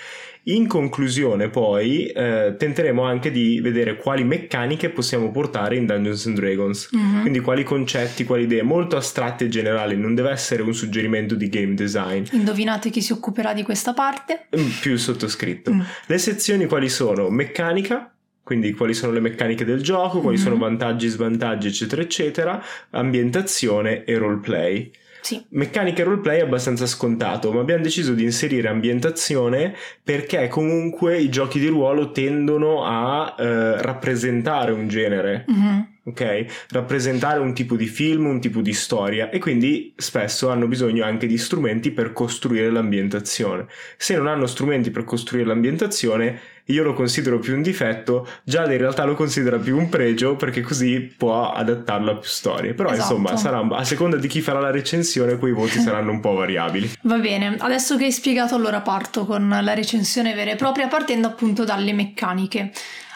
In 0.45 0.67
conclusione, 0.67 1.49
poi 1.49 2.07
eh, 2.07 2.55
tenteremo 2.57 3.03
anche 3.03 3.29
di 3.29 3.59
vedere 3.61 3.95
quali 3.95 4.23
meccaniche 4.23 4.89
possiamo 4.89 5.29
portare 5.29 5.75
in 5.75 5.85
Dungeons 5.85 6.25
and 6.25 6.35
Dragons. 6.35 6.89
Mm-hmm. 6.95 7.21
Quindi 7.21 7.39
quali 7.41 7.63
concetti, 7.63 8.23
quali 8.23 8.43
idee 8.43 8.63
molto 8.63 8.95
astratte 8.95 9.45
e 9.45 9.49
generali. 9.49 9.95
Non 9.95 10.15
deve 10.15 10.31
essere 10.31 10.63
un 10.63 10.73
suggerimento 10.73 11.35
di 11.35 11.47
game 11.47 11.75
design. 11.75 12.23
Indovinate 12.31 12.89
chi 12.89 13.01
si 13.01 13.11
occuperà 13.11 13.53
di 13.53 13.61
questa 13.61 13.93
parte? 13.93 14.47
Mm, 14.57 14.69
più 14.81 14.97
sottoscritto. 14.97 15.71
Mm. 15.73 15.81
Le 16.07 16.17
sezioni 16.17 16.65
quali 16.65 16.89
sono? 16.89 17.29
Meccanica, 17.29 18.11
quindi 18.41 18.73
quali 18.73 18.95
sono 18.95 19.11
le 19.11 19.19
meccaniche 19.19 19.63
del 19.63 19.83
gioco, 19.83 20.21
quali 20.21 20.37
mm-hmm. 20.37 20.45
sono 20.45 20.57
vantaggi, 20.57 21.07
svantaggi, 21.07 21.67
eccetera, 21.67 22.01
eccetera, 22.01 22.63
ambientazione 22.89 24.03
e 24.05 24.17
roleplay. 24.17 24.91
Sì. 25.21 25.45
Meccanica 25.49 26.03
roleplay 26.03 26.39
è 26.39 26.43
abbastanza 26.43 26.87
scontato, 26.87 27.51
ma 27.51 27.61
abbiamo 27.61 27.83
deciso 27.83 28.13
di 28.13 28.23
inserire 28.23 28.67
ambientazione 28.67 29.75
perché 30.03 30.47
comunque 30.47 31.17
i 31.19 31.29
giochi 31.29 31.59
di 31.59 31.67
ruolo 31.67 32.11
tendono 32.11 32.83
a 32.83 33.35
eh, 33.37 33.81
rappresentare 33.81 34.71
un 34.71 34.87
genere. 34.87 35.45
Mm-hmm. 35.49 35.79
Ok? 36.03 36.45
Rappresentare 36.69 37.39
un 37.39 37.53
tipo 37.53 37.75
di 37.75 37.85
film, 37.85 38.25
un 38.25 38.41
tipo 38.41 38.61
di 38.61 38.73
storia 38.73 39.29
e 39.29 39.37
quindi 39.37 39.93
spesso 39.95 40.49
hanno 40.49 40.67
bisogno 40.67 41.03
anche 41.03 41.27
di 41.27 41.37
strumenti 41.37 41.91
per 41.91 42.11
costruire 42.11 42.71
l'ambientazione. 42.71 43.67
Se 43.97 44.15
non 44.15 44.25
hanno 44.25 44.47
strumenti 44.47 44.89
per 44.89 45.03
costruire 45.03 45.45
l'ambientazione, 45.45 46.39
io 46.65 46.83
lo 46.83 46.93
considero 46.93 47.39
più 47.39 47.55
un 47.55 47.61
difetto, 47.61 48.27
Giada 48.43 48.71
in 48.71 48.79
realtà 48.79 49.03
lo 49.03 49.15
considera 49.15 49.57
più 49.57 49.77
un 49.77 49.89
pregio 49.89 50.35
perché 50.35 50.61
così 50.61 51.13
può 51.15 51.51
adattarlo 51.51 52.11
a 52.11 52.15
più 52.15 52.29
storie. 52.29 52.73
Però 52.73 52.91
esatto. 52.91 53.15
insomma, 53.15 53.37
sarà, 53.37 53.59
a 53.59 53.83
seconda 53.83 54.17
di 54.17 54.27
chi 54.27 54.41
farà 54.41 54.59
la 54.59 54.71
recensione, 54.71 55.37
quei 55.37 55.53
voti 55.53 55.79
saranno 55.81 56.11
un 56.11 56.19
po' 56.19 56.33
variabili. 56.33 56.91
Va 57.01 57.17
bene, 57.17 57.55
adesso 57.59 57.97
che 57.97 58.05
hai 58.05 58.11
spiegato 58.11 58.55
allora 58.55 58.81
parto 58.81 59.25
con 59.25 59.47
la 59.61 59.73
recensione 59.73 60.33
vera 60.33 60.51
e 60.51 60.55
propria 60.55 60.87
partendo 60.87 61.27
appunto 61.27 61.63
dalle 61.63 61.93
meccaniche. 61.93 62.71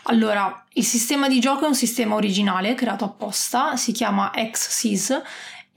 Allora, 0.08 0.66
il 0.74 0.84
sistema 0.84 1.28
di 1.28 1.40
gioco 1.40 1.66
è 1.66 1.68
un 1.68 1.74
sistema 1.74 2.14
originale 2.14 2.76
creato 2.76 3.06
apposta, 3.06 3.76
si 3.76 3.92
chiama 3.92 4.32
XSys 4.36 5.22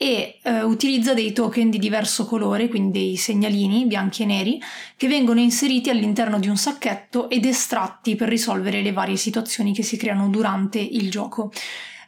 e 0.00 0.38
eh, 0.42 0.62
utilizza 0.62 1.12
dei 1.12 1.32
token 1.32 1.70
di 1.70 1.78
diverso 1.78 2.24
colore, 2.24 2.68
quindi 2.68 2.98
dei 2.98 3.16
segnalini 3.16 3.84
bianchi 3.84 4.22
e 4.22 4.26
neri, 4.26 4.62
che 4.96 5.08
vengono 5.08 5.40
inseriti 5.40 5.90
all'interno 5.90 6.38
di 6.38 6.48
un 6.48 6.56
sacchetto 6.56 7.28
ed 7.28 7.44
estratti 7.44 8.14
per 8.14 8.28
risolvere 8.28 8.80
le 8.80 8.92
varie 8.92 9.16
situazioni 9.16 9.74
che 9.74 9.82
si 9.82 9.96
creano 9.96 10.28
durante 10.28 10.78
il 10.78 11.10
gioco. 11.10 11.50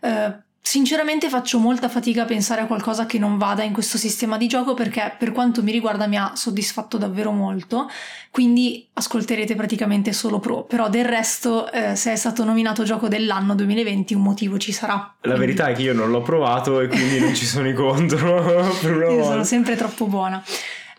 Eh, 0.01 0.49
Sinceramente 0.71 1.29
faccio 1.29 1.59
molta 1.59 1.89
fatica 1.89 2.23
a 2.23 2.27
pensare 2.27 2.61
a 2.61 2.67
qualcosa 2.67 3.05
che 3.05 3.19
non 3.19 3.39
vada 3.39 3.65
in 3.65 3.73
questo 3.73 3.99
sistema 3.99 4.37
di 4.37 4.47
gioco 4.47 4.73
perché 4.73 5.17
per 5.19 5.33
quanto 5.33 5.65
mi 5.65 5.73
riguarda 5.73 6.07
mi 6.07 6.17
ha 6.17 6.31
soddisfatto 6.37 6.97
davvero 6.97 7.33
molto, 7.33 7.91
quindi 8.31 8.87
ascolterete 8.93 9.57
praticamente 9.57 10.13
solo 10.13 10.39
pro, 10.39 10.63
però 10.63 10.89
del 10.89 11.05
resto 11.05 11.73
eh, 11.73 11.97
se 11.97 12.13
è 12.13 12.15
stato 12.15 12.45
nominato 12.45 12.85
gioco 12.85 13.09
dell'anno 13.09 13.57
2020 13.57 14.15
un 14.15 14.23
motivo 14.23 14.59
ci 14.59 14.71
sarà. 14.71 15.17
La 15.23 15.35
verità 15.35 15.67
è 15.67 15.75
che 15.75 15.83
io 15.83 15.93
non 15.93 16.09
l'ho 16.09 16.23
provato 16.23 16.79
e 16.79 16.87
quindi 16.87 17.19
non 17.19 17.35
ci 17.35 17.47
sono 17.47 17.69
i 17.69 17.75
contro. 17.75 18.71
io 19.11 19.25
sono 19.25 19.43
sempre 19.43 19.75
troppo 19.75 20.07
buona. 20.07 20.41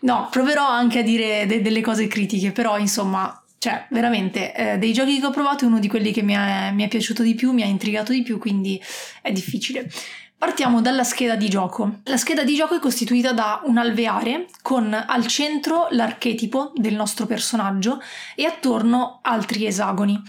No, 0.00 0.28
proverò 0.30 0.68
anche 0.68 0.98
a 0.98 1.02
dire 1.02 1.46
de- 1.46 1.62
delle 1.62 1.80
cose 1.80 2.06
critiche, 2.08 2.52
però 2.52 2.76
insomma 2.76 3.41
cioè, 3.62 3.86
veramente, 3.90 4.52
eh, 4.52 4.78
dei 4.78 4.92
giochi 4.92 5.20
che 5.20 5.26
ho 5.26 5.30
provato 5.30 5.64
è 5.64 5.68
uno 5.68 5.78
di 5.78 5.86
quelli 5.86 6.10
che 6.10 6.22
mi 6.22 6.32
è, 6.32 6.72
mi 6.72 6.82
è 6.82 6.88
piaciuto 6.88 7.22
di 7.22 7.36
più, 7.36 7.52
mi 7.52 7.62
ha 7.62 7.66
intrigato 7.66 8.10
di 8.10 8.24
più, 8.24 8.36
quindi 8.36 8.82
è 9.20 9.30
difficile. 9.30 9.88
Partiamo 10.36 10.80
dalla 10.80 11.04
scheda 11.04 11.36
di 11.36 11.48
gioco. 11.48 12.00
La 12.06 12.16
scheda 12.16 12.42
di 12.42 12.56
gioco 12.56 12.74
è 12.74 12.80
costituita 12.80 13.32
da 13.32 13.62
un 13.66 13.78
alveare 13.78 14.46
con 14.62 14.92
al 14.92 15.28
centro 15.28 15.86
l'archetipo 15.90 16.72
del 16.74 16.94
nostro 16.94 17.26
personaggio 17.26 18.02
e 18.34 18.46
attorno 18.46 19.20
altri 19.22 19.64
esagoni. 19.64 20.20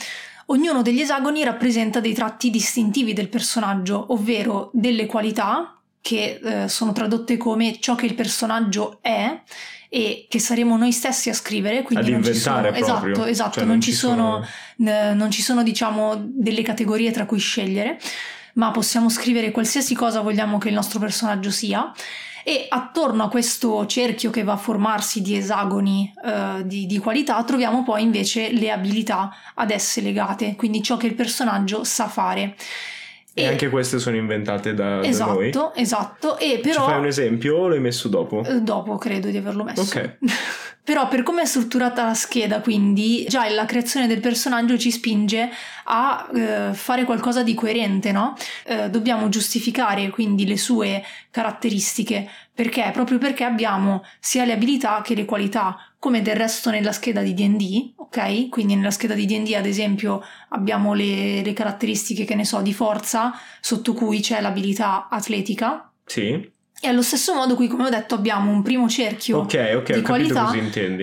Ognuno 0.48 0.84
degli 0.84 1.02
esagoni 1.02 1.44
rappresenta 1.44 2.00
dei 2.00 2.14
tratti 2.14 2.52
distintivi 2.52 3.14
del 3.14 3.30
personaggio, 3.30 4.14
ovvero 4.14 4.70
delle 4.74 5.08
qualità, 5.08 5.76
che 6.02 6.40
eh, 6.44 6.68
sono 6.68 6.92
tradotte 6.92 7.38
come 7.38 7.80
ciò 7.80 7.96
che 7.96 8.06
il 8.06 8.14
personaggio 8.14 9.00
è, 9.02 9.42
e 9.96 10.26
che 10.28 10.40
saremo 10.40 10.76
noi 10.76 10.92
stessi 10.92 11.30
a 11.30 11.36
scrivere, 11.36 11.84
quindi 11.84 12.08
Ad 12.08 12.12
non 12.14 12.24
ci 12.24 12.34
sono 12.34 12.62
proprio. 12.62 12.84
esatto, 12.84 13.26
esatto, 13.26 13.52
cioè, 13.52 13.64
non, 13.64 13.74
non, 13.74 13.82
ci 13.82 13.92
sono, 13.92 14.44
sono... 14.76 15.14
non 15.14 15.30
ci 15.30 15.44
sono 15.44 15.62
diciamo 15.62 16.16
delle 16.18 16.64
categorie 16.64 17.12
tra 17.12 17.28
cui 17.28 17.38
scegliere, 17.38 18.00
ma 18.54 18.72
possiamo 18.72 19.08
scrivere 19.10 19.52
qualsiasi 19.52 19.94
cosa 19.94 20.22
vogliamo 20.22 20.58
che 20.58 20.70
il 20.70 20.74
nostro 20.74 20.98
personaggio 20.98 21.52
sia 21.52 21.92
e 22.44 22.66
attorno 22.70 23.26
a 23.26 23.30
questo 23.30 23.86
cerchio 23.86 24.32
che 24.32 24.42
va 24.42 24.54
a 24.54 24.58
formarsi 24.58 25.22
di 25.22 25.38
esagoni 25.38 26.12
eh, 26.26 26.66
di, 26.66 26.88
di, 26.88 26.98
qualità 26.98 27.44
troviamo 27.44 27.84
poi 27.84 28.02
invece 28.02 28.52
le 28.52 28.72
abilità 28.72 29.32
ad 29.54 29.70
esse 29.70 30.02
legate, 30.02 30.56
quindi 30.56 30.82
ciò 30.82 30.98
che 30.98 31.06
il 31.06 31.14
personaggio 31.14 31.84
sa 31.84 32.08
fare. 32.08 32.56
E, 33.36 33.42
e 33.42 33.48
anche 33.48 33.70
queste 33.70 33.98
sono 33.98 34.16
inventate 34.16 34.74
da, 34.74 35.04
esatto, 35.04 35.30
da 35.30 35.36
noi. 35.36 35.50
Esatto, 35.50 35.74
esatto. 35.76 36.38
E 36.38 36.60
però... 36.62 36.86
Ci 36.86 36.90
fai 36.92 37.00
un 37.00 37.06
esempio 37.06 37.58
o 37.58 37.68
l'hai 37.68 37.80
messo 37.80 38.08
dopo? 38.08 38.44
Dopo 38.62 38.98
credo 38.98 39.30
di 39.30 39.38
averlo 39.38 39.64
messo. 39.64 39.82
Ok. 39.82 40.18
Però 40.84 41.08
per 41.08 41.24
come 41.24 41.44
è 41.44 41.46
strutturata 41.46 42.06
la 42.06 42.14
scheda, 42.14 42.60
quindi 42.60 43.26
già 43.30 43.50
la 43.50 43.64
creazione 43.64 44.06
del 44.06 44.20
personaggio 44.20 44.78
ci 44.78 44.92
spinge 44.92 45.50
a 45.86 46.30
eh, 46.36 46.74
fare 46.74 47.06
qualcosa 47.06 47.42
di 47.42 47.54
coerente, 47.54 48.12
no? 48.12 48.36
Eh, 48.66 48.90
dobbiamo 48.90 49.30
giustificare 49.30 50.10
quindi 50.10 50.46
le 50.46 50.58
sue 50.58 51.02
caratteristiche, 51.32 52.30
perché? 52.54 52.90
Proprio 52.92 53.18
perché 53.18 53.46
abbiamo 53.46 54.04
sia 54.20 54.44
le 54.44 54.52
abilità 54.52 55.00
che 55.02 55.16
le 55.16 55.24
qualità, 55.24 55.78
come 55.98 56.22
del 56.22 56.36
resto 56.36 56.70
nella 56.70 56.92
scheda 56.92 57.22
di 57.22 57.34
DD, 57.34 57.94
ok? 57.96 58.50
Quindi 58.50 58.76
nella 58.76 58.92
scheda 58.92 59.14
di 59.14 59.26
DD, 59.26 59.54
ad 59.54 59.66
esempio, 59.66 60.22
abbiamo 60.50 60.94
le, 60.94 61.42
le 61.44 61.54
caratteristiche, 61.54 62.26
che 62.26 62.36
ne 62.36 62.44
so, 62.44 62.62
di 62.62 62.74
forza, 62.74 63.32
sotto 63.62 63.94
cui 63.94 64.20
c'è 64.20 64.42
l'abilità 64.42 65.08
atletica. 65.10 65.90
Sì 66.06 66.52
e 66.84 66.90
allo 66.90 67.02
stesso 67.02 67.34
modo 67.34 67.56
qui, 67.56 67.68
come 67.68 67.86
ho 67.86 67.90
detto, 67.90 68.14
abbiamo 68.14 68.52
un 68.52 68.62
primo 68.62 68.90
cerchio 68.90 69.40
okay, 69.40 69.74
okay, 69.74 69.96
di 69.96 70.02
qualità 70.02 70.52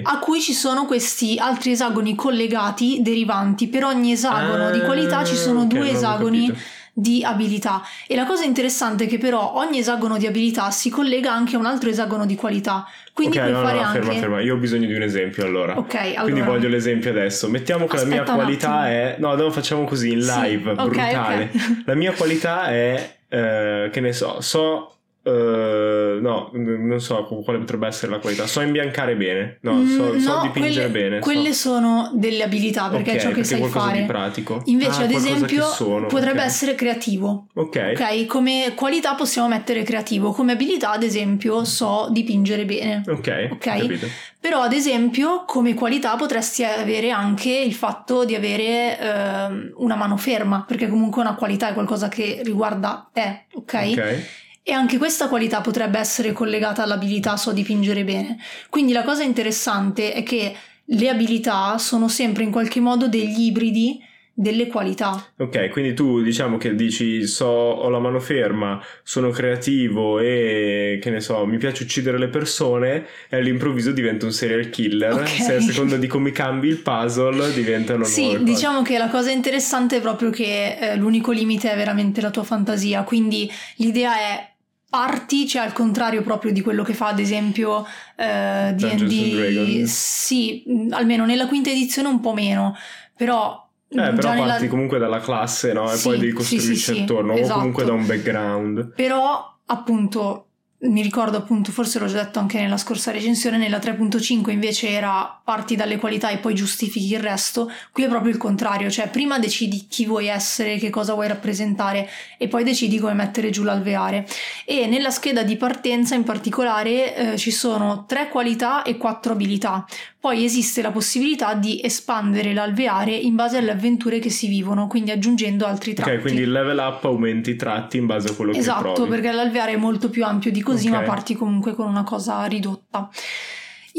a 0.03 0.19
cui 0.19 0.39
ci 0.39 0.53
sono 0.53 0.85
questi 0.85 1.39
altri 1.39 1.71
esagoni 1.71 2.15
collegati 2.15 2.99
derivanti. 3.01 3.67
Per 3.69 3.85
ogni 3.85 4.13
esagono 4.13 4.67
ah, 4.67 4.71
di 4.71 4.81
qualità 4.81 5.25
ci 5.25 5.37
sono 5.37 5.63
okay, 5.63 5.79
due 5.79 5.91
esagoni 5.91 6.55
di 6.93 7.25
abilità. 7.25 7.83
E 8.07 8.15
la 8.15 8.27
cosa 8.27 8.45
interessante 8.45 9.05
è 9.05 9.07
che 9.07 9.17
però 9.17 9.55
ogni 9.55 9.79
esagono 9.79 10.19
di 10.19 10.27
abilità 10.27 10.71
si 10.71 10.91
collega 10.91 11.33
anche 11.33 11.57
a 11.57 11.59
un 11.59 11.65
altro 11.65 11.89
esagono 11.89 12.27
di 12.27 12.35
qualità. 12.35 12.87
Quindi 13.15 13.39
ok, 13.39 13.45
puoi 13.45 13.55
no, 13.55 13.63
fare 13.63 13.81
no, 13.81 13.87
anche... 13.87 14.03
ferma, 14.03 14.21
ferma. 14.21 14.41
Io 14.43 14.55
ho 14.57 14.59
bisogno 14.59 14.87
di 14.87 14.95
un 14.95 15.03
esempio 15.03 15.47
allora. 15.47 15.79
Ok, 15.79 15.95
allora... 15.95 16.23
Quindi 16.25 16.43
voglio 16.43 16.69
l'esempio 16.69 17.09
adesso. 17.09 17.49
Mettiamo 17.49 17.87
che 17.87 17.97
Aspetta 17.97 18.17
la 18.17 18.23
mia 18.23 18.35
qualità 18.35 18.89
è. 18.91 19.17
No, 19.19 19.35
no, 19.35 19.51
facciamo 19.51 19.85
così 19.85 20.13
in 20.13 20.21
Sì, 20.21 20.41
live, 20.41 20.73
ok, 20.73 20.89
brutale. 20.89 21.51
ok. 21.55 21.83
La 21.87 21.95
mia 21.95 22.13
qualità 22.13 22.67
è. 22.69 23.17
eh, 23.31 23.89
che 23.91 24.01
ne 24.01 24.13
so, 24.13 24.41
so. 24.43 24.97
Eh, 25.31 26.21
no, 26.21 26.51
non 26.53 27.01
so 27.01 27.25
quale 27.45 27.59
potrebbe 27.59 27.87
essere 27.87 28.13
la 28.13 28.19
qualità. 28.19 28.47
So 28.47 28.61
imbiancare 28.61 29.17
bene. 29.17 29.59
No, 29.63 29.85
so, 29.85 30.13
Mm, 30.15 30.19
so 30.19 30.35
no, 30.37 30.41
dipingere 30.43 30.89
quelle, 30.91 31.09
bene. 31.09 31.17
so- 31.17 31.23
quelle 31.23 31.53
sono 31.53 32.11
delle 32.15 32.43
abilità 32.43 32.89
perché 32.89 33.11
Ok, 33.13 33.17
è 33.17 33.21
ciò 33.21 33.31
che 33.33 33.45
sai 33.45 33.59
qualcosa 33.59 33.87
fare. 33.87 34.01
di 34.01 34.07
pratico. 34.07 34.63
Invece, 34.67 34.91
Ah, 34.91 35.05
ad 35.05 35.11
qualcosa 35.11 35.35
esempio, 35.35 35.65
sono, 35.67 36.07
potrebbe 36.07 36.41
ok. 36.41 36.45
essere 36.47 36.75
creativo. 36.75 37.47
Ok. 37.55 37.93
Ok, 37.95 38.27
come 38.27 38.73
qualità 38.75 39.15
possiamo 39.15 39.49
mettere 39.49 39.83
creativo, 39.83 40.33
come 40.33 40.53
abilità, 40.53 40.91
ad 40.93 41.03
esempio, 41.03 41.65
so 41.65 42.09
dipingere 42.11 42.65
bene. 42.65 43.03
Ok, 43.09 43.49
Ok. 43.53 44.09
Però, 44.41 44.63
ad 44.63 44.73
esempio, 44.73 45.45
come 45.47 45.75
qualità 45.75 46.17
potresti 46.17 46.65
avere 46.65 47.11
anche 47.11 47.51
il 47.51 47.75
fatto 47.75 48.25
di 48.25 48.35
avere 48.35 48.99
ehm, 48.99 49.73
una 49.77 49.97
mano 49.97 50.17
ferma, 50.17 50.65
perché 50.67 50.89
comunque 50.89 51.21
una 51.21 51.35
qualità 51.35 51.69
è 51.69 51.75
qualcosa 51.75 52.09
che 52.09 52.41
riguarda 52.43 53.07
te, 53.13 53.45
ok? 53.53 53.75
Ok. 53.93 54.23
E 54.71 54.73
anche 54.73 54.99
questa 54.99 55.27
qualità 55.27 55.61
potrebbe 55.61 55.99
essere 55.99 56.31
collegata 56.31 56.85
all'abilità 56.85 57.37
so 57.37 57.51
dipingere 57.51 58.05
bene. 58.05 58.39
Quindi 58.69 58.93
la 58.93 59.03
cosa 59.03 59.25
interessante 59.25 60.13
è 60.13 60.23
che 60.23 60.55
le 60.85 61.09
abilità 61.09 61.77
sono 61.77 62.07
sempre 62.07 62.45
in 62.45 62.53
qualche 62.53 62.79
modo 62.79 63.09
degli 63.09 63.47
ibridi 63.47 64.01
delle 64.33 64.69
qualità. 64.69 65.33
Ok, 65.39 65.71
quindi 65.71 65.93
tu 65.93 66.23
diciamo 66.23 66.57
che 66.57 66.77
dici 66.77 67.27
so, 67.27 67.47
ho 67.47 67.89
la 67.89 67.99
mano 67.99 68.21
ferma, 68.21 68.81
sono 69.03 69.31
creativo 69.31 70.21
e 70.21 71.01
che 71.03 71.11
ne 71.11 71.19
so, 71.19 71.45
mi 71.47 71.59
piace 71.59 71.83
uccidere 71.83 72.17
le 72.17 72.29
persone 72.29 73.07
e 73.29 73.39
all'improvviso 73.39 73.91
divento 73.91 74.27
un 74.27 74.33
serial 74.33 74.71
killer. 74.71 75.15
Ok. 75.15 75.29
Se 75.29 75.57
a 75.57 75.61
seconda 75.61 75.97
di 75.97 76.07
come 76.07 76.31
cambi 76.31 76.69
il 76.69 76.79
puzzle 76.79 77.53
diventano 77.53 78.05
Sì, 78.05 78.39
diciamo 78.45 78.83
che 78.83 78.99
la 78.99 79.09
cosa 79.09 79.33
interessante 79.33 79.97
è 79.97 80.01
proprio 80.01 80.31
che 80.31 80.79
eh, 80.79 80.95
l'unico 80.95 81.33
limite 81.33 81.73
è 81.73 81.75
veramente 81.75 82.21
la 82.21 82.31
tua 82.31 82.45
fantasia, 82.45 83.03
quindi 83.03 83.51
l'idea 83.75 84.17
è 84.17 84.50
parti, 84.91 85.47
cioè 85.49 85.63
al 85.63 85.73
contrario 85.73 86.23
proprio 86.23 86.53
di 86.53 86.61
quello 86.61 86.83
che 86.83 86.93
fa 86.95 87.07
ad 87.09 87.21
esempio 87.21 87.87
eh, 88.17 88.75
D&D, 88.75 89.85
sì, 89.85 90.65
mh, 90.67 90.93
almeno 90.93 91.25
nella 91.25 91.47
quinta 91.47 91.71
edizione 91.71 92.09
un 92.09 92.21
po' 92.21 92.35
meno, 92.35 92.77
però... 93.17 93.67
Eh, 93.93 93.95
però 93.97 94.15
già 94.17 94.35
nella- 94.35 94.47
parti 94.53 94.69
comunque 94.69 94.99
dalla 94.99 95.19
classe, 95.21 95.73
no? 95.73 95.91
E 95.91 95.97
Sì, 95.97 96.09
poi 96.09 96.19
devi 96.19 96.33
costruirci 96.33 96.77
sì, 96.77 96.95
sì, 96.95 97.01
attorno, 97.01 97.35
esatto. 97.35 97.55
o 97.55 97.59
comunque 97.59 97.85
da 97.85 97.93
un 97.93 98.07
background. 98.07 98.93
Però, 98.95 99.57
appunto, 99.67 100.50
mi 100.83 101.03
ricordo 101.03 101.37
appunto, 101.37 101.73
forse 101.73 101.99
l'ho 101.99 102.07
già 102.07 102.23
detto 102.23 102.39
anche 102.39 102.59
nella 102.59 102.79
scorsa 102.79 103.11
recensione, 103.11 103.59
nella 103.59 103.79
3.5 103.79 104.51
invece 104.51 104.89
era 104.89 105.39
parti 105.45 105.77
dalle 105.77 105.99
qualità 105.99 106.31
e 106.31 106.39
poi 106.39 106.55
giustifichi 106.55 107.13
il 107.13 107.21
resto. 107.21 107.71
Qui 107.93 108.05
è 108.05 108.09
proprio 108.09 108.33
il 108.33 108.39
contrario, 108.39 108.89
cioè 108.89 109.09
prima 109.09 109.39
decidi 109.39 109.87
chi 109.89 110.07
vuoi 110.07 110.29
essere, 110.29 110.79
che 110.79 110.89
cosa 110.89 111.13
vuoi 111.13 111.29
rappresentare 111.29 112.09
e 112.39 112.49
poi 112.49 112.65
decidi 112.65 112.99
come 112.99 113.13
mettere 113.13 113.51
giù 113.51 113.63
l'alveare. 113.63 114.27
E 114.65 114.87
nella 114.87 115.11
scheda 115.11 115.43
di 115.43 115.57
partenza 115.57 116.15
in 116.15 116.25
particolare 116.25 117.15
eh, 117.15 117.37
ci 117.37 117.51
sono 117.51 118.07
tre 118.07 118.29
qualità 118.31 118.83
e 118.83 118.97
quattro 118.97 119.33
abilità. 119.33 119.85
Poi 120.21 120.45
esiste 120.45 120.83
la 120.83 120.91
possibilità 120.91 121.55
di 121.55 121.81
espandere 121.83 122.53
l'alveare 122.53 123.13
in 123.13 123.35
base 123.37 123.57
alle 123.57 123.71
avventure 123.71 124.19
che 124.19 124.29
si 124.29 124.49
vivono, 124.49 124.87
quindi 124.87 125.11
aggiungendo 125.13 125.65
altri 125.65 125.95
tratti. 125.95 126.11
Ok, 126.11 126.21
quindi 126.21 126.43
il 126.43 126.53
level 126.53 126.77
up 126.77 127.03
aumenti 127.07 127.51
i 127.53 127.57
tratti 127.57 127.97
in 127.97 128.05
base 128.05 128.29
a 128.29 128.35
quello 128.35 128.53
che 128.53 128.59
Esatto, 128.59 128.93
provi. 128.93 129.09
perché 129.09 129.33
l'alveare 129.33 129.73
è 129.73 129.77
molto 129.77 130.11
più 130.11 130.23
ampio 130.27 130.51
di 130.53 130.61
così, 130.61 130.89
Ok. 130.89 130.95
ma 130.95 131.01
parti 131.03 131.35
comunque 131.35 131.75
con 131.75 131.89
una 131.89 132.03
cosa 132.05 132.45
ridotta. 132.45 133.09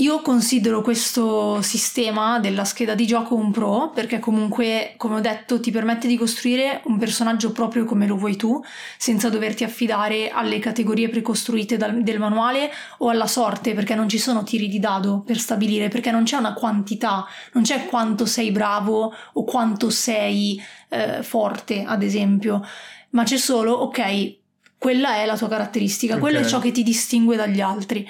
Io 0.01 0.21
considero 0.23 0.81
questo 0.81 1.61
sistema 1.61 2.39
della 2.39 2.63
scheda 2.63 2.95
di 2.95 3.05
gioco 3.05 3.35
un 3.35 3.51
pro 3.51 3.91
perché 3.93 4.17
comunque, 4.17 4.95
come 4.97 5.17
ho 5.17 5.19
detto, 5.19 5.59
ti 5.59 5.69
permette 5.69 6.07
di 6.07 6.17
costruire 6.17 6.81
un 6.85 6.97
personaggio 6.97 7.51
proprio 7.51 7.85
come 7.85 8.07
lo 8.07 8.15
vuoi 8.15 8.35
tu, 8.35 8.59
senza 8.97 9.29
doverti 9.29 9.63
affidare 9.63 10.31
alle 10.31 10.57
categorie 10.57 11.07
precostruite 11.09 11.77
dal- 11.77 12.01
del 12.01 12.17
manuale 12.17 12.71
o 12.97 13.09
alla 13.09 13.27
sorte, 13.27 13.75
perché 13.75 13.93
non 13.93 14.09
ci 14.09 14.17
sono 14.17 14.43
tiri 14.43 14.67
di 14.67 14.79
dado 14.79 15.21
per 15.23 15.37
stabilire, 15.37 15.87
perché 15.87 16.09
non 16.09 16.23
c'è 16.23 16.37
una 16.37 16.53
quantità, 16.53 17.27
non 17.53 17.61
c'è 17.61 17.85
quanto 17.85 18.25
sei 18.25 18.49
bravo 18.49 19.13
o 19.33 19.43
quanto 19.43 19.91
sei 19.91 20.59
eh, 20.89 21.21
forte, 21.21 21.83
ad 21.85 22.01
esempio, 22.01 22.65
ma 23.11 23.21
c'è 23.23 23.37
solo, 23.37 23.73
ok, 23.73 24.35
quella 24.79 25.17
è 25.17 25.27
la 25.27 25.37
tua 25.37 25.47
caratteristica, 25.47 26.17
quello 26.17 26.39
Ok. 26.39 26.45
è 26.45 26.47
ciò 26.47 26.57
che 26.57 26.71
ti 26.71 26.81
distingue 26.81 27.35
dagli 27.35 27.61
altri. 27.61 28.07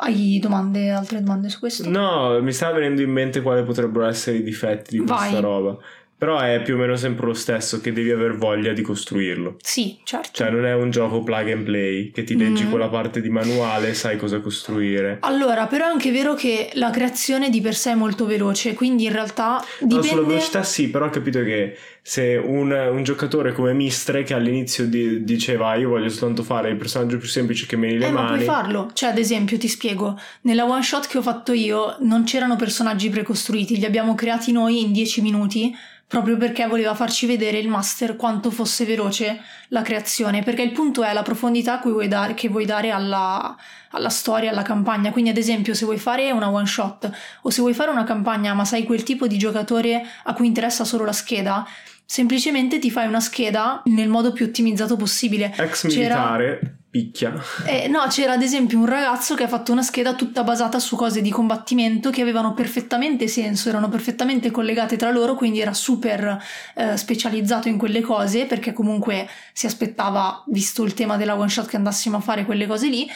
Hai 0.00 0.38
domande, 0.40 0.90
altre 0.90 1.20
domande 1.22 1.48
su 1.48 1.58
questo? 1.58 1.88
No, 1.90 2.40
mi 2.40 2.52
sta 2.52 2.70
venendo 2.70 3.02
in 3.02 3.10
mente 3.10 3.42
quali 3.42 3.64
potrebbero 3.64 4.06
essere 4.06 4.36
i 4.38 4.42
difetti 4.42 4.92
di 4.98 5.04
questa 5.04 5.30
Vai. 5.30 5.40
roba. 5.40 5.76
Però 6.16 6.36
è 6.40 6.60
più 6.62 6.74
o 6.74 6.78
meno 6.78 6.96
sempre 6.96 7.26
lo 7.26 7.32
stesso, 7.32 7.80
che 7.80 7.92
devi 7.92 8.10
aver 8.10 8.36
voglia 8.36 8.72
di 8.72 8.82
costruirlo. 8.82 9.54
Sì, 9.62 9.98
certo. 10.02 10.30
Cioè, 10.32 10.50
non 10.50 10.66
è 10.66 10.74
un 10.74 10.90
gioco 10.90 11.22
plug 11.22 11.48
and 11.52 11.62
play, 11.64 12.10
che 12.10 12.24
ti 12.24 12.36
leggi 12.36 12.64
Mm. 12.64 12.70
quella 12.70 12.88
parte 12.88 13.20
di 13.20 13.28
manuale 13.30 13.90
e 13.90 13.94
sai 13.94 14.16
cosa 14.16 14.40
costruire. 14.40 15.18
Allora, 15.20 15.66
però 15.68 15.86
è 15.86 15.90
anche 15.90 16.10
vero 16.10 16.34
che 16.34 16.70
la 16.74 16.90
creazione 16.90 17.50
di 17.50 17.60
per 17.60 17.76
sé 17.76 17.92
è 17.92 17.94
molto 17.94 18.26
veloce, 18.26 18.74
quindi 18.74 19.04
in 19.04 19.12
realtà 19.12 19.62
No, 19.80 19.86
dipende... 19.86 20.08
sulla 20.08 20.22
velocità 20.26 20.62
sì, 20.64 20.88
però 20.90 21.06
ho 21.06 21.10
capito 21.10 21.40
che 21.44 21.76
se 22.08 22.40
un, 22.42 22.70
un 22.70 23.02
giocatore 23.02 23.52
come 23.52 23.74
Mistre, 23.74 24.22
che 24.22 24.32
all'inizio 24.32 24.86
di- 24.86 25.24
diceva 25.24 25.74
io 25.74 25.90
voglio 25.90 26.08
soltanto 26.08 26.42
fare 26.42 26.70
il 26.70 26.76
personaggio 26.76 27.18
più 27.18 27.28
semplice 27.28 27.66
che 27.66 27.76
meni 27.76 27.98
le 27.98 28.06
Eh, 28.06 28.10
ma 28.10 28.24
puoi 28.24 28.30
mani, 28.30 28.44
farlo. 28.44 28.90
Cioè, 28.94 29.10
ad 29.10 29.18
esempio, 29.18 29.58
ti 29.58 29.68
spiego, 29.68 30.18
nella 30.42 30.64
one 30.64 30.82
shot 30.82 31.06
che 31.06 31.18
ho 31.18 31.22
fatto 31.22 31.52
io 31.52 31.96
non 32.00 32.24
c'erano 32.24 32.56
personaggi 32.56 33.10
precostruiti, 33.10 33.76
li 33.76 33.84
abbiamo 33.84 34.14
creati 34.14 34.52
noi 34.52 34.80
in 34.80 34.92
10 34.92 35.20
minuti, 35.20 35.76
proprio 36.06 36.38
perché 36.38 36.66
voleva 36.66 36.94
farci 36.94 37.26
vedere 37.26 37.58
il 37.58 37.68
master 37.68 38.16
quanto 38.16 38.50
fosse 38.50 38.86
veloce 38.86 39.42
la 39.68 39.82
creazione, 39.82 40.42
perché 40.42 40.62
il 40.62 40.72
punto 40.72 41.02
è 41.04 41.12
la 41.12 41.22
profondità 41.22 41.78
vuoi 41.84 42.08
dare, 42.08 42.32
che 42.32 42.48
vuoi 42.48 42.64
dare 42.64 42.88
alla, 42.88 43.54
alla 43.90 44.08
storia, 44.08 44.48
alla 44.48 44.62
campagna. 44.62 45.12
Quindi, 45.12 45.28
ad 45.28 45.36
esempio, 45.36 45.74
se 45.74 45.84
vuoi 45.84 45.98
fare 45.98 46.30
una 46.30 46.48
one 46.48 46.64
shot 46.64 47.10
o 47.42 47.50
se 47.50 47.60
vuoi 47.60 47.74
fare 47.74 47.90
una 47.90 48.04
campagna, 48.04 48.54
ma 48.54 48.64
sei 48.64 48.84
quel 48.84 49.02
tipo 49.02 49.26
di 49.26 49.36
giocatore 49.36 50.02
a 50.24 50.32
cui 50.32 50.46
interessa 50.46 50.84
solo 50.84 51.04
la 51.04 51.12
scheda, 51.12 51.66
semplicemente 52.10 52.78
ti 52.78 52.90
fai 52.90 53.06
una 53.06 53.20
scheda 53.20 53.82
nel 53.84 54.08
modo 54.08 54.32
più 54.32 54.46
ottimizzato 54.46 54.96
possibile. 54.96 55.52
ex 55.58 55.88
C'era- 55.88 56.14
militare, 56.16 56.76
picchia. 56.90 57.34
eh, 57.66 57.86
no, 57.86 58.06
c'era 58.08 58.32
ad 58.32 58.40
esempio 58.40 58.78
un 58.78 58.86
ragazzo 58.86 59.34
che 59.34 59.42
ha 59.42 59.48
fatto 59.48 59.72
una 59.72 59.82
scheda 59.82 60.14
tutta 60.14 60.42
basata 60.42 60.78
su 60.78 60.96
cose 60.96 61.20
di 61.20 61.28
combattimento 61.28 62.08
che 62.08 62.22
avevano 62.22 62.54
perfettamente 62.54 63.28
senso, 63.28 63.68
erano 63.68 63.90
perfettamente 63.90 64.50
collegate 64.50 64.96
tra 64.96 65.10
loro, 65.10 65.34
quindi 65.34 65.60
era 65.60 65.74
super 65.74 66.42
eh, 66.76 66.96
specializzato 66.96 67.68
in 67.68 67.76
quelle 67.76 68.00
cose 68.00 68.46
perché 68.46 68.72
comunque 68.72 69.28
si 69.52 69.66
aspettava, 69.66 70.42
visto 70.46 70.84
il 70.84 70.94
tema 70.94 71.18
della 71.18 71.36
one 71.38 71.50
shot, 71.50 71.68
che 71.68 71.76
andassimo 71.76 72.16
a 72.16 72.20
fare 72.20 72.46
quelle 72.46 72.66
cose 72.66 72.88
lì 72.88 73.06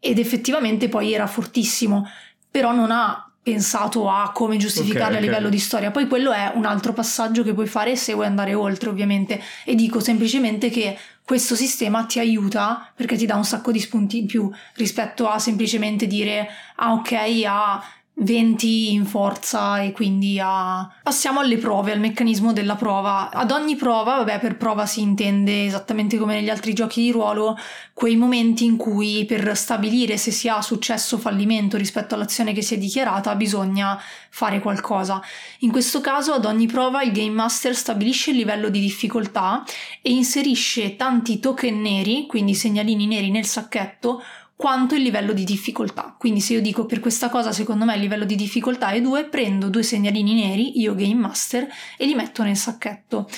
ed 0.00 0.18
effettivamente 0.18 0.88
poi 0.88 1.12
era 1.12 1.26
fortissimo, 1.26 2.08
però 2.50 2.72
non 2.72 2.90
ha 2.90 3.26
pensato 3.42 4.08
a 4.08 4.30
come 4.32 4.56
giustificarle 4.56 5.16
Ok, 5.16 5.22
a 5.22 5.24
livello 5.24 5.48
di 5.48 5.58
storia. 5.58 5.90
Poi 5.90 6.06
quello 6.06 6.32
è 6.32 6.52
un 6.54 6.64
altro 6.64 6.92
passaggio 6.92 7.42
che 7.42 7.52
puoi 7.52 7.66
fare 7.66 7.96
se 7.96 8.14
vuoi 8.14 8.26
andare 8.26 8.54
oltre, 8.54 8.88
ovviamente. 8.88 9.40
E 9.64 9.74
dico 9.74 10.00
semplicemente 10.00 10.70
che 10.70 10.96
questo 11.24 11.54
sistema 11.54 12.04
ti 12.04 12.18
aiuta 12.18 12.92
perché 12.94 13.16
ti 13.16 13.26
dà 13.26 13.36
un 13.36 13.44
sacco 13.44 13.72
di 13.72 13.80
spunti 13.80 14.18
in 14.18 14.26
più 14.26 14.50
rispetto 14.74 15.28
a 15.28 15.38
semplicemente 15.38 16.06
dire 16.06 16.48
ah 16.76 16.92
ok 16.92 17.12
ha 17.46 17.82
20 18.14 18.92
in 18.92 19.06
forza 19.06 19.80
e 19.80 19.92
quindi 19.92 20.38
a... 20.40 20.88
Passiamo 21.02 21.40
alle 21.40 21.56
prove, 21.56 21.92
al 21.92 21.98
meccanismo 21.98 22.52
della 22.52 22.76
prova. 22.76 23.30
Ad 23.30 23.50
ogni 23.50 23.74
prova, 23.74 24.16
vabbè, 24.16 24.38
per 24.38 24.56
prova 24.56 24.86
si 24.86 25.00
intende 25.00 25.64
esattamente 25.64 26.18
come 26.18 26.34
negli 26.34 26.50
altri 26.50 26.74
giochi 26.74 27.02
di 27.02 27.10
ruolo, 27.10 27.56
quei 27.94 28.16
momenti 28.16 28.64
in 28.64 28.76
cui 28.76 29.24
per 29.24 29.56
stabilire 29.56 30.16
se 30.18 30.30
si 30.30 30.48
ha 30.48 30.60
successo 30.60 31.16
o 31.16 31.18
fallimento 31.18 31.76
rispetto 31.76 32.14
all'azione 32.14 32.52
che 32.52 32.62
si 32.62 32.74
è 32.74 32.78
dichiarata 32.78 33.34
bisogna 33.34 34.00
fare 34.30 34.60
qualcosa. 34.60 35.20
In 35.60 35.72
questo 35.72 36.00
caso 36.00 36.32
ad 36.32 36.44
ogni 36.44 36.66
prova 36.66 37.02
il 37.02 37.12
Game 37.12 37.30
Master 37.30 37.74
stabilisce 37.74 38.30
il 38.30 38.36
livello 38.36 38.68
di 38.68 38.80
difficoltà 38.80 39.64
e 40.00 40.10
inserisce 40.10 40.96
tanti 40.96 41.40
token 41.40 41.80
neri, 41.80 42.26
quindi 42.26 42.54
segnalini 42.54 43.06
neri 43.06 43.30
nel 43.30 43.46
sacchetto, 43.46 44.22
quanto 44.62 44.94
il 44.94 45.02
livello 45.02 45.32
di 45.32 45.42
difficoltà. 45.42 46.14
Quindi 46.16 46.40
se 46.40 46.52
io 46.52 46.60
dico 46.60 46.86
per 46.86 47.00
questa 47.00 47.28
cosa 47.30 47.50
secondo 47.50 47.84
me 47.84 47.96
il 47.96 48.00
livello 48.00 48.24
di 48.24 48.36
difficoltà 48.36 48.90
è 48.90 49.00
2, 49.00 49.24
prendo 49.24 49.68
due 49.68 49.82
segnalini 49.82 50.34
neri, 50.34 50.78
io 50.78 50.94
Game 50.94 51.16
Master, 51.16 51.66
e 51.96 52.06
li 52.06 52.14
metto 52.14 52.44
nel 52.44 52.56
sacchetto. 52.56 53.28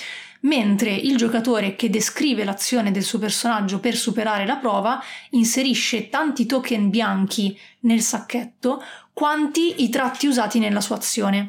Mentre 0.41 0.91
il 0.91 1.17
giocatore 1.17 1.77
che 1.77 1.89
descrive 1.89 2.45
l'azione 2.45 2.91
del 2.91 3.05
suo 3.05 3.19
personaggio 3.19 3.81
per 3.81 3.97
superare 3.97 4.45
la 4.45 4.57
prova 4.57 5.03
inserisce 5.31 6.11
tanti 6.11 6.45
token 6.45 6.91
bianchi 6.91 7.59
nel 7.81 8.03
sacchetto 8.03 8.83
quanti 9.15 9.83
i 9.83 9.89
tratti 9.89 10.27
usati 10.27 10.59
nella 10.59 10.83
sua 10.83 10.97
azione. 10.97 11.49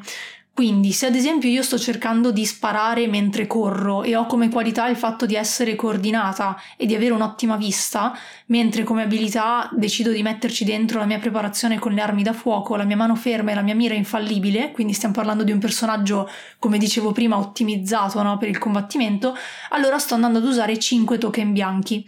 Quindi, 0.56 0.92
se 0.92 1.04
ad 1.04 1.14
esempio 1.14 1.50
io 1.50 1.62
sto 1.62 1.78
cercando 1.78 2.30
di 2.30 2.46
sparare 2.46 3.06
mentre 3.08 3.46
corro 3.46 4.02
e 4.02 4.16
ho 4.16 4.24
come 4.24 4.48
qualità 4.48 4.88
il 4.88 4.96
fatto 4.96 5.26
di 5.26 5.34
essere 5.34 5.74
coordinata 5.74 6.58
e 6.78 6.86
di 6.86 6.94
avere 6.94 7.12
un'ottima 7.12 7.56
vista, 7.56 8.16
mentre 8.46 8.82
come 8.82 9.02
abilità 9.02 9.68
decido 9.74 10.12
di 10.12 10.22
metterci 10.22 10.64
dentro 10.64 10.98
la 10.98 11.04
mia 11.04 11.18
preparazione 11.18 11.78
con 11.78 11.92
le 11.92 12.00
armi 12.00 12.22
da 12.22 12.32
fuoco, 12.32 12.74
la 12.74 12.84
mia 12.84 12.96
mano 12.96 13.14
ferma 13.16 13.50
e 13.50 13.54
la 13.54 13.60
mia 13.60 13.74
mira 13.74 13.92
infallibile, 13.92 14.70
quindi 14.70 14.94
stiamo 14.94 15.12
parlando 15.12 15.44
di 15.44 15.52
un 15.52 15.58
personaggio, 15.58 16.26
come 16.58 16.78
dicevo 16.78 17.12
prima, 17.12 17.36
ottimizzato 17.36 18.22
no, 18.22 18.38
per 18.38 18.48
il 18.48 18.56
combattimento, 18.56 19.36
allora 19.68 19.98
sto 19.98 20.14
andando 20.14 20.38
ad 20.38 20.44
usare 20.44 20.78
5 20.78 21.18
token 21.18 21.52
bianchi. 21.52 22.02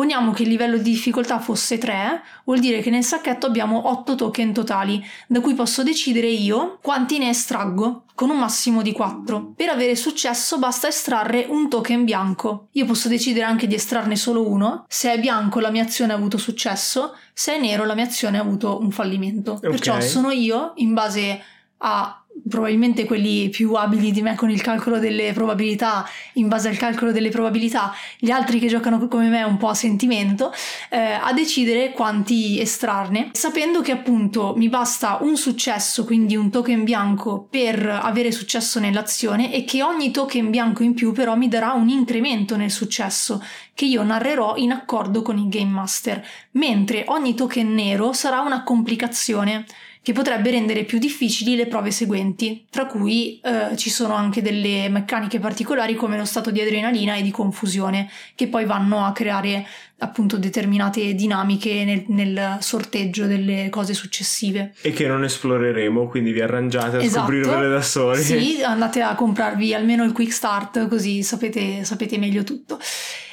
Poniamo 0.00 0.32
che 0.32 0.44
il 0.44 0.48
livello 0.48 0.78
di 0.78 0.92
difficoltà 0.92 1.40
fosse 1.40 1.76
3, 1.76 2.22
vuol 2.44 2.58
dire 2.58 2.80
che 2.80 2.88
nel 2.88 3.04
sacchetto 3.04 3.44
abbiamo 3.44 3.90
8 3.90 4.14
token 4.14 4.54
totali, 4.54 5.04
da 5.26 5.42
cui 5.42 5.52
posso 5.52 5.82
decidere 5.82 6.26
io 6.26 6.78
quanti 6.80 7.18
ne 7.18 7.28
estraggo, 7.28 8.04
con 8.14 8.30
un 8.30 8.38
massimo 8.38 8.80
di 8.80 8.92
4. 8.92 9.52
Per 9.54 9.68
avere 9.68 9.94
successo 9.96 10.58
basta 10.58 10.88
estrarre 10.88 11.44
un 11.50 11.68
token 11.68 12.04
bianco. 12.04 12.68
Io 12.72 12.86
posso 12.86 13.08
decidere 13.08 13.44
anche 13.44 13.66
di 13.66 13.74
estrarne 13.74 14.16
solo 14.16 14.48
uno. 14.48 14.86
Se 14.88 15.12
è 15.12 15.20
bianco 15.20 15.60
la 15.60 15.70
mia 15.70 15.82
azione 15.82 16.14
ha 16.14 16.16
avuto 16.16 16.38
successo, 16.38 17.14
se 17.34 17.56
è 17.56 17.60
nero 17.60 17.84
la 17.84 17.94
mia 17.94 18.04
azione 18.04 18.38
ha 18.38 18.40
avuto 18.40 18.80
un 18.80 18.92
fallimento. 18.92 19.52
Okay. 19.52 19.68
Perciò 19.68 20.00
sono 20.00 20.30
io, 20.30 20.72
in 20.76 20.94
base 20.94 21.42
a 21.82 22.20
probabilmente 22.48 23.04
quelli 23.04 23.48
più 23.48 23.74
abili 23.74 24.12
di 24.12 24.22
me 24.22 24.34
con 24.34 24.50
il 24.50 24.62
calcolo 24.62 24.98
delle 24.98 25.32
probabilità, 25.32 26.06
in 26.34 26.48
base 26.48 26.68
al 26.68 26.76
calcolo 26.76 27.12
delle 27.12 27.28
probabilità, 27.28 27.94
gli 28.18 28.30
altri 28.30 28.58
che 28.58 28.66
giocano 28.66 29.06
come 29.08 29.28
me 29.28 29.42
un 29.42 29.56
po' 29.56 29.68
a 29.68 29.74
sentimento, 29.74 30.52
eh, 30.90 30.98
a 30.98 31.32
decidere 31.32 31.92
quanti 31.92 32.60
estrarne, 32.60 33.30
sapendo 33.32 33.80
che 33.80 33.92
appunto 33.92 34.54
mi 34.56 34.68
basta 34.68 35.18
un 35.20 35.36
successo, 35.36 36.04
quindi 36.04 36.36
un 36.36 36.50
token 36.50 36.84
bianco 36.84 37.46
per 37.48 37.86
avere 37.86 38.32
successo 38.32 38.80
nell'azione 38.80 39.52
e 39.52 39.64
che 39.64 39.82
ogni 39.82 40.10
token 40.10 40.50
bianco 40.50 40.82
in 40.82 40.94
più 40.94 41.12
però 41.12 41.36
mi 41.36 41.48
darà 41.48 41.72
un 41.72 41.88
incremento 41.88 42.56
nel 42.56 42.70
successo 42.70 43.42
che 43.74 43.84
io 43.86 44.02
narrerò 44.02 44.56
in 44.56 44.72
accordo 44.72 45.22
con 45.22 45.38
il 45.38 45.48
Game 45.48 45.70
Master, 45.70 46.24
mentre 46.52 47.04
ogni 47.08 47.34
token 47.34 47.72
nero 47.72 48.12
sarà 48.12 48.40
una 48.40 48.62
complicazione 48.62 49.64
che 50.02 50.12
potrebbe 50.12 50.50
rendere 50.50 50.84
più 50.84 50.98
difficili 50.98 51.56
le 51.56 51.66
prove 51.66 51.90
seguenti, 51.90 52.64
tra 52.70 52.86
cui 52.86 53.38
eh, 53.42 53.76
ci 53.76 53.90
sono 53.90 54.14
anche 54.14 54.40
delle 54.40 54.88
meccaniche 54.88 55.38
particolari 55.38 55.94
come 55.94 56.16
lo 56.16 56.24
stato 56.24 56.50
di 56.50 56.60
adrenalina 56.60 57.16
e 57.16 57.22
di 57.22 57.30
confusione, 57.30 58.08
che 58.34 58.48
poi 58.48 58.64
vanno 58.64 59.04
a 59.04 59.12
creare 59.12 59.66
appunto 59.98 60.38
determinate 60.38 61.14
dinamiche 61.14 61.84
nel, 61.84 62.04
nel 62.08 62.56
sorteggio 62.60 63.26
delle 63.26 63.68
cose 63.68 63.92
successive. 63.92 64.72
E 64.80 64.92
che 64.92 65.06
non 65.06 65.22
esploreremo, 65.24 66.08
quindi 66.08 66.32
vi 66.32 66.40
arrangiate 66.40 66.96
a 66.96 67.02
esatto. 67.02 67.26
scoprirvele 67.26 67.68
da 67.68 67.82
soli. 67.82 68.22
Sì, 68.22 68.62
andate 68.62 69.02
a 69.02 69.14
comprarvi 69.14 69.74
almeno 69.74 70.04
il 70.04 70.12
quick 70.12 70.32
start, 70.32 70.88
così 70.88 71.22
sapete, 71.22 71.84
sapete 71.84 72.16
meglio 72.16 72.42
tutto. 72.42 72.78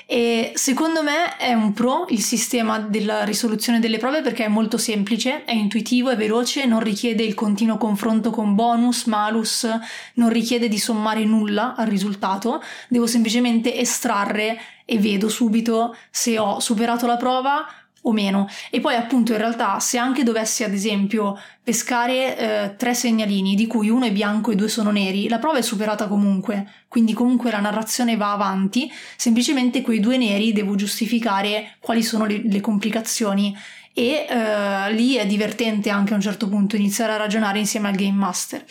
E 0.09 0.53
secondo 0.55 1.03
me 1.03 1.35
è 1.35 1.51
un 1.51 1.73
pro 1.73 2.05
il 2.07 2.21
sistema 2.21 2.79
della 2.79 3.25
risoluzione 3.25 3.81
delle 3.81 3.97
prove 3.97 4.21
perché 4.21 4.45
è 4.45 4.47
molto 4.47 4.77
semplice, 4.77 5.43
è 5.43 5.51
intuitivo, 5.51 6.09
è 6.09 6.15
veloce, 6.15 6.65
non 6.65 6.79
richiede 6.79 7.23
il 7.23 7.33
continuo 7.33 7.75
confronto 7.75 8.29
con 8.29 8.55
bonus, 8.55 9.03
malus, 9.03 9.67
non 10.13 10.29
richiede 10.29 10.69
di 10.69 10.79
sommare 10.79 11.25
nulla 11.25 11.75
al 11.75 11.87
risultato, 11.87 12.63
devo 12.87 13.05
semplicemente 13.05 13.75
estrarre 13.75 14.57
e 14.85 14.97
vedo 14.97 15.27
subito 15.27 15.93
se 16.09 16.39
ho 16.39 16.61
superato 16.61 17.05
la 17.05 17.17
prova 17.17 17.65
o 18.03 18.11
meno. 18.11 18.47
E 18.69 18.79
poi 18.79 18.95
appunto 18.95 19.31
in 19.31 19.37
realtà 19.37 19.79
se 19.79 19.97
anche 19.97 20.23
dovessi 20.23 20.63
ad 20.63 20.73
esempio 20.73 21.37
pescare 21.63 22.37
eh, 22.37 22.75
tre 22.77 22.93
segnalini 22.93 23.55
di 23.55 23.67
cui 23.67 23.89
uno 23.89 24.05
è 24.05 24.11
bianco 24.11 24.51
e 24.51 24.55
due 24.55 24.69
sono 24.69 24.91
neri, 24.91 25.27
la 25.27 25.39
prova 25.39 25.57
è 25.57 25.61
superata 25.61 26.07
comunque, 26.07 26.67
quindi 26.87 27.13
comunque 27.13 27.51
la 27.51 27.59
narrazione 27.59 28.15
va 28.15 28.31
avanti, 28.31 28.89
semplicemente 29.15 29.81
quei 29.81 29.99
due 29.99 30.17
neri 30.17 30.53
devo 30.53 30.75
giustificare 30.75 31.75
quali 31.79 32.03
sono 32.03 32.25
le, 32.25 32.41
le 32.43 32.61
complicazioni 32.61 33.55
e 33.97 34.27
uh, 34.29 34.93
lì 34.93 35.15
è 35.15 35.25
divertente 35.25 35.89
anche 35.89 36.13
a 36.13 36.17
un 36.17 36.21
certo 36.21 36.47
punto 36.47 36.75
iniziare 36.75 37.13
a 37.13 37.17
ragionare 37.17 37.57
insieme 37.57 37.87
al 37.87 37.95
game 37.95 38.11
master. 38.11 38.63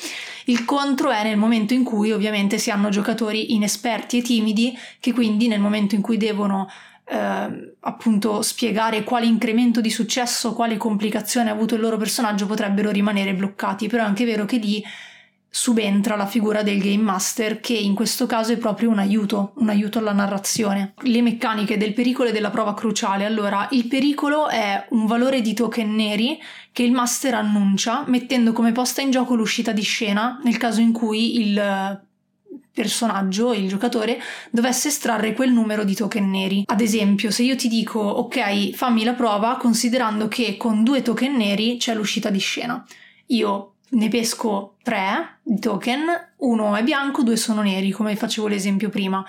Il 0.44 0.64
contro 0.64 1.10
è 1.10 1.24
nel 1.24 1.36
momento 1.36 1.74
in 1.74 1.82
cui 1.82 2.12
ovviamente 2.12 2.58
si 2.58 2.70
hanno 2.70 2.90
giocatori 2.90 3.52
inesperti 3.52 4.18
e 4.18 4.22
timidi 4.22 4.78
che 5.00 5.12
quindi 5.12 5.48
nel 5.48 5.58
momento 5.58 5.96
in 5.96 6.00
cui 6.00 6.16
devono 6.16 6.70
eh, 7.08 7.74
appunto 7.80 8.42
spiegare 8.42 9.04
quale 9.04 9.26
incremento 9.26 9.80
di 9.80 9.90
successo, 9.90 10.54
quale 10.54 10.76
complicazione 10.76 11.50
ha 11.50 11.52
avuto 11.52 11.74
il 11.74 11.80
loro 11.80 11.96
personaggio, 11.96 12.46
potrebbero 12.46 12.90
rimanere 12.90 13.34
bloccati. 13.34 13.86
Però 13.86 14.02
è 14.02 14.06
anche 14.06 14.24
vero 14.24 14.44
che 14.44 14.56
lì 14.56 14.82
subentra 15.48 16.16
la 16.16 16.26
figura 16.26 16.62
del 16.62 16.78
game 16.78 17.02
master 17.02 17.60
che 17.60 17.72
in 17.72 17.94
questo 17.94 18.26
caso 18.26 18.52
è 18.52 18.58
proprio 18.58 18.90
un 18.90 18.98
aiuto, 18.98 19.52
un 19.56 19.70
aiuto 19.70 19.98
alla 19.98 20.12
narrazione. 20.12 20.92
Le 21.02 21.22
meccaniche 21.22 21.78
del 21.78 21.94
pericolo 21.94 22.28
e 22.28 22.32
della 22.32 22.50
prova 22.50 22.74
cruciale. 22.74 23.24
Allora, 23.24 23.66
il 23.70 23.86
pericolo 23.86 24.48
è 24.48 24.86
un 24.90 25.06
valore 25.06 25.40
di 25.40 25.54
token 25.54 25.94
neri 25.94 26.38
che 26.72 26.82
il 26.82 26.92
master 26.92 27.34
annuncia 27.34 28.04
mettendo 28.06 28.52
come 28.52 28.72
posta 28.72 29.00
in 29.00 29.10
gioco 29.10 29.34
l'uscita 29.34 29.72
di 29.72 29.80
scena 29.80 30.38
nel 30.42 30.58
caso 30.58 30.82
in 30.82 30.92
cui 30.92 31.40
il 31.40 32.04
personaggio, 32.76 33.54
il 33.54 33.68
giocatore, 33.68 34.20
dovesse 34.50 34.88
estrarre 34.88 35.32
quel 35.32 35.50
numero 35.50 35.82
di 35.82 35.94
token 35.94 36.28
neri. 36.28 36.62
Ad 36.66 36.82
esempio, 36.82 37.30
se 37.30 37.42
io 37.42 37.56
ti 37.56 37.68
dico 37.68 37.98
ok, 37.98 38.72
fammi 38.72 39.02
la 39.02 39.14
prova 39.14 39.56
considerando 39.56 40.28
che 40.28 40.58
con 40.58 40.84
due 40.84 41.00
token 41.00 41.34
neri 41.34 41.78
c'è 41.78 41.94
l'uscita 41.94 42.28
di 42.28 42.38
scena. 42.38 42.84
Io 43.28 43.72
ne 43.88 44.08
pesco 44.08 44.74
tre 44.82 45.38
di 45.42 45.58
token, 45.58 46.02
uno 46.38 46.76
è 46.76 46.82
bianco, 46.82 47.22
due 47.22 47.36
sono 47.36 47.62
neri, 47.62 47.90
come 47.92 48.14
facevo 48.14 48.46
l'esempio 48.46 48.90
prima. 48.90 49.24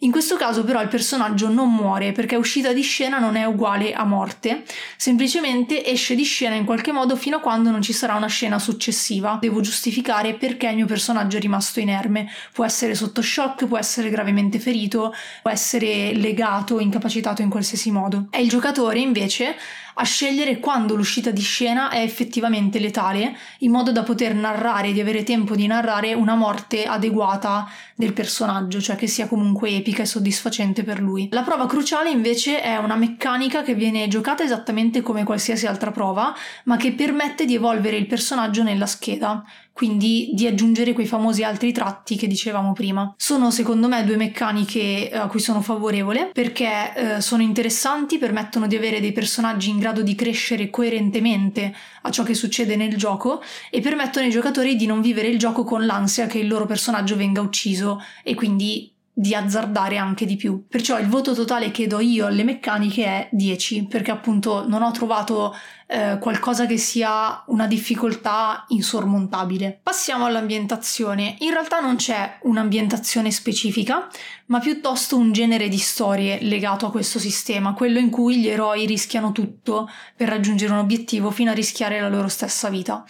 In 0.00 0.10
questo 0.10 0.36
caso 0.36 0.64
però 0.64 0.82
il 0.82 0.88
personaggio 0.88 1.48
non 1.48 1.72
muore 1.72 2.12
perché 2.12 2.36
uscita 2.36 2.72
di 2.72 2.82
scena 2.82 3.18
non 3.18 3.36
è 3.36 3.44
uguale 3.44 3.92
a 3.92 4.04
morte, 4.04 4.64
semplicemente 4.96 5.84
esce 5.84 6.14
di 6.14 6.24
scena 6.24 6.56
in 6.56 6.64
qualche 6.64 6.92
modo 6.92 7.16
fino 7.16 7.36
a 7.36 7.40
quando 7.40 7.70
non 7.70 7.80
ci 7.80 7.92
sarà 7.92 8.14
una 8.14 8.26
scena 8.26 8.58
successiva. 8.58 9.38
Devo 9.40 9.60
giustificare 9.60 10.34
perché 10.34 10.68
il 10.68 10.74
mio 10.74 10.86
personaggio 10.86 11.36
è 11.36 11.40
rimasto 11.40 11.80
inerme. 11.80 12.28
Può 12.52 12.64
essere 12.64 12.94
sotto 12.94 13.22
shock, 13.22 13.66
può 13.66 13.78
essere 13.78 14.10
gravemente 14.10 14.58
ferito, 14.58 15.14
può 15.42 15.50
essere 15.50 16.12
legato, 16.14 16.80
incapacitato 16.80 17.42
in 17.42 17.48
qualsiasi 17.48 17.90
modo. 17.90 18.26
È 18.30 18.38
il 18.38 18.48
giocatore 18.48 18.98
invece 18.98 19.56
a 19.94 20.04
scegliere 20.04 20.58
quando 20.58 20.94
l'uscita 20.94 21.30
di 21.30 21.40
scena 21.40 21.90
è 21.90 22.00
effettivamente 22.00 22.78
letale, 22.78 23.36
in 23.58 23.70
modo 23.70 23.92
da 23.92 24.02
poter 24.02 24.34
narrare, 24.34 24.92
di 24.92 25.00
avere 25.00 25.22
tempo 25.22 25.54
di 25.54 25.66
narrare 25.66 26.14
una 26.14 26.34
morte 26.34 26.84
adeguata 26.84 27.68
del 27.94 28.12
personaggio, 28.12 28.80
cioè 28.80 28.96
che 28.96 29.06
sia 29.06 29.28
comunque 29.28 29.70
epica 29.70 30.02
e 30.02 30.06
soddisfacente 30.06 30.82
per 30.82 31.00
lui. 31.00 31.28
La 31.30 31.42
prova 31.42 31.66
cruciale 31.66 32.10
invece 32.10 32.60
è 32.60 32.76
una 32.76 32.96
meccanica 32.96 33.62
che 33.62 33.74
viene 33.74 34.08
giocata 34.08 34.42
esattamente 34.42 35.00
come 35.00 35.24
qualsiasi 35.24 35.66
altra 35.66 35.90
prova, 35.90 36.34
ma 36.64 36.76
che 36.76 36.92
permette 36.92 37.44
di 37.44 37.54
evolvere 37.54 37.96
il 37.96 38.06
personaggio 38.06 38.62
nella 38.62 38.86
scheda 38.86 39.44
quindi 39.74 40.30
di 40.34 40.46
aggiungere 40.46 40.92
quei 40.92 41.04
famosi 41.04 41.42
altri 41.42 41.72
tratti 41.72 42.14
che 42.14 42.28
dicevamo 42.28 42.72
prima. 42.72 43.12
Sono 43.18 43.50
secondo 43.50 43.88
me 43.88 44.04
due 44.04 44.16
meccaniche 44.16 45.10
eh, 45.10 45.16
a 45.16 45.26
cui 45.26 45.40
sono 45.40 45.60
favorevole 45.60 46.30
perché 46.32 46.92
eh, 46.94 47.20
sono 47.20 47.42
interessanti, 47.42 48.18
permettono 48.18 48.68
di 48.68 48.76
avere 48.76 49.00
dei 49.00 49.10
personaggi 49.10 49.70
in 49.70 49.80
grado 49.80 50.02
di 50.02 50.14
crescere 50.14 50.70
coerentemente 50.70 51.74
a 52.02 52.10
ciò 52.10 52.22
che 52.22 52.34
succede 52.34 52.76
nel 52.76 52.96
gioco 52.96 53.42
e 53.68 53.80
permettono 53.80 54.24
ai 54.24 54.30
giocatori 54.30 54.76
di 54.76 54.86
non 54.86 55.00
vivere 55.00 55.26
il 55.26 55.40
gioco 55.40 55.64
con 55.64 55.84
l'ansia 55.84 56.26
che 56.26 56.38
il 56.38 56.46
loro 56.46 56.66
personaggio 56.66 57.16
venga 57.16 57.40
ucciso 57.40 58.00
e 58.22 58.36
quindi 58.36 58.93
di 59.16 59.32
azzardare 59.32 59.96
anche 59.96 60.26
di 60.26 60.34
più. 60.34 60.66
Perciò 60.68 60.98
il 60.98 61.06
voto 61.06 61.34
totale 61.34 61.70
che 61.70 61.86
do 61.86 62.00
io 62.00 62.26
alle 62.26 62.42
meccaniche 62.42 63.04
è 63.04 63.28
10, 63.30 63.84
perché 63.84 64.10
appunto 64.10 64.66
non 64.66 64.82
ho 64.82 64.90
trovato 64.90 65.54
eh, 65.86 66.18
qualcosa 66.20 66.66
che 66.66 66.76
sia 66.78 67.44
una 67.46 67.68
difficoltà 67.68 68.64
insormontabile. 68.68 69.78
Passiamo 69.80 70.24
all'ambientazione. 70.24 71.36
In 71.40 71.52
realtà 71.52 71.78
non 71.78 71.94
c'è 71.94 72.38
un'ambientazione 72.42 73.30
specifica, 73.30 74.08
ma 74.46 74.58
piuttosto 74.58 75.16
un 75.16 75.30
genere 75.30 75.68
di 75.68 75.78
storie 75.78 76.40
legato 76.42 76.86
a 76.86 76.90
questo 76.90 77.20
sistema, 77.20 77.72
quello 77.72 78.00
in 78.00 78.10
cui 78.10 78.40
gli 78.40 78.48
eroi 78.48 78.84
rischiano 78.84 79.30
tutto 79.30 79.88
per 80.16 80.28
raggiungere 80.28 80.72
un 80.72 80.78
obiettivo 80.78 81.30
fino 81.30 81.52
a 81.52 81.54
rischiare 81.54 82.00
la 82.00 82.08
loro 82.08 82.28
stessa 82.28 82.68
vita 82.68 83.04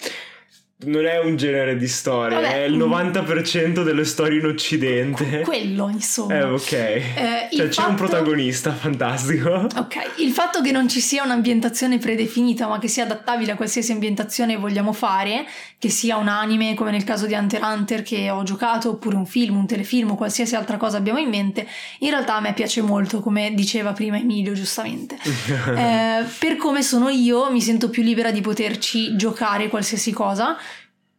non 0.79 1.07
è 1.07 1.19
un 1.21 1.37
genere 1.37 1.77
di 1.77 1.87
storie, 1.87 2.41
Vabbè, 2.41 2.65
è 2.65 2.65
il 2.65 2.77
90% 2.77 3.81
mm. 3.81 3.85
delle 3.85 4.05
storie 4.05 4.41
in 4.41 4.47
Occidente. 4.47 5.41
Quello, 5.43 5.89
insomma. 5.89 6.35
Eh, 6.35 6.43
ok. 6.43 6.73
Eh, 6.73 7.49
cioè, 7.53 7.69
c'è 7.69 7.85
un 7.85 7.95
protagonista 7.95 8.73
fantastico. 8.73 9.51
Ok, 9.77 9.97
il 10.17 10.33
fatto 10.33 10.61
che 10.61 10.73
non 10.73 10.89
ci 10.89 11.01
sia 11.01 11.23
un'ambientazione 11.23 11.99
predefinita, 11.99 12.67
ma 12.67 12.79
che 12.79 12.89
sia 12.89 13.05
adattabile 13.05 13.53
a 13.53 13.55
qualsiasi 13.55 13.93
ambientazione 13.93 14.57
vogliamo 14.57 14.93
fare, 14.93 15.47
che 15.79 15.89
sia 15.89 16.17
un 16.17 16.29
anime 16.29 16.75
come 16.75 16.91
nel 16.91 17.05
caso 17.05 17.27
di 17.27 17.35
Hunter 17.35 17.61
x 17.61 17.65
Hunter 17.65 18.03
che 18.03 18.31
ho 18.31 18.43
giocato, 18.43 18.91
oppure 18.91 19.15
un 19.15 19.27
film, 19.27 19.57
un 19.57 19.67
telefilm 19.67 20.11
o 20.11 20.17
qualsiasi 20.17 20.57
altra 20.57 20.77
cosa 20.77 20.97
abbiamo 20.97 21.21
in 21.21 21.29
mente, 21.29 21.67
in 22.01 22.11
realtà 22.11 22.35
a 22.35 22.41
me 22.41 22.53
piace 22.53 22.83
molto, 22.83 23.21
come 23.21 23.53
diceva 23.55 23.93
prima 23.93 24.19
Emilio, 24.19 24.53
giustamente. 24.53 25.17
eh, 25.25 26.25
per 26.39 26.57
come 26.57 26.83
sono 26.83 27.09
io, 27.09 27.51
mi 27.51 27.61
sento 27.63 27.89
più 27.89 28.03
libera 28.03 28.33
di 28.33 28.41
poterci 28.41 29.17
giocare 29.17 29.69
qualsiasi 29.69 30.13
cosa 30.13 30.59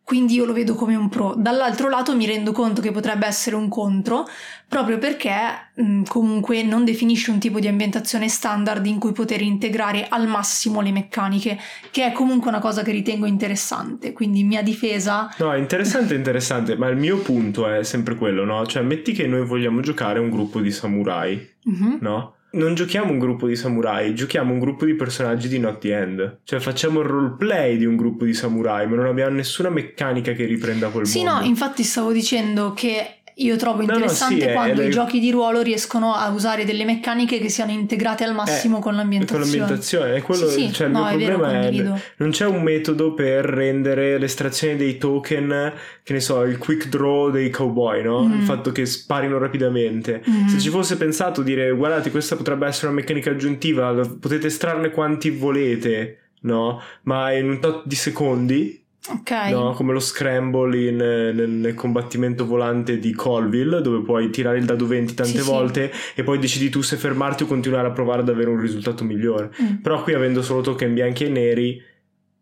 quindi 0.06 0.36
io 0.36 0.46
lo 0.46 0.54
vedo 0.54 0.76
come 0.76 0.96
un 0.96 1.10
pro. 1.10 1.34
Dall'altro 1.36 1.90
lato 1.90 2.16
mi 2.16 2.28
rendo 2.28 2.52
conto 2.52 2.80
che 2.80 2.92
potrebbe 2.92 3.26
essere 3.26 3.56
un 3.56 3.68
contro, 3.70 4.26
proprio 4.68 5.00
perché 5.00 5.32
mh, 5.74 6.04
comunque 6.04 6.62
non 6.62 6.86
definisce 6.86 7.32
un 7.32 7.40
tipo 7.40 7.60
di 7.60 7.68
ambientazione 7.68 8.30
standard 8.30 8.86
in 8.86 9.00
cui 9.00 9.14
poter 9.14 9.42
integrare 9.42 10.06
al 10.08 10.28
massimo 10.28 10.80
le 10.82 10.92
meccaniche, 10.92 11.58
che 11.90 12.06
è 12.06 12.12
comunque 12.12 12.50
una 12.50 12.60
cosa 12.60 12.84
che 12.84 12.92
ritengo 12.92 13.26
interessante. 13.26 14.14
Quindi 14.14 14.44
mia 14.44 14.62
difesa... 14.62 15.34
No, 15.40 15.52
è 15.52 15.58
interessante, 15.58 16.14
interessante, 16.14 16.78
ma 16.78 16.88
il 16.88 16.98
mio 16.98 17.18
punto 17.18 17.68
è 17.68 17.84
sempre 17.84 18.16
quello, 18.16 18.46
no? 18.46 18.64
Cioè, 18.68 18.84
metti 18.84 19.12
che 19.12 19.26
noi 19.26 19.44
vogliamo 19.44 19.82
giocare 19.82 20.20
un 20.20 20.30
gruppo 20.30 20.60
di 20.62 20.70
samurai, 20.72 21.54
Mhm. 21.64 21.98
no? 22.02 22.35
Non 22.56 22.74
giochiamo 22.74 23.12
un 23.12 23.20
gruppo 23.20 23.48
di 23.48 23.56
samurai, 23.56 24.16
giochiamo 24.16 24.54
un 24.54 24.60
gruppo 24.60 24.86
di 24.86 24.94
personaggi 24.96 25.48
di 25.50 25.60
Not 25.60 25.80
the 25.80 25.94
End. 25.98 26.38
Cioè 26.46 26.60
facciamo 26.60 27.02
il 27.02 27.06
roleplay 27.06 27.76
di 27.78 27.86
un 27.86 27.96
gruppo 27.98 28.24
di 28.26 28.34
samurai, 28.34 28.88
ma 28.88 28.96
non 28.96 29.08
abbiamo 29.08 29.36
nessuna 29.36 29.70
meccanica 29.70 30.32
che 30.32 30.46
riprenda 30.46 30.88
quel 30.90 31.06
Sì, 31.06 31.24
mondo. 31.24 31.42
no, 31.42 31.46
infatti 31.46 31.84
stavo 31.84 32.12
dicendo 32.14 32.72
che 32.74 33.18
io 33.38 33.56
trovo 33.58 33.82
No, 33.82 33.86
no, 33.88 33.94
interessante 33.94 34.48
sì, 34.48 34.54
quando 34.54 34.82
è- 34.82 34.86
i 34.86 34.90
giochi 34.90 35.20
di 35.20 35.30
ruolo 35.30 35.62
riescono 35.62 36.14
a 36.14 36.30
usare 36.30 36.64
delle 36.64 36.86
meccaniche 36.86 37.38
che 37.40 37.50
siano 37.50 37.72
integrate 37.72 38.24
al 38.24 38.34
massimo 38.34 38.78
Eh, 38.78 38.82
con 38.82 38.92
Con 38.92 38.96
l'ambientazione. 38.96 39.44
l'ambientazione, 39.46 40.16
è 40.16 40.22
quello, 40.22 40.48
Sì, 40.48 40.68
sì, 40.68 40.74
cioè 40.74 40.88
il 40.88 40.94
no, 40.94 41.00
mio 41.04 41.08
è 41.10 41.18
vero, 41.18 41.38
problema 41.40 41.62
è 41.68 42.00
non 42.18 42.30
c'è 42.30 42.46
un 42.46 42.62
metodo 42.64 43.14
per 43.14 43.44
rendere 43.46 44.18
l'estrazione 44.18 44.76
dei 44.78 44.98
token, 44.98 45.74
che 46.04 46.14
ne 46.14 46.20
so, 46.22 46.44
il 46.44 46.58
quick 46.58 46.88
draw 46.88 47.30
dei 47.30 47.50
cowboy, 47.50 48.02
no? 48.04 48.24
Mm. 48.26 48.40
Il 48.40 48.44
fatto 48.44 48.72
che 48.72 48.86
sparino 48.86 49.38
rapidamente. 49.38 50.22
Mhm. 50.26 50.48
Se 50.48 50.60
ci 50.60 50.70
fosse 50.70 50.96
pensato 50.96 51.42
dire 51.42 51.72
guardate, 51.72 52.12
questa 52.12 52.36
potrebbe 52.36 52.68
essere 52.68 52.88
una 52.88 52.96
meccanica 52.96 53.32
aggiuntiva, 53.32 53.94
potete 54.20 54.48
estrarne 54.48 54.92
quanti 54.92 55.30
volete, 55.30 56.20
no? 56.42 56.80
Ma 57.04 57.32
in 57.34 57.50
un 57.50 57.60
tot 57.60 57.84
di 57.86 57.96
secondi, 57.96 58.85
Ok. 59.10 59.32
no? 59.52 59.72
Come 59.74 59.94
lo 59.94 60.00
scramble 60.00 60.78
in, 60.90 60.96
nel, 60.96 61.50
nel 61.50 61.74
combattimento 61.74 62.46
volante 62.46 62.98
di 63.00 63.14
Colville, 63.14 63.82
dove 63.82 64.02
puoi 64.02 64.30
tirare 64.30 64.58
il 64.58 64.66
dado 64.66 64.88
20 64.88 65.14
tante 65.14 65.32
Sì, 65.32 65.40
sì. 65.40 65.50
volte 65.50 65.92
e 66.16 66.24
poi 66.24 66.40
decidi 66.40 66.70
tu 66.70 66.82
se 66.82 66.98
fermarti 66.98 67.44
o 67.44 67.46
continuare 67.46 67.88
a 67.88 67.92
provare 67.92 68.22
ad 68.22 68.30
avere 68.30 68.50
un 68.50 68.60
risultato 68.60 69.04
migliore. 69.04 69.52
Mm. 69.62 69.76
Però 69.82 70.02
qui 70.02 70.14
avendo 70.14 70.42
solo 70.42 70.62
token 70.62 70.94
bianchi 70.94 71.26
e 71.26 71.30
neri 71.30 71.82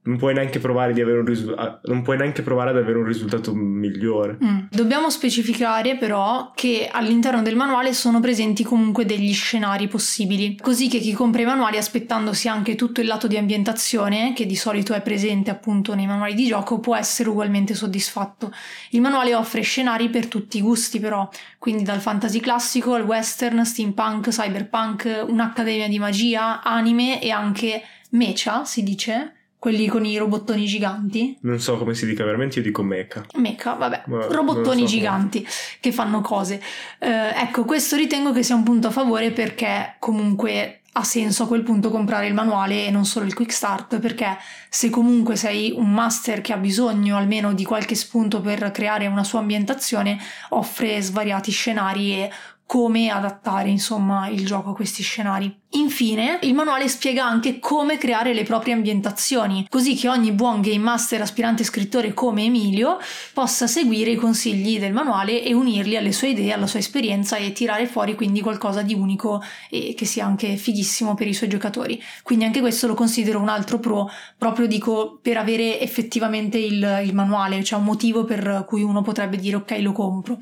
non 0.05 0.17
puoi 0.17 0.33
risu- 0.37 1.53
non 1.83 2.01
puoi 2.01 2.17
neanche 2.17 2.41
provare 2.41 2.71
ad 2.71 2.77
avere 2.77 2.97
un 2.97 3.05
risultato 3.05 3.53
migliore. 3.53 4.37
Mm. 4.43 4.59
Dobbiamo 4.69 5.09
specificare 5.09 5.95
però 5.97 6.51
che 6.53 6.89
all'interno 6.91 7.41
del 7.41 7.55
manuale 7.55 7.93
sono 7.93 8.19
presenti 8.19 8.63
comunque 8.63 9.05
degli 9.05 9.33
scenari 9.33 9.87
possibili, 9.87 10.57
così 10.61 10.89
che 10.89 10.99
chi 10.99 11.13
compra 11.13 11.41
i 11.41 11.45
manuali 11.45 11.77
aspettandosi 11.77 12.49
anche 12.49 12.75
tutto 12.75 12.99
il 12.99 13.07
lato 13.07 13.27
di 13.27 13.37
ambientazione, 13.37 14.33
che 14.33 14.45
di 14.45 14.55
solito 14.55 14.93
è 14.93 15.01
presente 15.01 15.51
appunto 15.51 15.95
nei 15.95 16.05
manuali 16.05 16.33
di 16.33 16.47
gioco, 16.47 16.79
può 16.79 16.95
essere 16.95 17.29
ugualmente 17.29 17.73
soddisfatto. 17.73 18.51
Il 18.89 19.01
manuale 19.01 19.33
offre 19.35 19.61
scenari 19.61 20.09
per 20.09 20.27
tutti 20.27 20.57
i 20.57 20.61
gusti 20.61 20.99
però, 20.99 21.29
quindi 21.57 21.83
dal 21.83 22.01
fantasy 22.01 22.41
classico 22.41 22.93
al 22.93 23.03
western, 23.03 23.63
steampunk, 23.63 24.29
cyberpunk, 24.29 25.25
un'accademia 25.27 25.87
di 25.87 25.99
magia, 25.99 26.61
anime 26.61 27.21
e 27.21 27.31
anche 27.31 27.81
mecha, 28.09 28.65
si 28.65 28.83
dice, 28.83 29.33
quelli 29.63 29.87
con 29.87 30.03
i 30.03 30.17
robottoni 30.17 30.65
giganti. 30.65 31.37
Non 31.43 31.57
so 31.57 31.77
come 31.77 31.93
si 31.93 32.05
dica 32.05 32.25
veramente, 32.25 32.57
io 32.57 32.65
dico 32.65 32.83
mecha. 32.83 33.25
Mecha, 33.35 33.75
vabbè, 33.75 34.03
Ma- 34.07 34.27
robottoni 34.27 34.81
so. 34.81 34.87
giganti 34.87 35.47
che 35.79 35.93
fanno 35.93 36.19
cose. 36.19 36.61
Eh, 36.99 37.29
ecco, 37.33 37.63
questo 37.63 37.95
ritengo 37.95 38.33
che 38.33 38.43
sia 38.43 38.55
un 38.55 38.63
punto 38.63 38.87
a 38.87 38.91
favore 38.91 39.31
perché 39.31 39.95
comunque 39.99 40.81
ha 40.91 41.03
senso 41.05 41.43
a 41.43 41.47
quel 41.47 41.63
punto 41.63 41.89
comprare 41.89 42.27
il 42.27 42.33
manuale 42.33 42.87
e 42.87 42.91
non 42.91 43.05
solo 43.05 43.25
il 43.25 43.33
quick 43.33 43.53
start 43.53 43.99
perché 43.99 44.37
se 44.67 44.89
comunque 44.89 45.37
sei 45.37 45.71
un 45.73 45.93
master 45.93 46.41
che 46.41 46.51
ha 46.51 46.57
bisogno 46.57 47.15
almeno 47.15 47.53
di 47.53 47.63
qualche 47.63 47.95
spunto 47.95 48.41
per 48.41 48.69
creare 48.71 49.07
una 49.07 49.23
sua 49.23 49.39
ambientazione 49.39 50.19
offre 50.49 51.01
svariati 51.01 51.51
scenari 51.51 52.11
e 52.15 52.29
come 52.65 53.09
adattare 53.09 53.69
insomma 53.69 54.27
il 54.27 54.45
gioco 54.45 54.71
a 54.71 54.75
questi 54.75 55.03
scenari. 55.03 55.61
Infine, 55.75 56.37
il 56.43 56.53
manuale 56.53 56.87
spiega 56.87 57.25
anche 57.25 57.57
come 57.57 57.97
creare 57.97 58.35
le 58.35 58.43
proprie 58.43 58.75
ambientazioni, 58.75 59.65
così 59.67 59.95
che 59.95 60.07
ogni 60.07 60.31
buon 60.31 60.61
game 60.61 60.77
master 60.77 61.21
aspirante 61.21 61.63
scrittore 61.63 62.13
come 62.13 62.43
Emilio 62.43 62.99
possa 63.33 63.65
seguire 63.65 64.11
i 64.11 64.15
consigli 64.15 64.77
del 64.77 64.93
manuale 64.93 65.41
e 65.41 65.51
unirli 65.51 65.97
alle 65.97 66.11
sue 66.11 66.29
idee, 66.29 66.53
alla 66.53 66.67
sua 66.67 66.77
esperienza 66.77 67.37
e 67.37 67.53
tirare 67.53 67.87
fuori 67.87 68.13
quindi 68.13 68.41
qualcosa 68.41 68.83
di 68.83 68.93
unico 68.93 69.41
e 69.71 69.95
che 69.97 70.05
sia 70.05 70.25
anche 70.25 70.57
fighissimo 70.57 71.15
per 71.15 71.25
i 71.25 71.33
suoi 71.33 71.49
giocatori. 71.49 71.99
Quindi 72.21 72.45
anche 72.45 72.59
questo 72.59 72.85
lo 72.85 72.93
considero 72.93 73.39
un 73.39 73.49
altro 73.49 73.79
pro, 73.79 74.11
proprio 74.37 74.67
dico 74.67 75.17
per 75.23 75.37
avere 75.37 75.79
effettivamente 75.79 76.59
il, 76.59 77.01
il 77.03 77.15
manuale, 77.15 77.63
cioè 77.63 77.79
un 77.79 77.85
motivo 77.85 78.25
per 78.25 78.63
cui 78.67 78.83
uno 78.83 79.01
potrebbe 79.01 79.37
dire 79.37 79.55
ok 79.55 79.79
lo 79.79 79.91
compro. 79.91 80.37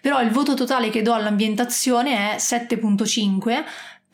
Però 0.00 0.20
il 0.20 0.30
voto 0.30 0.54
totale 0.54 0.90
che 0.90 1.02
do 1.02 1.12
all'ambientazione 1.12 2.34
è 2.34 2.36
7.5 2.36 3.64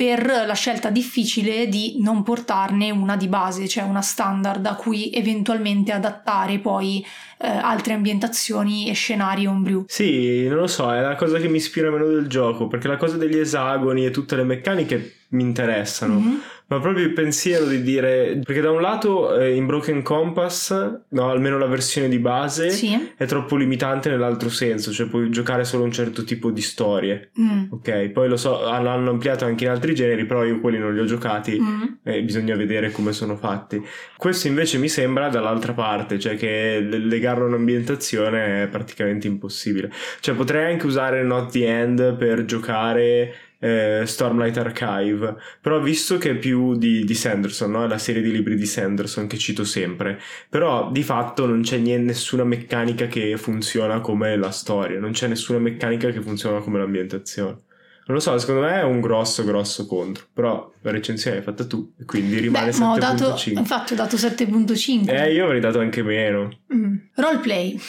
per 0.02 0.26
la 0.26 0.54
scelta 0.54 0.90
difficile 0.90 1.68
di 1.68 1.98
non 2.00 2.24
portarne 2.24 2.90
una 2.90 3.16
di 3.16 3.28
base, 3.28 3.68
cioè 3.68 3.84
una 3.84 4.00
standard 4.00 4.66
a 4.66 4.74
cui 4.74 5.12
eventualmente 5.12 5.92
adattare 5.92 6.58
poi 6.58 7.06
eh, 7.38 7.46
altre 7.46 7.92
ambientazioni 7.92 8.90
e 8.90 8.94
scenari 8.94 9.46
homebrew. 9.46 9.84
Sì, 9.86 10.48
non 10.48 10.56
lo 10.56 10.66
so, 10.66 10.92
è 10.92 11.00
la 11.00 11.14
cosa 11.14 11.38
che 11.38 11.46
mi 11.46 11.58
ispira 11.58 11.88
meno 11.88 12.08
del 12.08 12.26
gioco, 12.26 12.66
perché 12.66 12.88
la 12.88 12.96
cosa 12.96 13.16
degli 13.16 13.38
esagoni 13.38 14.04
e 14.04 14.10
tutte 14.10 14.34
le 14.34 14.42
meccaniche 14.42 15.18
mi 15.28 15.44
interessano. 15.44 16.14
Mhm. 16.14 16.40
Ma 16.72 16.80
proprio 16.80 17.04
il 17.04 17.12
pensiero 17.12 17.66
di 17.66 17.82
dire, 17.82 18.40
perché 18.42 18.62
da 18.62 18.70
un 18.70 18.80
lato 18.80 19.36
eh, 19.38 19.54
in 19.54 19.66
Broken 19.66 20.00
Compass, 20.02 20.72
no, 21.10 21.28
almeno 21.28 21.58
la 21.58 21.66
versione 21.66 22.08
di 22.08 22.18
base, 22.18 22.70
Sì. 22.70 23.12
è 23.14 23.26
troppo 23.26 23.56
limitante 23.56 24.08
nell'altro 24.08 24.48
senso, 24.48 24.90
cioè 24.90 25.06
puoi 25.06 25.28
giocare 25.30 25.64
solo 25.64 25.84
un 25.84 25.92
certo 25.92 26.24
tipo 26.24 26.50
di 26.50 26.62
storie. 26.62 27.30
Mm. 27.38 27.64
Ok, 27.72 28.08
poi 28.08 28.26
lo 28.28 28.36
so, 28.38 28.64
hanno 28.66 28.88
hanno 28.88 29.10
ampliato 29.10 29.44
anche 29.44 29.64
in 29.64 29.70
altri 29.70 29.94
generi, 29.94 30.24
però 30.24 30.44
io 30.44 30.60
quelli 30.60 30.78
non 30.78 30.94
li 30.94 31.00
ho 31.00 31.04
giocati 31.04 31.60
Mm. 31.60 31.82
e 32.04 32.22
bisogna 32.22 32.56
vedere 32.56 32.90
come 32.90 33.12
sono 33.12 33.36
fatti. 33.36 33.84
Questo 34.16 34.46
invece 34.48 34.78
mi 34.78 34.88
sembra 34.88 35.28
dall'altra 35.28 35.74
parte, 35.74 36.18
cioè 36.18 36.36
che 36.36 36.80
legarlo 36.80 37.44
a 37.44 37.48
un'ambientazione 37.48 38.62
è 38.62 38.68
praticamente 38.68 39.26
impossibile. 39.26 39.90
Cioè 40.20 40.34
potrei 40.34 40.72
anche 40.72 40.86
usare 40.86 41.22
Not 41.22 41.50
the 41.52 41.66
End 41.66 42.16
per 42.16 42.44
giocare 42.46 43.34
eh, 43.62 44.02
Stormlight 44.04 44.56
Archive, 44.56 45.36
però 45.60 45.80
visto 45.80 46.18
che 46.18 46.30
è 46.30 46.34
più 46.34 46.74
di, 46.74 47.04
di 47.04 47.14
Sanderson, 47.14 47.70
no? 47.70 47.84
È 47.84 47.86
la 47.86 47.98
serie 47.98 48.20
di 48.20 48.32
libri 48.32 48.56
di 48.56 48.66
Sanderson 48.66 49.28
che 49.28 49.38
cito 49.38 49.62
sempre, 49.62 50.18
però 50.48 50.90
di 50.90 51.04
fatto 51.04 51.46
non 51.46 51.62
c'è 51.62 51.76
niente, 51.76 52.06
nessuna 52.06 52.42
meccanica 52.42 53.06
che 53.06 53.36
funziona 53.36 54.00
come 54.00 54.36
la 54.36 54.50
storia, 54.50 54.98
non 54.98 55.12
c'è 55.12 55.28
nessuna 55.28 55.60
meccanica 55.60 56.10
che 56.10 56.20
funziona 56.20 56.58
come 56.58 56.78
l'ambientazione. 56.78 57.58
Non 58.04 58.16
lo 58.16 58.18
so, 58.20 58.36
secondo 58.36 58.62
me 58.62 58.80
è 58.80 58.82
un 58.82 59.00
grosso, 59.00 59.44
grosso 59.44 59.86
contro. 59.86 60.24
Però 60.32 60.72
la 60.80 60.90
recensione 60.90 61.36
l'hai 61.36 61.44
fatta 61.44 61.64
tu, 61.64 61.92
e 62.00 62.04
quindi 62.04 62.40
rimane 62.40 62.72
Beh, 62.72 62.78
ma 62.78 62.92
ho 62.92 62.98
dato, 62.98 63.28
7.5. 63.34 63.58
infatti 63.58 63.92
ho 63.92 63.96
dato 63.96 64.16
7.5. 64.16 65.08
Eh, 65.08 65.32
io 65.32 65.44
avrei 65.44 65.60
dato 65.60 65.78
anche 65.78 66.02
meno. 66.02 66.50
Mm. 66.74 66.96
Roleplay. 67.14 67.80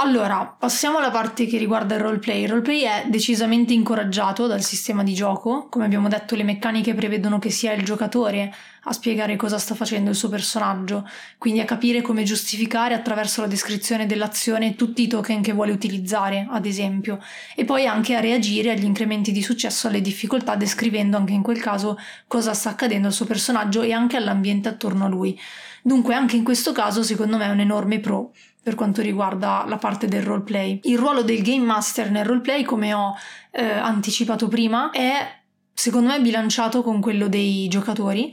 Allora, 0.00 0.54
passiamo 0.56 0.98
alla 0.98 1.10
parte 1.10 1.46
che 1.46 1.58
riguarda 1.58 1.96
il 1.96 2.00
roleplay. 2.00 2.42
Il 2.42 2.50
roleplay 2.50 2.82
è 2.82 3.06
decisamente 3.08 3.72
incoraggiato 3.72 4.46
dal 4.46 4.62
sistema 4.62 5.02
di 5.02 5.12
gioco. 5.12 5.66
Come 5.68 5.86
abbiamo 5.86 6.06
detto, 6.06 6.36
le 6.36 6.44
meccaniche 6.44 6.94
prevedono 6.94 7.40
che 7.40 7.50
sia 7.50 7.72
il 7.72 7.82
giocatore 7.82 8.54
a 8.84 8.92
spiegare 8.92 9.34
cosa 9.34 9.58
sta 9.58 9.74
facendo 9.74 10.10
il 10.10 10.14
suo 10.14 10.28
personaggio, 10.28 11.04
quindi 11.36 11.58
a 11.58 11.64
capire 11.64 12.00
come 12.00 12.22
giustificare 12.22 12.94
attraverso 12.94 13.40
la 13.40 13.48
descrizione 13.48 14.06
dell'azione 14.06 14.76
tutti 14.76 15.02
i 15.02 15.08
token 15.08 15.42
che 15.42 15.52
vuole 15.52 15.72
utilizzare, 15.72 16.46
ad 16.48 16.64
esempio, 16.64 17.18
e 17.56 17.64
poi 17.64 17.88
anche 17.88 18.14
a 18.14 18.20
reagire 18.20 18.70
agli 18.70 18.84
incrementi 18.84 19.32
di 19.32 19.42
successo 19.42 19.88
alle 19.88 20.00
difficoltà, 20.00 20.54
descrivendo 20.54 21.16
anche 21.16 21.32
in 21.32 21.42
quel 21.42 21.60
caso 21.60 21.98
cosa 22.28 22.54
sta 22.54 22.70
accadendo 22.70 23.08
al 23.08 23.12
suo 23.12 23.26
personaggio 23.26 23.82
e 23.82 23.90
anche 23.92 24.16
all'ambiente 24.16 24.68
attorno 24.68 25.06
a 25.06 25.08
lui. 25.08 25.38
Dunque, 25.82 26.14
anche 26.14 26.36
in 26.36 26.44
questo 26.44 26.72
caso, 26.72 27.02
secondo 27.02 27.36
me 27.36 27.46
è 27.46 27.50
un 27.50 27.60
enorme 27.60 27.98
pro 27.98 28.30
per 28.68 28.76
quanto 28.76 29.00
riguarda 29.00 29.64
la 29.66 29.78
parte 29.78 30.08
del 30.08 30.20
roleplay. 30.20 30.80
Il 30.82 30.98
ruolo 30.98 31.22
del 31.22 31.40
game 31.40 31.64
master 31.64 32.10
nel 32.10 32.26
roleplay, 32.26 32.64
come 32.64 32.92
ho 32.92 33.14
eh, 33.50 33.64
anticipato 33.64 34.46
prima, 34.46 34.90
è 34.90 35.26
secondo 35.72 36.10
me 36.10 36.20
bilanciato 36.20 36.82
con 36.82 37.00
quello 37.00 37.28
dei 37.28 37.66
giocatori, 37.68 38.30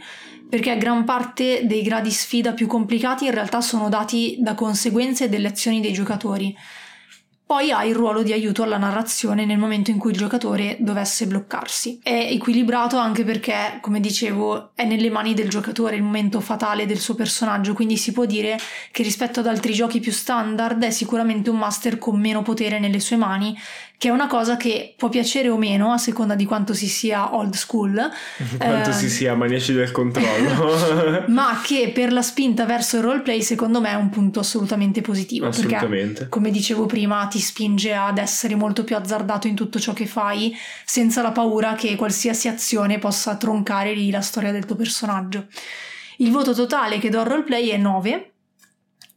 perché 0.49 0.77
gran 0.77 1.05
parte 1.05 1.65
dei 1.65 1.83
gradi 1.83 2.11
sfida 2.11 2.51
più 2.51 2.67
complicati 2.67 3.27
in 3.27 3.31
realtà 3.31 3.61
sono 3.61 3.87
dati 3.87 4.35
da 4.39 4.55
conseguenze 4.55 5.29
delle 5.29 5.47
azioni 5.47 5.79
dei 5.79 5.93
giocatori. 5.93 6.53
Poi 7.47 7.69
ha 7.69 7.83
il 7.85 7.93
ruolo 7.93 8.23
di 8.23 8.33
aiuto 8.33 8.63
alla 8.63 8.79
narrazione 8.79 9.45
nel 9.45 9.59
momento 9.59 9.91
in 9.91 9.99
cui 9.99 10.09
il 10.09 10.17
giocatore 10.17 10.77
dovesse 10.79 11.27
bloccarsi. 11.27 11.99
È 12.01 12.09
equilibrato 12.31 12.97
anche 12.97 13.23
perché, 13.23 13.77
come 13.81 13.99
dicevo, 13.99 14.71
è 14.73 14.83
nelle 14.83 15.11
mani 15.11 15.35
del 15.35 15.47
giocatore 15.47 15.95
il 15.95 16.01
momento 16.01 16.39
fatale 16.39 16.87
del 16.87 16.97
suo 16.97 17.13
personaggio, 17.13 17.75
quindi 17.75 17.97
si 17.97 18.13
può 18.13 18.25
dire 18.25 18.57
che 18.91 19.03
rispetto 19.03 19.41
ad 19.41 19.47
altri 19.47 19.73
giochi 19.73 19.99
più 19.99 20.11
standard 20.11 20.83
è 20.83 20.89
sicuramente 20.89 21.51
un 21.51 21.57
master 21.57 21.99
con 21.99 22.19
meno 22.19 22.41
potere 22.41 22.79
nelle 22.79 22.99
sue 22.99 23.15
mani 23.15 23.55
che 23.97 24.09
è 24.09 24.11
una 24.11 24.27
cosa 24.27 24.57
che 24.57 24.93
può 24.97 25.09
piacere 25.09 25.49
o 25.49 25.57
meno 25.57 25.91
a 25.91 25.97
seconda 25.97 26.35
di 26.35 26.45
quanto 26.45 26.73
si 26.73 26.87
sia 26.87 27.35
old 27.35 27.53
school. 27.53 27.93
Quanto 28.57 28.89
eh, 28.89 28.93
si 28.93 29.09
sia 29.09 29.35
maniaci 29.35 29.73
del 29.73 29.91
controllo. 29.91 31.25
ma 31.27 31.61
che 31.63 31.91
per 31.93 32.11
la 32.11 32.21
spinta 32.21 32.65
verso 32.65 32.97
il 32.97 33.03
roleplay 33.03 33.41
secondo 33.41 33.79
me 33.79 33.91
è 33.91 33.95
un 33.95 34.09
punto 34.09 34.39
assolutamente 34.39 35.01
positivo. 35.01 35.49
Perché, 35.49 35.75
Assolutamente. 35.75 36.29
come 36.29 36.51
dicevo 36.51 36.85
prima, 36.85 37.25
ti 37.27 37.39
spinge 37.39 37.93
ad 37.93 38.17
essere 38.17 38.55
molto 38.55 38.83
più 38.83 38.95
azzardato 38.95 39.47
in 39.47 39.55
tutto 39.55 39.79
ciò 39.79 39.93
che 39.93 40.05
fai, 40.05 40.55
senza 40.83 41.21
la 41.21 41.31
paura 41.31 41.75
che 41.75 41.95
qualsiasi 41.95 42.47
azione 42.47 42.99
possa 42.99 43.35
troncare 43.37 43.93
lì 43.93 44.11
la 44.11 44.21
storia 44.21 44.51
del 44.51 44.65
tuo 44.65 44.75
personaggio. 44.75 45.47
Il 46.17 46.31
voto 46.31 46.53
totale 46.53 46.99
che 46.99 47.09
do 47.09 47.19
al 47.19 47.25
roleplay 47.25 47.69
è 47.69 47.77
9. 47.77 48.31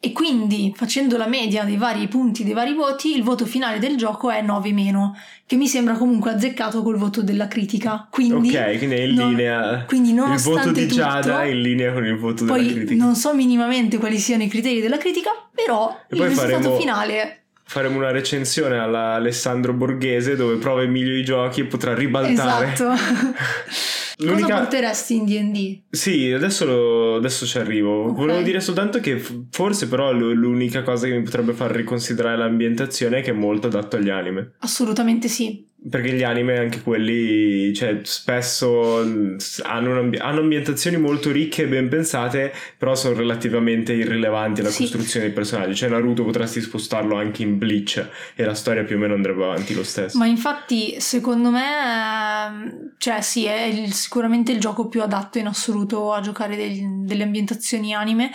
E 0.00 0.12
quindi, 0.12 0.72
facendo 0.76 1.16
la 1.16 1.26
media 1.26 1.64
dei 1.64 1.76
vari 1.76 2.06
punti, 2.06 2.44
dei 2.44 2.52
vari 2.54 2.72
voti, 2.72 3.16
il 3.16 3.24
voto 3.24 3.44
finale 3.46 3.80
del 3.80 3.96
gioco 3.96 4.30
è 4.30 4.40
9 4.40 4.72
meno, 4.72 5.16
che 5.44 5.56
mi 5.56 5.66
sembra 5.66 5.94
comunque 5.94 6.30
azzeccato 6.30 6.84
col 6.84 6.96
voto 6.96 7.20
della 7.22 7.48
critica. 7.48 8.06
Quindi, 8.08 8.54
ok, 8.56 8.76
quindi 8.78 8.94
è 8.94 9.00
in 9.00 9.14
non- 9.14 9.28
linea. 9.30 9.84
quindi 9.88 10.10
il 10.10 10.38
voto 10.40 10.70
di 10.70 10.86
Giada 10.86 11.42
è 11.42 11.46
in 11.46 11.60
linea 11.62 11.92
con 11.92 12.06
il 12.06 12.16
voto 12.16 12.44
della 12.44 12.56
critica. 12.58 13.04
non 13.04 13.16
so 13.16 13.34
minimamente 13.34 13.98
quali 13.98 14.18
siano 14.18 14.44
i 14.44 14.48
criteri 14.48 14.80
della 14.80 14.98
critica, 14.98 15.30
però 15.52 15.90
E 16.08 16.14
il 16.14 16.22
risultato 16.28 16.52
faremo- 16.62 16.78
finale 16.78 17.32
Faremo 17.70 17.98
una 17.98 18.10
recensione 18.10 18.78
alla 18.78 19.12
Alessandro 19.14 19.74
Borghese 19.74 20.36
dove 20.36 20.56
prova 20.56 20.82
i 20.84 20.88
giochi 21.22 21.60
e 21.60 21.64
potrà 21.64 21.92
ribaltare. 21.92 22.72
Esatto. 22.72 22.94
Cosa 24.18 24.32
L'unica- 24.32 24.56
porteresti 24.58 25.14
in 25.14 25.24
D&D? 25.26 25.80
Sì, 25.90 26.32
adesso, 26.32 26.64
lo- 26.64 27.14
adesso 27.16 27.46
ci 27.46 27.56
arrivo. 27.58 28.06
Ok. 28.06 28.16
Volevo 28.16 28.42
dire 28.42 28.58
soltanto 28.60 28.98
che 28.98 29.22
forse 29.50 29.86
però 29.86 30.12
l'unica 30.12 30.82
cosa 30.82 31.06
che 31.06 31.14
mi 31.16 31.22
potrebbe 31.22 31.52
far 31.52 31.70
riconsiderare 31.70 32.36
l'ambientazione 32.36 33.18
è 33.18 33.22
che 33.22 33.30
è 33.30 33.34
molto 33.34 33.68
adatto 33.68 33.94
agli 33.96 34.10
anime. 34.10 34.54
Assolutamente 34.58 35.28
sì. 35.28 35.64
Perché 35.90 36.12
gli 36.12 36.24
anime, 36.24 36.58
anche 36.58 36.82
quelli, 36.82 37.72
cioè, 37.72 38.00
spesso 38.02 39.38
s- 39.38 39.62
hanno, 39.64 39.92
un'ambi- 39.92 40.16
hanno 40.18 40.40
ambientazioni 40.40 40.96
molto 40.96 41.30
ricche 41.30 41.62
e 41.62 41.66
ben 41.68 41.88
pensate, 41.88 42.52
però 42.76 42.96
sono 42.96 43.14
relativamente 43.14 43.92
irrilevanti 43.92 44.60
alla 44.60 44.70
Sì. 44.70 44.82
costruzione 44.82 45.26
dei 45.26 45.34
personaggi. 45.34 45.76
Cioè, 45.76 45.88
Naruto 45.88 46.24
potresti 46.24 46.60
spostarlo 46.60 47.16
anche 47.16 47.42
in 47.42 47.58
Bleach 47.58 48.04
e 48.34 48.44
la 48.44 48.54
storia 48.54 48.82
più 48.82 48.96
o 48.96 48.98
meno 48.98 49.14
andrebbe 49.14 49.44
avanti 49.44 49.72
lo 49.72 49.84
stesso. 49.84 50.18
Ma 50.18 50.26
infatti, 50.26 51.00
secondo 51.00 51.50
me, 51.50 51.62
ehm, 52.46 52.90
cioè 52.98 53.20
sì, 53.20 53.44
è 53.44 53.62
il- 53.62 53.92
sicuramente 53.92 54.50
il 54.50 54.58
gioco 54.58 54.88
più 54.88 55.00
adatto 55.00 55.38
in 55.38 55.46
assoluto 55.46 56.12
a 56.12 56.20
giocare 56.20 56.56
degli- 56.56 57.04
delle 57.04 57.22
ambientazioni 57.22 57.94
anime 57.94 58.30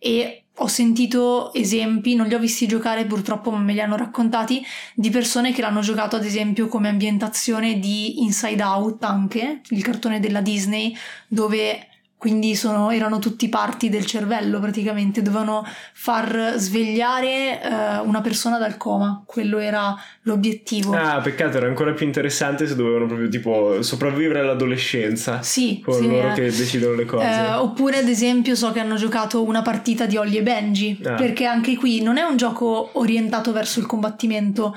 e 0.00 0.42
ho 0.58 0.66
sentito 0.66 1.52
esempi, 1.52 2.14
non 2.14 2.26
li 2.26 2.34
ho 2.34 2.38
visti 2.38 2.66
giocare 2.66 3.04
purtroppo, 3.04 3.50
ma 3.50 3.58
me 3.58 3.72
li 3.72 3.80
hanno 3.80 3.96
raccontati, 3.96 4.64
di 4.94 5.10
persone 5.10 5.52
che 5.52 5.60
l'hanno 5.60 5.80
giocato 5.80 6.16
ad 6.16 6.24
esempio 6.24 6.68
come 6.68 6.88
ambientazione 6.88 7.78
di 7.78 8.22
Inside 8.22 8.62
Out 8.62 9.04
anche, 9.04 9.60
il 9.68 9.82
cartone 9.82 10.20
della 10.20 10.40
Disney, 10.40 10.96
dove 11.26 11.87
quindi 12.18 12.56
sono- 12.56 12.90
erano 12.90 13.20
tutti 13.20 13.48
parti 13.48 13.88
del 13.88 14.04
cervello 14.04 14.58
praticamente, 14.58 15.22
dovevano 15.22 15.64
far 15.92 16.54
svegliare 16.56 17.62
eh, 17.62 17.98
una 18.04 18.20
persona 18.20 18.58
dal 18.58 18.76
coma, 18.76 19.22
quello 19.24 19.58
era 19.58 19.96
l'obiettivo. 20.22 20.94
Ah, 20.94 21.20
peccato, 21.20 21.56
era 21.58 21.66
ancora 21.68 21.92
più 21.92 22.04
interessante 22.06 22.66
se 22.66 22.74
dovevano 22.74 23.06
proprio 23.06 23.28
tipo 23.28 23.82
sopravvivere 23.82 24.40
all'adolescenza. 24.40 25.42
Sì, 25.42 25.80
Con 25.84 25.94
sì, 25.94 26.08
loro 26.08 26.30
eh. 26.30 26.32
che 26.32 26.42
decidono 26.42 26.94
le 26.96 27.04
cose. 27.04 27.24
Eh, 27.24 27.52
oppure 27.54 27.98
ad 27.98 28.08
esempio 28.08 28.54
so 28.56 28.72
che 28.72 28.80
hanno 28.80 28.96
giocato 28.96 29.42
una 29.44 29.62
partita 29.62 30.04
di 30.06 30.16
Ollie 30.16 30.40
e 30.40 30.42
Benji, 30.42 31.00
Ah. 31.04 31.14
perché 31.14 31.44
anche 31.44 31.76
qui 31.76 32.02
non 32.02 32.18
è 32.18 32.22
un 32.22 32.36
gioco 32.36 32.90
orientato 32.94 33.52
verso 33.52 33.78
il 33.78 33.86
combattimento, 33.86 34.76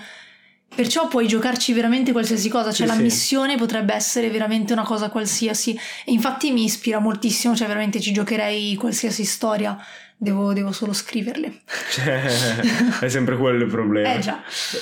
perciò 0.73 1.07
puoi 1.07 1.27
giocarci 1.27 1.73
veramente 1.73 2.11
qualsiasi 2.11 2.49
cosa, 2.49 2.71
cioè 2.71 2.85
Sì, 2.87 2.91
la 2.93 2.97
sì. 2.97 3.03
missione 3.03 3.57
potrebbe 3.57 3.93
essere 3.93 4.29
veramente 4.29 4.73
una 4.73 4.83
cosa 4.83 5.09
qualsiasi 5.09 5.71
e 6.05 6.11
infatti 6.11 6.51
mi 6.51 6.63
ispira 6.63 6.99
moltissimo, 6.99 7.55
cioè 7.55 7.67
veramente 7.67 7.99
ci 7.99 8.11
giocherei 8.13 8.75
qualsiasi 8.75 9.23
storia, 9.25 9.77
devo, 10.17 10.53
devo 10.53 10.71
solo 10.71 10.93
scriverle. 10.93 11.61
Cioè, 11.91 12.23
è 13.01 13.07
sempre 13.09 13.35
quello 13.37 13.63
il 13.63 13.69
problema. 13.69 14.13
Eh 14.15 14.19
già, 14.19 14.41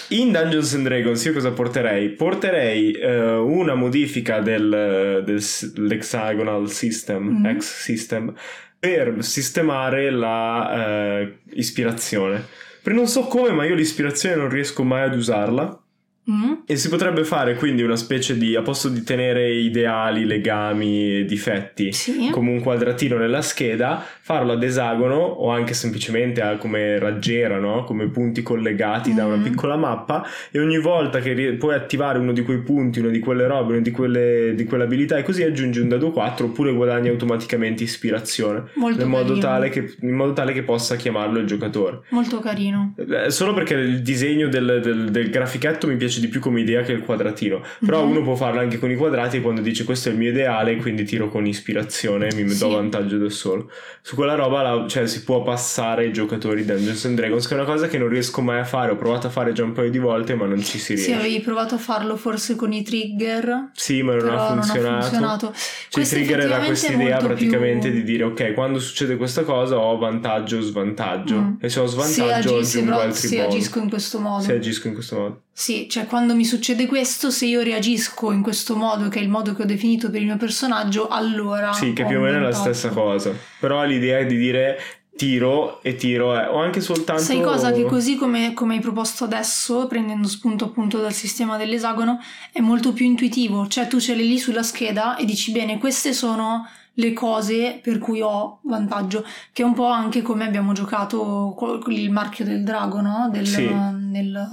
In 0.10 0.32
Dungeons 0.32 0.74
and 0.76 0.84
Dragons 0.86 1.24
io 1.26 1.34
cosa 1.34 1.52
porterei? 1.52 2.10
Porterei 2.10 2.92
eh, 2.92 3.32
una 3.36 3.74
modifica 3.76 4.40
del, 4.42 5.24
dell'hexagonal 5.26 6.70
system, 6.70 7.24
Mhm. 7.40 7.58
X 7.60 7.82
system, 7.84 8.34
per 8.78 9.16
sistemare 9.20 10.10
la 10.10 11.20
eh, 11.20 11.40
ispirazione. 11.54 12.46
Perché 12.82 12.98
non 12.98 13.08
so 13.08 13.24
come, 13.24 13.52
ma 13.52 13.66
io 13.66 13.76
l'ispirazione 13.76 14.36
non 14.36 14.50
riesco 14.50 14.84
mai 14.84 15.04
ad 15.04 15.16
usarla. 15.16 15.84
Mm? 16.30 16.54
E 16.66 16.76
si 16.76 16.90
potrebbe 16.90 17.24
fare 17.24 17.56
quindi 17.56 17.82
una 17.82 17.96
specie 17.96 18.38
di, 18.38 18.56
a 18.56 18.62
posto 18.62 18.88
di 18.90 19.04
tenere 19.04 19.52
ideali, 19.52 20.26
legami, 20.26 21.26
difetti, 21.26 21.92
sì. 21.92 22.30
come 22.32 22.52
un 22.52 22.62
quadratino 22.62 23.18
nella 23.18 23.42
scheda, 23.42 24.04
farlo 24.22 24.52
ad 24.52 24.64
esagono 24.64 25.16
o 25.16 25.50
anche 25.50 25.74
semplicemente 25.74 26.42
a- 26.42 26.58
come 26.58 27.00
raggiera, 27.00 27.58
no? 27.58 27.84
come 27.84 28.08
punti 28.10 28.42
collegati 28.44 29.14
da 29.14 29.26
una 29.26 29.38
Mhm. 29.38 29.44
piccola 29.44 29.76
mappa 29.76 30.26
e 30.52 30.60
ogni 30.60 30.80
volta 30.80 31.20
che 31.20 31.56
puoi 31.58 31.74
attivare 31.76 32.20
uno 32.20 32.32
di 32.34 32.44
quei 32.44 32.60
punti, 32.60 33.00
una 33.00 33.10
di 33.10 33.20
quelle 33.20 33.48
robe, 33.48 33.74
una 33.74 33.82
di 33.82 33.92
quelle, 33.92 34.54
di 34.56 34.66
quelle 34.66 34.84
abilità 34.84 35.18
e 35.18 35.24
così 35.24 35.44
aggiungi 35.44 35.80
un 35.80 35.88
dado 35.90 36.12
4 36.12 36.46
oppure 36.48 36.74
guadagni 36.74 37.08
automaticamente 37.10 37.84
ispirazione 37.84 38.66
molto 38.76 39.02
in 39.04 39.10
modo, 39.10 39.34
che, 39.70 39.96
in 40.02 40.14
modo 40.14 40.34
tale 40.34 40.54
che 40.54 40.64
possa 40.64 40.96
chiamarlo 40.96 41.40
il 41.40 41.46
giocatore. 41.48 42.02
Molto 42.10 42.40
carino. 42.40 42.94
Eh, 42.98 43.32
Solo 43.32 43.54
perché 43.54 43.74
il 43.76 44.02
disegno 44.02 44.48
del, 44.48 44.80
del- 44.84 45.10
del 45.12 45.30
grafichetto 45.30 45.88
mi 45.88 45.96
piace 45.96 46.19
di 46.20 46.28
più 46.28 46.40
come 46.40 46.62
idea 46.62 46.82
che 46.82 46.92
il 46.92 47.02
quadratino. 47.04 47.62
Però 47.86 48.04
Mhm. 48.04 48.10
uno 48.12 48.22
può 48.24 48.36
farlo 48.36 48.60
anche 48.60 48.80
con 48.80 48.90
i 48.92 48.96
quadrati 48.96 49.42
quando 49.42 49.62
dice 49.62 49.84
questo 49.84 50.10
è 50.10 50.12
il 50.12 50.18
mio 50.18 50.30
ideale, 50.30 50.76
quindi 50.78 51.04
tiro 51.04 51.30
con 51.30 51.46
ispirazione 51.46 52.28
e 52.28 52.36
mi 52.36 52.50
Sì. 52.50 52.60
do 52.60 52.70
vantaggio 52.70 53.18
da 53.18 53.30
solo. 53.30 53.70
Su 54.02 54.16
quella 54.16 54.36
roba 54.36 54.62
la- 54.62 54.86
cioè, 54.88 55.08
si 55.08 55.24
può 55.24 55.42
passare 55.44 56.04
ai 56.06 56.14
giocatori 56.14 56.66
Dungeons 56.66 57.06
and 57.06 57.16
Dragons, 57.16 57.48
che 57.48 57.54
è 57.54 57.58
una 57.58 57.66
cosa 57.66 57.88
che 57.88 57.98
non 57.98 58.08
riesco 58.10 58.42
mai 58.42 58.60
a 58.60 58.64
fare. 58.66 58.92
Ho 58.92 58.96
provato 58.96 59.28
a 59.28 59.30
fare 59.30 59.52
già 59.54 59.64
un 59.64 59.72
paio 59.74 59.90
di 59.90 60.00
volte, 60.00 60.36
ma 60.36 60.46
non 60.46 60.60
ci 60.62 60.78
si 60.80 60.96
Sì, 60.98 61.06
riesce. 61.06 61.14
avevi 61.14 61.40
provato 61.42 61.76
a 61.76 61.78
farlo 61.78 62.16
forse 62.16 62.56
con 62.56 62.72
i 62.74 62.82
trigger, 62.84 63.70
Sì, 63.74 64.02
ma 64.02 64.16
non 64.16 64.30
ha 64.30 64.48
funzionato. 64.48 64.82
non 64.82 64.94
ha 64.96 65.02
funzionato. 65.02 65.54
Cioè, 65.90 66.04
il 66.04 66.10
trigger 66.10 66.40
era 66.40 66.60
questa 66.60 66.92
idea 66.94 67.18
praticamente 67.18 67.90
più- 67.90 68.00
di 68.00 68.04
dire 68.04 68.24
ok, 68.24 68.54
quando 68.54 68.80
succede 68.80 69.18
questa 69.18 69.44
cosa 69.44 69.78
ho 69.78 69.98
vantaggio 69.98 70.58
o 70.58 70.62
svantaggio. 70.62 71.36
Mm. 71.40 71.52
E 71.60 71.70
se 71.70 71.80
ho 71.80 71.88
se, 71.88 71.94
svantaggio 72.14 72.64
se 72.64 72.80
aggiungo 72.80 73.00
altri 73.00 73.28
se 73.28 73.36
bonus. 73.38 73.54
agisco 73.54 73.80
in 73.80 73.90
questo 73.90 74.20
modo. 74.20 74.44
Se 74.44 74.54
agisco 74.54 74.88
in 74.88 74.94
questo 74.94 75.16
modo. 75.18 75.42
Sì, 75.60 75.90
cioè 75.90 76.06
quando 76.06 76.36
mi 76.36 76.46
succede 76.46 76.86
questo, 76.86 77.30
se 77.32 77.46
io 77.46 77.62
reagisco 77.62 78.32
in 78.32 78.42
questo 78.42 78.78
modo, 78.78 79.10
che 79.10 79.20
è 79.20 79.22
il 79.22 79.28
modo 79.28 79.54
che 79.54 79.64
ho 79.64 79.66
definito 79.66 80.10
per 80.10 80.22
il 80.22 80.28
mio 80.28 80.38
personaggio, 80.38 81.10
allora... 81.10 81.74
Sì, 81.74 81.92
che 81.92 82.06
più 82.06 82.18
o 82.18 82.22
meno 82.22 82.38
è 82.38 82.40
la 82.40 82.54
stessa 82.54 82.88
cosa. 82.88 83.34
Però 83.60 83.84
l'idea 83.84 84.20
è 84.20 84.26
di 84.26 84.38
dire 84.38 84.80
tiro 85.18 85.82
e 85.84 85.96
tiro 85.96 86.34
è, 86.34 86.48
o 86.50 86.62
anche 86.62 86.80
soltanto... 86.80 87.24
Sai 87.24 87.42
cosa? 87.42 87.74
Che 87.74 87.84
così 87.84 88.16
come, 88.16 88.54
come 88.54 88.76
hai 88.76 88.80
proposto 88.80 89.26
adesso, 89.26 89.86
prendendo 89.88 90.30
spunto 90.30 90.64
appunto 90.64 91.02
dal 91.02 91.12
sistema 91.12 91.58
dell'esagono, 91.58 92.22
è 92.54 92.62
molto 92.62 92.94
più 92.94 93.04
intuitivo. 93.04 93.68
Cioè 93.68 93.88
tu 93.88 94.00
ce 94.00 94.16
l'hai 94.16 94.30
lì 94.30 94.38
sulla 94.40 94.64
scheda 94.64 95.18
e 95.18 95.26
dici 95.26 95.52
bene, 95.52 95.78
queste 95.78 96.14
sono 96.14 96.66
le 96.94 97.12
cose 97.12 97.82
per 97.84 97.98
cui 97.98 98.22
ho 98.22 98.60
vantaggio, 98.62 99.26
che 99.52 99.64
è 99.64 99.66
un 99.66 99.74
po' 99.74 99.88
anche 99.88 100.22
come 100.22 100.46
abbiamo 100.46 100.72
giocato 100.72 101.54
col- 101.58 101.84
il 101.88 102.12
marchio 102.12 102.46
del 102.46 102.64
drago, 102.64 103.02
no? 103.02 103.28
Del, 103.30 103.46
Sì. 103.46 103.68
nel, 103.68 104.48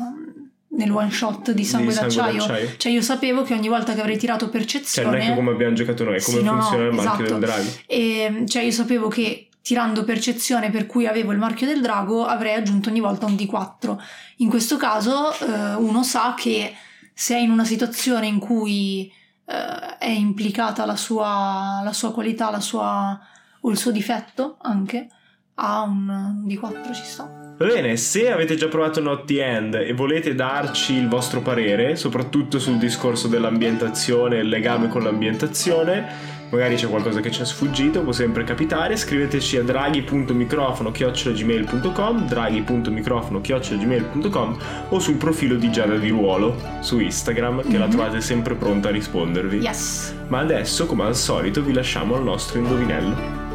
nel 0.76 0.90
one 0.90 1.10
shot 1.10 1.52
di 1.52 1.64
sangue, 1.64 1.88
Di 1.88 1.94
sangue 1.94 2.14
d'acciaio. 2.14 2.38
d'acciaio. 2.38 2.76
Cioè 2.76 2.92
io 2.92 3.02
sapevo 3.02 3.42
che 3.42 3.54
ogni 3.54 3.68
volta 3.68 3.94
che 3.94 4.00
avrei 4.00 4.18
tirato 4.18 4.44
Cioè 4.44 4.52
percezione... 4.52 5.08
non 5.10 5.20
è 5.20 5.28
che 5.28 5.34
come 5.34 5.50
abbiamo 5.50 5.74
giocato 5.74 6.04
noi, 6.04 6.16
è 6.16 6.22
come 6.22 6.38
Sì, 6.38 6.44
funziona 6.44 6.82
no, 6.84 6.88
il 6.88 6.94
marchio 6.94 7.24
esatto. 7.24 7.38
del 7.38 7.48
drago. 7.48 7.70
E 7.86 8.44
cioè 8.46 8.62
io 8.62 8.70
sapevo 8.70 9.08
che 9.08 9.48
tirando 9.62 10.04
percezione 10.04 10.70
per 10.70 10.86
cui 10.86 11.06
avevo 11.06 11.32
il 11.32 11.38
marchio 11.38 11.66
del 11.66 11.80
drago 11.80 12.24
avrei 12.24 12.54
aggiunto 12.54 12.88
ogni 12.88 13.00
volta 13.00 13.26
un 13.26 13.34
D4. 13.34 13.96
In 14.36 14.48
questo 14.48 14.76
caso 14.76 15.32
eh, 15.38 15.74
uno 15.74 16.04
sa 16.04 16.34
che 16.36 16.72
se 17.12 17.34
è 17.34 17.38
in 17.38 17.50
una 17.50 17.64
situazione 17.64 18.26
in 18.26 18.38
cui 18.38 19.10
eh, 19.46 19.96
è 19.98 20.08
implicata 20.10 20.84
la 20.84 20.96
sua, 20.96 21.80
la 21.82 21.92
sua 21.92 22.12
qualità, 22.12 22.50
la 22.50 22.60
sua, 22.60 23.18
o 23.60 23.70
il 23.70 23.78
suo 23.78 23.90
difetto 23.90 24.58
anche, 24.60 25.08
ha 25.56 25.82
un 25.82 26.42
D4 26.46 26.94
ci 26.94 27.02
sta. 27.04 27.28
Va 27.58 27.64
bene, 27.66 27.96
se 27.96 28.30
avete 28.30 28.54
già 28.54 28.68
provato 28.68 29.00
Not 29.00 29.24
the 29.24 29.42
End 29.42 29.72
e 29.74 29.94
volete 29.94 30.34
darci 30.34 30.92
il 30.94 31.08
vostro 31.08 31.40
parere, 31.40 31.96
soprattutto 31.96 32.58
sul 32.58 32.76
discorso 32.76 33.28
dell'ambientazione 33.28 34.36
e 34.36 34.40
il 34.40 34.48
legame 34.48 34.88
con 34.88 35.02
l'ambientazione, 35.02 36.34
magari 36.50 36.74
c'è 36.74 36.86
qualcosa 36.86 37.20
che 37.20 37.30
ci 37.30 37.40
è 37.40 37.46
sfuggito, 37.46 38.02
può 38.02 38.12
sempre 38.12 38.44
capitare, 38.44 38.94
scriveteci 38.98 39.56
a 39.56 39.62
draghi.microfono-gmail.com 39.62 42.26
draghi.microfono-gmail.com 42.28 44.58
o 44.90 44.98
sul 44.98 45.16
profilo 45.16 45.54
di 45.56 45.70
Giada 45.70 45.96
di 45.96 46.10
Ruolo 46.10 46.54
su 46.80 47.00
Instagram 47.00 47.62
che 47.68 47.78
la 47.78 47.86
Mhm. 47.86 47.90
trovate 47.90 48.20
sempre 48.20 48.54
pronta 48.54 48.88
a 48.88 48.90
rispondervi. 48.92 49.56
Yes! 49.60 50.14
Ma 50.28 50.40
adesso, 50.40 50.84
come 50.84 51.04
al 51.04 51.16
solito, 51.16 51.62
vi 51.62 51.72
lasciamo 51.72 52.16
al 52.16 52.22
nostro 52.22 52.58
indovinello. 52.58 53.45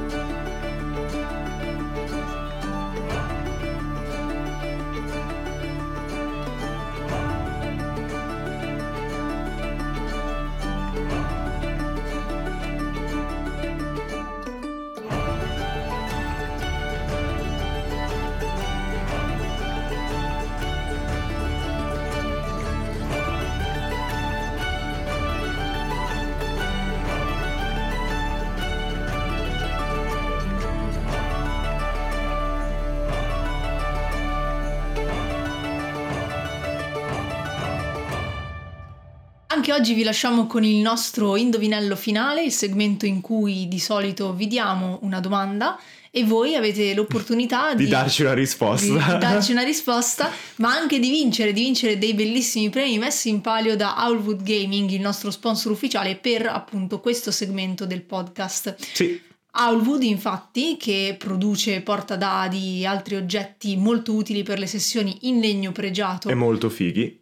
Anche 39.71 39.83
oggi 39.83 39.93
vi 39.93 40.03
lasciamo 40.03 40.47
con 40.47 40.65
il 40.65 40.81
nostro 40.81 41.37
indovinello 41.37 41.95
finale, 41.95 42.43
il 42.43 42.51
segmento 42.51 43.05
in 43.05 43.21
cui 43.21 43.69
di 43.69 43.79
solito 43.79 44.33
vi 44.33 44.47
diamo 44.47 44.99
una 45.03 45.21
domanda 45.21 45.79
e 46.11 46.25
voi 46.25 46.55
avete 46.55 46.93
l'opportunità 46.93 47.73
di, 47.73 47.85
di 47.85 47.89
darci 47.89 48.23
una 48.23 48.33
risposta. 48.33 48.85
Di, 48.85 48.91
di 48.91 49.17
darci 49.17 49.53
una 49.53 49.63
risposta, 49.63 50.29
ma 50.57 50.75
anche 50.75 50.99
di 50.99 51.09
vincere, 51.09 51.53
di 51.53 51.61
vincere 51.61 51.97
dei 51.97 52.13
bellissimi 52.13 52.69
premi 52.69 52.97
messi 52.97 53.29
in 53.29 53.39
palio 53.39 53.77
da 53.77 53.95
Owlwood 54.05 54.43
Gaming, 54.43 54.89
il 54.89 54.99
nostro 54.99 55.31
sponsor 55.31 55.71
ufficiale 55.71 56.17
per 56.17 56.47
appunto 56.47 56.99
questo 56.99 57.31
segmento 57.31 57.85
del 57.85 58.01
podcast. 58.01 58.75
Sì. 58.91 59.21
Owlwood 59.53 60.03
infatti 60.03 60.75
che 60.75 61.15
produce 61.17 61.79
portadadi 61.79 62.81
e 62.81 62.87
altri 62.87 63.15
oggetti 63.15 63.77
molto 63.77 64.13
utili 64.13 64.43
per 64.43 64.59
le 64.59 64.67
sessioni 64.67 65.19
in 65.21 65.39
legno 65.39 65.71
pregiato. 65.71 66.27
E 66.27 66.33
molto 66.33 66.69
fighi. 66.69 67.20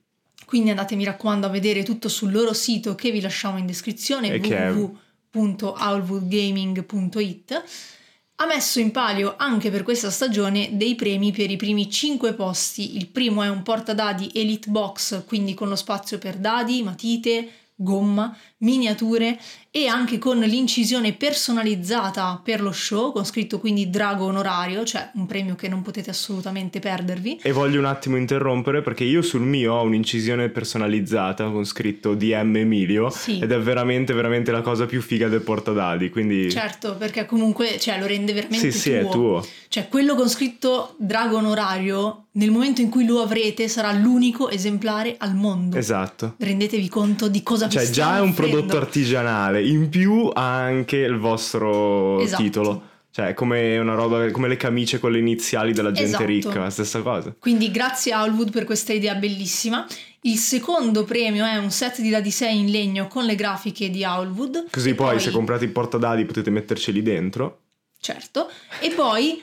Quindi 0.50 0.72
andate 0.72 0.95
mi 0.95 1.04
raccomando 1.04 1.45
a 1.45 1.52
vedere 1.52 1.84
tutto 1.84 2.10
sul 2.10 2.32
loro 2.32 2.54
sito 2.54 2.95
che 2.95 3.12
vi 3.12 3.22
lasciamo 3.22 3.60
in 3.60 3.68
descrizione 3.68 4.36
www.owlwoodgaming.it 5.32 7.64
ha 8.34 8.45
messo 8.47 8.80
in 8.80 8.89
palio 8.89 9.36
anche 9.38 9.70
per 9.70 9.84
questa 9.84 10.10
stagione 10.10 10.70
dei 10.72 10.95
premi 10.95 11.32
per 11.32 11.52
i 11.52 11.56
primi 11.56 11.88
5 11.88 12.34
posti. 12.34 12.97
Il 12.97 13.10
primo 13.10 13.43
è 13.43 13.47
un 13.47 13.62
portadadi 13.62 14.32
Elite 14.34 14.72
Box, 14.72 15.24
quindi 15.28 15.54
con 15.54 15.70
lo 15.70 15.76
spazio 15.76 16.18
per 16.18 16.38
dadi, 16.38 16.82
matite, 16.82 17.47
gomma, 17.76 18.36
miniature 18.60 19.38
e 19.72 19.86
anche 19.86 20.18
con 20.18 20.39
l'incisione 20.39 21.14
personalizzata 21.14 22.41
per 22.43 22.62
lo 22.62 22.72
show, 22.72 23.12
con 23.12 23.24
scritto 23.24 23.60
quindi 23.60 23.89
Drago 23.89 24.26
Onorario, 24.26 24.84
cioè 24.84 25.12
un 25.14 25.28
premio 25.28 25.55
che 25.55 25.68
non 25.68 25.84
potete 25.84 26.10
assolutamente 26.10 26.80
perdervi. 26.80 27.39
E 27.43 27.51
voglio 27.51 27.78
un 27.78 27.86
attimo 27.86 28.18
interrompere 28.18 28.82
perché 28.82 29.03
io 29.03 29.22
sul 29.22 29.41
mio 29.41 29.74
ho 29.74 29.84
un'incisione 29.84 30.49
personalizzata 30.49 31.49
con 31.51 31.66
scritto 31.66 32.16
DM 32.16 32.57
Emilio 32.57 33.10
Sì. 33.12 33.39
ed 33.39 33.51
è 33.51 33.60
veramente 33.60 34.14
veramente 34.14 34.51
la 34.51 34.62
cosa 34.62 34.88
più 34.88 35.01
figa 35.01 35.28
del 35.28 35.41
portadadi, 35.41 36.10
quindi 36.10 36.49
Certo, 36.49 36.95
perché 36.95 37.26
comunque 37.26 37.78
cioè, 37.80 37.99
lo 37.99 38.07
rende 38.07 38.34
veramente 38.34 38.72
Sì, 38.72 38.78
sì, 38.78 38.91
è 38.91 39.07
tuo. 39.07 39.45
Cioè, 39.68 39.88
quello 39.88 40.16
con 40.16 40.28
scritto 40.28 40.95
Drago 40.97 41.38
Onorario, 41.38 42.26
nel 42.32 42.49
momento 42.49 42.82
in 42.82 42.89
cui 42.89 43.05
lo 43.05 43.22
avrete, 43.22 43.68
sarà 43.68 43.91
l'unico 43.91 44.49
esemplare 44.49 45.16
al 45.20 45.36
mondo. 45.36 45.78
Esatto. 45.78 46.36
Rendetevi 46.39 46.89
conto 46.89 47.28
di 47.28 47.43
cosa 47.43 47.68
vi 47.68 47.74
Cioè 47.74 47.89
già 47.91 48.18
è 48.18 48.22
un 48.22 48.30
offrendo. 48.30 48.49
Prodotto 48.50 48.78
artigianale, 48.78 49.66
in 49.66 49.89
più 49.89 50.30
ha 50.34 50.58
anche 50.58 50.97
il 50.97 51.18
vostro 51.18 52.20
Esatto. 52.20 52.41
titolo. 52.43 52.84
Cioè, 53.12 53.34
come 53.34 53.78
una 53.80 53.95
roba, 53.95 54.30
come 54.32 54.47
le 54.47 54.56
camicie 54.56 55.00
con 55.00 55.12
le 55.12 55.18
iniziali 55.18 55.74
della 55.74 55.91
gente 55.91 56.10
Esatto. 56.12 56.26
ricca, 56.26 56.60
la 56.60 56.70
stessa 56.70 57.02
cosa. 57.02 57.34
Quindi 57.39 57.72
grazie 57.72 58.14
a 58.14 58.20
Allwood 58.20 58.52
per 58.52 58.66
questa 58.66 58.93
idea 58.93 59.16
bellissima. 59.16 59.86
Il 60.22 60.38
secondo 60.38 61.04
premio 61.06 61.43
è 61.45 61.58
un 61.58 61.72
set 61.72 62.02
di 62.02 62.10
dadi 62.10 62.30
6 62.30 62.58
in 62.60 62.70
legno 62.72 63.08
con 63.08 63.26
le 63.26 63.36
grafiche 63.36 63.89
di 63.89 64.04
Allwood. 64.04 64.68
Così 64.70 64.89
E 64.89 64.95
poi, 64.95 65.20
se 65.20 65.32
comprate 65.32 65.66
i 65.66 65.70
portadadi 65.70 66.24
potete 66.26 66.50
metterceli 66.52 67.02
dentro. 67.02 67.62
Certo. 68.00 68.50
E 68.80 68.91
poi 68.91 69.41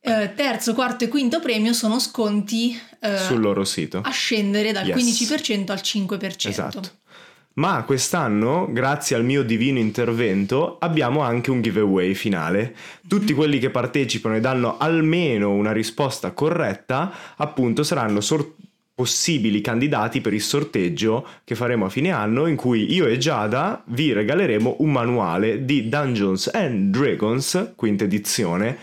eh, 0.00 0.32
terzo, 0.34 0.72
quarto 0.74 1.04
e 1.04 1.08
quinto 1.08 1.40
premio 1.40 1.72
sono 1.74 1.98
sconti 1.98 2.78
eh, 3.00 3.18
sul 3.18 3.40
loro 3.40 3.64
sito. 3.64 4.00
a 4.02 4.10
scendere 4.10 4.72
dal 4.72 4.86
Yes. 4.86 5.30
15% 5.30 5.70
al 5.70 5.80
5%. 5.82 6.48
Esatto. 6.48 6.90
Ma 7.54 7.84
quest'anno, 7.84 8.66
grazie 8.72 9.14
al 9.14 9.24
mio 9.24 9.44
divino 9.44 9.78
intervento, 9.78 10.76
abbiamo 10.80 11.20
anche 11.20 11.52
un 11.52 11.62
giveaway 11.62 12.14
finale. 12.14 12.74
Tutti 13.06 13.32
quelli 13.32 13.60
che 13.60 13.70
partecipano 13.70 14.34
e 14.34 14.40
danno 14.40 14.76
almeno 14.76 15.52
una 15.52 15.70
risposta 15.70 16.32
corretta, 16.32 17.12
appunto, 17.36 17.84
saranno 17.84 18.20
sor- 18.20 18.54
possibili 18.94 19.60
candidati 19.60 20.20
per 20.20 20.32
il 20.32 20.40
sorteggio 20.40 21.26
che 21.42 21.56
faremo 21.56 21.86
a 21.86 21.88
fine 21.88 22.10
anno 22.10 22.46
in 22.46 22.54
cui 22.54 22.92
io 22.92 23.06
e 23.06 23.18
Giada 23.18 23.82
vi 23.88 24.12
regaleremo 24.12 24.76
un 24.78 24.92
manuale 24.92 25.64
di 25.64 25.88
Dungeons 25.88 26.48
and 26.52 26.96
Dragons, 26.96 27.72
quinta 27.74 28.04
edizione, 28.04 28.76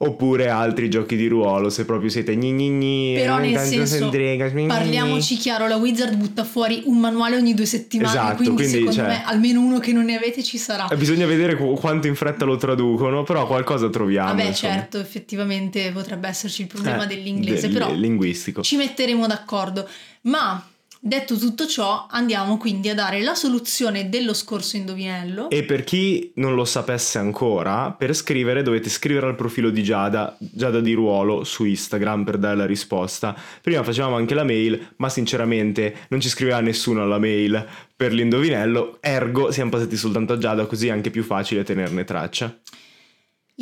oppure 0.00 0.48
altri 0.48 0.88
giochi 0.88 1.16
di 1.16 1.26
ruolo 1.26 1.70
se 1.70 1.84
proprio 1.84 2.08
siete 2.08 2.36
gni 2.36 3.14
Però 3.16 3.38
nel 3.38 3.52
Dungeons 3.52 3.92
and 3.92 4.10
senso, 4.12 4.50
gni. 4.54 4.66
Parliamoci 4.66 5.36
chiaro, 5.36 5.66
la 5.66 5.74
Wizard 5.76 6.14
butta 6.16 6.44
fuori 6.44 6.82
un 6.84 6.98
manuale 6.98 7.34
ogni 7.36 7.52
due 7.54 7.66
settimane, 7.66 8.08
Esatto, 8.10 8.36
quindi, 8.36 8.54
quindi, 8.54 8.72
secondo 8.72 8.92
cioè- 8.92 9.06
me 9.08 9.24
almeno 9.24 9.60
uno 9.60 9.78
che 9.80 9.92
non 9.92 10.04
ne 10.04 10.16
avete 10.16 10.42
ci 10.44 10.56
sarà. 10.56 10.86
Eh, 10.88 10.96
Bisogna 10.96 11.26
vedere 11.26 11.56
qu- 11.56 11.78
quanto 11.78 12.06
in 12.06 12.14
fretta 12.14 12.44
lo 12.44 12.56
traducono, 12.56 13.24
però 13.24 13.46
qualcosa 13.48 13.88
troviamo. 13.90 14.28
Vabbè, 14.28 14.44
insomma. 14.44 14.72
certo, 14.74 15.00
effettivamente 15.00 15.90
potrebbe 15.90 16.28
esserci 16.28 16.62
il 16.62 16.68
problema 16.68 17.02
Eh, 17.02 17.06
dell'inglese, 17.08 17.62
del- 17.68 17.72
però 17.72 17.92
linguistico. 17.92 18.62
ci 18.62 18.76
metteremo 18.76 19.26
d'accordo. 19.26 19.88
Ma 20.22 20.64
detto 21.00 21.36
tutto 21.36 21.66
ciò, 21.66 22.06
andiamo 22.10 22.56
quindi 22.56 22.88
a 22.88 22.94
dare 22.94 23.20
la 23.22 23.34
soluzione 23.34 24.08
dello 24.08 24.34
scorso 24.34 24.76
indovinello. 24.76 25.50
E 25.50 25.64
per 25.64 25.84
chi 25.84 26.32
non 26.36 26.54
lo 26.54 26.64
sapesse 26.64 27.18
ancora, 27.18 27.92
per 27.92 28.14
scrivere 28.14 28.62
dovete 28.62 28.88
scrivere 28.88 29.26
al 29.26 29.34
profilo 29.34 29.70
di 29.70 29.82
Giada, 29.82 30.36
Giada 30.38 30.80
di 30.80 30.92
Ruolo, 30.92 31.44
su 31.44 31.64
Instagram 31.64 32.24
per 32.24 32.38
dare 32.38 32.56
la 32.56 32.66
risposta. 32.66 33.36
Prima 33.60 33.82
facevamo 33.82 34.16
anche 34.16 34.34
la 34.34 34.44
mail, 34.44 34.94
ma 34.96 35.08
sinceramente 35.08 36.06
non 36.08 36.20
ci 36.20 36.28
scriveva 36.28 36.60
nessuno 36.60 37.02
alla 37.02 37.18
mail 37.18 37.66
per 37.96 38.12
l'indovinello, 38.12 38.98
ergo 39.00 39.50
siamo 39.50 39.70
passati 39.70 39.96
soltanto 39.96 40.34
a 40.34 40.38
Giada, 40.38 40.66
così 40.66 40.88
è 40.88 40.90
anche 40.90 41.10
più 41.10 41.24
facile 41.24 41.64
tenerne 41.64 42.04
traccia. 42.04 42.56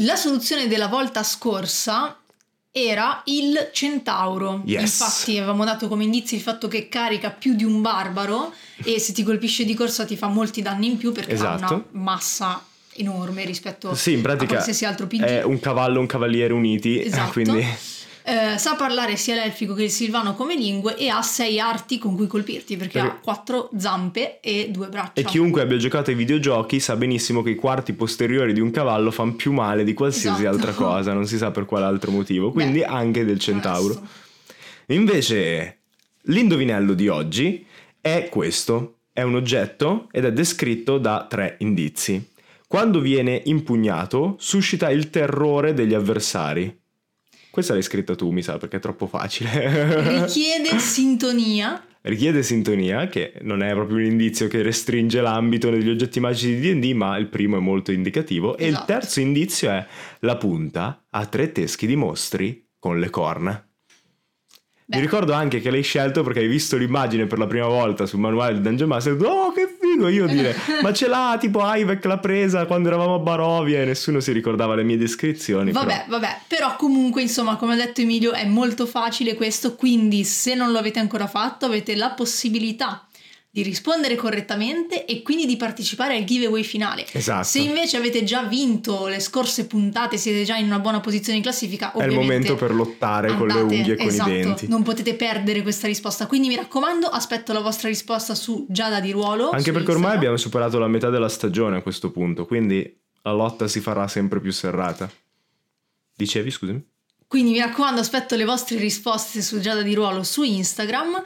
La 0.01 0.17
soluzione 0.17 0.69
della 0.69 0.89
volta 0.89 1.23
scorsa 1.23 2.21
era 2.79 3.23
il 3.25 3.71
centauro. 3.73 4.61
Yes. 4.67 4.83
Infatti 4.83 5.39
avevamo 5.39 5.65
dato 5.65 5.89
come 5.89 6.05
indizio 6.05 6.37
il 6.37 6.43
fatto 6.43 6.69
che 6.69 6.91
carica 6.91 7.31
più 7.31 7.55
di 7.55 7.65
un 7.65 7.81
barbaro 7.81 8.53
e 8.85 8.99
se 8.99 9.15
ti 9.15 9.23
colpisce 9.23 9.65
di 9.65 9.73
corsa 9.73 10.05
ti 10.05 10.15
fa 10.15 10.27
molti 10.27 10.61
danni 10.61 10.89
in 10.89 10.99
più 10.99 11.11
perché 11.13 11.33
ha 11.33 11.35
Esatto. 11.35 11.73
una 11.73 11.85
massa 12.03 12.63
enorme 12.99 13.45
rispetto 13.47 13.95
Sì, 13.95 14.21
a 14.23 14.37
qualsiasi 14.37 14.85
altro 14.85 15.07
PG. 15.07 15.21
è 15.23 15.43
un 15.43 15.59
cavallo 15.59 16.01
un 16.01 16.07
cavaliere 16.07 16.53
uniti, 16.53 17.01
Esatto. 17.05 17.33
quindi 17.33 17.67
Eh, 18.29 18.59
sa 18.59 18.75
parlare 18.75 19.15
sia 19.15 19.37
l'elfico 19.37 19.73
che 19.73 19.85
il 19.85 19.91
silvano 19.91 20.35
come 20.35 20.57
lingue 20.57 20.97
e 20.97 21.09
ha 21.09 21.23
sei 21.23 21.61
arti 21.61 21.97
con 21.99 22.17
cui 22.17 22.27
colpirti 22.27 22.77
perché 22.77 22.99
Perché- 22.99 23.17
ha 23.17 23.21
quattro 23.23 23.71
zampe 23.79 24.41
e 24.41 24.69
due 24.73 24.89
braccia. 24.89 25.13
E 25.21 25.23
chiunque 25.23 25.63
abbia 25.63 25.77
giocato 25.77 26.11
ai 26.11 26.17
videogiochi 26.17 26.81
sa 26.81 26.97
benissimo 26.97 27.43
che 27.45 27.51
i 27.51 27.55
quarti 27.55 27.93
posteriori 27.93 28.53
di 28.53 28.59
un 28.59 28.73
cavallo 28.73 29.13
fanno 29.13 29.35
più 29.37 29.53
male 29.53 29.85
di 29.85 29.95
qualsiasi 29.95 30.41
Esatto. 30.43 30.57
altra 30.57 30.73
cosa, 30.73 31.13
non 31.13 31.29
si 31.29 31.37
sa 31.39 31.53
per 31.53 31.67
quale 31.67 31.85
altro 31.85 32.11
motivo, 32.11 32.51
quindi 32.51 32.81
Beh, 32.81 32.87
anche 32.87 33.25
del 33.25 33.39
centauro. 33.39 33.95
Onesto. 33.95 34.09
Invece, 34.89 35.79
l'indovinello 36.23 36.95
di 36.95 37.07
oggi 37.07 37.65
è 38.01 38.29
questo: 38.29 38.97
è 39.13 39.23
un 39.23 39.37
oggetto 39.37 40.09
ed 40.11 40.25
è 40.25 40.33
descritto 40.33 40.99
da 40.99 41.27
tre 41.29 41.57
indizi. 41.61 42.29
Quando 42.67 42.99
viene 42.99 43.41
impugnato, 43.45 44.35
suscita 44.41 44.91
il 44.91 45.11
terrore 45.11 45.75
degli 45.75 45.95
avversari. 45.95 46.77
Questa 47.57 47.73
l'hai 47.73 47.83
scritta 47.83 48.15
tu, 48.15 48.33
mi 48.33 48.43
sa, 48.43 48.59
perché 48.59 48.77
è 48.77 48.81
troppo 48.81 49.07
facile. 49.07 50.21
Richiede 50.21 50.79
sintonia. 50.79 51.83
Richiede 52.03 52.43
sintonia, 52.43 53.07
che 53.09 53.33
non 53.45 53.63
è 53.63 53.73
proprio 53.73 53.97
un 53.97 54.05
indizio 54.05 54.47
che 54.47 54.61
restringe 54.61 55.23
l'ambito 55.23 55.71
degli 55.71 55.89
oggetti 55.89 56.21
magici 56.21 56.61
di 56.61 56.79
D&D, 56.79 56.93
ma 56.93 57.17
il 57.17 57.29
primo 57.29 57.57
è 57.57 57.61
molto 57.61 57.93
indicativo. 57.93 58.59
E 58.59 58.67
il 58.67 58.75
Esatto. 58.75 58.85
terzo 58.85 59.21
indizio 59.21 59.71
è 59.71 59.87
la 60.19 60.37
punta 60.37 61.03
ha 61.09 61.25
tre 61.25 61.51
teschi 61.51 61.87
di 61.87 61.97
mostri 61.97 62.69
con 62.79 63.01
le 63.01 63.09
corna. 63.09 63.67
Beh. 64.89 64.97
Mi 64.97 65.01
ricordo 65.01 65.33
anche 65.33 65.61
che 65.61 65.71
l'hai 65.71 65.83
scelto 65.83 66.23
perché 66.23 66.41
hai 66.41 66.49
visto 66.49 66.77
l'immagine 66.77 67.25
per 67.25 67.39
la 67.39 67.47
prima 67.47 67.69
volta 67.69 68.05
sul 68.05 68.21
manuale 68.21 68.53
di 68.57 68.61
Dungeon 68.61 68.91
Master 68.91 69.17
oh 69.21 69.51
che 69.53 69.76
figo 69.97 70.09
io 70.09 70.27
dire. 70.27 70.55
Ma 70.83 70.93
ce 70.93 71.09
l'ha 71.09 71.37
tipo 71.41 71.61
Ivek 71.63 72.05
l'ha 72.05 72.19
presa 72.19 72.67
quando 72.67 72.89
eravamo 72.89 73.15
a 73.15 73.19
Barovia 73.19 73.81
e 73.81 73.85
nessuno 73.85 74.21
si 74.21 74.33
ricordava 74.33 74.75
le 74.75 74.85
mie 74.85 74.97
descrizioni 74.97 75.73
Vabbè, 75.73 76.05
vabbè, 76.09 76.41
però 76.47 76.77
comunque 76.77 77.23
insomma 77.23 77.57
come 77.57 77.73
ha 77.73 77.77
detto 77.77 78.03
Emilio 78.03 78.33
è 78.33 78.45
molto 78.47 78.87
facile 78.87 79.35
questo, 79.35 79.75
quindi 79.75 80.25
se 80.25 80.55
non 80.55 80.71
lo 80.71 80.79
avete 80.79 80.99
ancora 80.99 81.27
fatto 81.27 81.67
avete 81.67 81.97
la 81.97 82.11
possibilità 82.11 83.06
di 83.57 83.63
rispondere 83.63 84.17
correttamente 84.17 85.07
e 85.07 85.23
quindi 85.23 85.47
di 85.47 85.57
partecipare 85.57 86.15
al 86.15 86.25
giveaway 86.25 86.63
finale. 86.63 87.07
Esatto. 87.11 87.45
Se 87.45 87.61
invece 87.61 87.97
avete 87.97 88.23
già 88.23 88.43
vinto 88.43 89.07
le 89.07 89.19
scorse 89.19 89.67
puntate, 89.67 90.19
siete 90.19 90.45
già 90.45 90.57
in 90.57 90.67
una 90.67 90.79
buona 90.79 91.01
posizione 91.01 91.39
in 91.39 91.43
classifica, 91.43 91.91
è 91.93 92.05
il 92.05 92.13
momento 92.13 92.55
per 92.55 92.75
lottare 92.75 93.35
con 93.35 93.47
le 93.47 93.55
andate- 93.55 93.75
unghie 93.75 93.95
e 93.95 93.97
con 93.97 94.07
esatto, 94.09 94.29
i 94.29 94.33
denti 94.43 94.69
Non 94.69 94.83
potete 94.83 95.15
perdere 95.15 95.63
questa 95.63 95.87
risposta, 95.87 96.27
quindi 96.27 96.49
mi 96.49 96.57
raccomando, 96.57 97.07
aspetto 97.07 97.55
la 97.55 97.61
vostra 97.61 97.89
risposta 97.89 98.35
su 98.35 98.67
Giada 98.69 99.01
di 99.01 99.11
Ruolo. 99.11 99.49
Anche 99.49 99.73
perché 99.73 99.91
ormai 99.91 99.95
Instagram. 99.95 100.17
abbiamo 100.17 100.37
superato 100.37 100.79
la 100.79 100.89
metà 100.89 101.09
della 101.09 101.31
stagione 101.31 101.79
a 101.79 101.81
questo 101.81 102.11
punto, 102.11 102.45
quindi 102.45 102.95
la 103.23 103.33
lotta 103.33 103.69
si 103.69 103.81
farà 103.81 104.07
sempre 104.07 104.39
più 104.39 104.53
serrata. 104.53 105.11
Dicevi, 106.15 106.51
scusami? 106.51 106.87
Quindi 107.27 107.53
mi 107.53 107.59
raccomando, 107.59 108.03
aspetto 108.03 108.37
le 108.37 108.45
vostre 108.45 108.77
risposte 108.77 109.41
su 109.41 109.61
Giada 109.61 109.81
di 109.81 109.95
Ruolo 109.95 110.23
su 110.25 110.43
Instagram 110.43 111.23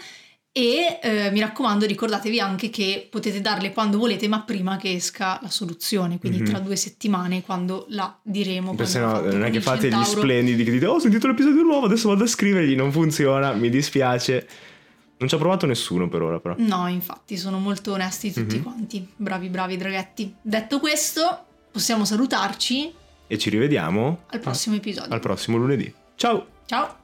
e 0.53 0.99
eh, 1.01 1.31
mi 1.31 1.39
raccomando 1.41 1.87
ricordatevi 1.87 2.41
anche 2.41 2.71
che 2.71 3.07
potete 3.09 3.41
darle 3.41 3.73
quando 3.73 3.99
volete 3.99 4.27
ma 4.27 4.41
prima 4.43 4.77
che 4.77 4.93
esca 4.95 5.39
la 5.43 5.49
soluzione, 5.51 6.19
quindi 6.19 6.41
Mhm. 6.41 6.45
tra 6.47 6.59
due 6.59 6.75
settimane 6.77 7.43
quando 7.43 7.87
la 7.91 8.19
diremo. 8.23 8.75
Perché 8.75 8.99
no 8.99 9.21
non 9.21 9.45
è 9.45 9.51
che 9.51 9.61
fate 9.61 9.89
gli 9.91 10.03
splendidi 10.05 10.65
che 10.65 10.71
dite 10.73 10.87
oh 10.87 10.95
ho 10.95 10.99
sentito 10.99 11.27
l'episodio 11.29 11.63
nuovo 11.63 11.87
adesso 11.87 12.09
vado 12.09 12.25
a 12.25 12.27
scrivergli 12.27 12.75
non 12.75 12.91
funziona 12.93 13.53
mi 13.53 13.69
dispiace 13.71 14.49
Non 15.19 15.29
ci 15.29 15.35
ha 15.35 15.39
provato 15.39 15.67
nessuno 15.67 16.09
per 16.09 16.23
ora, 16.23 16.41
però. 16.41 16.55
No, 16.57 16.89
infatti, 16.89 17.37
sono 17.37 17.59
molto 17.59 17.93
onesti 17.93 18.33
tutti 18.33 18.57
Mhm. 18.57 18.63
quanti. 18.63 19.07
Bravi, 19.17 19.49
bravi 19.51 19.77
draghetti. 19.77 20.35
Detto 20.41 20.81
questo, 20.81 21.45
possiamo 21.71 22.07
salutarci 22.07 22.91
E 23.27 23.37
ci 23.39 23.51
rivediamo 23.51 24.23
al 24.31 24.41
prossimo 24.41 24.77
episodio. 24.77 25.13
al 25.13 25.21
prossimo 25.21 25.59
lunedì. 25.59 25.93
Ciao! 26.17 26.47
Ciao! 26.65 27.00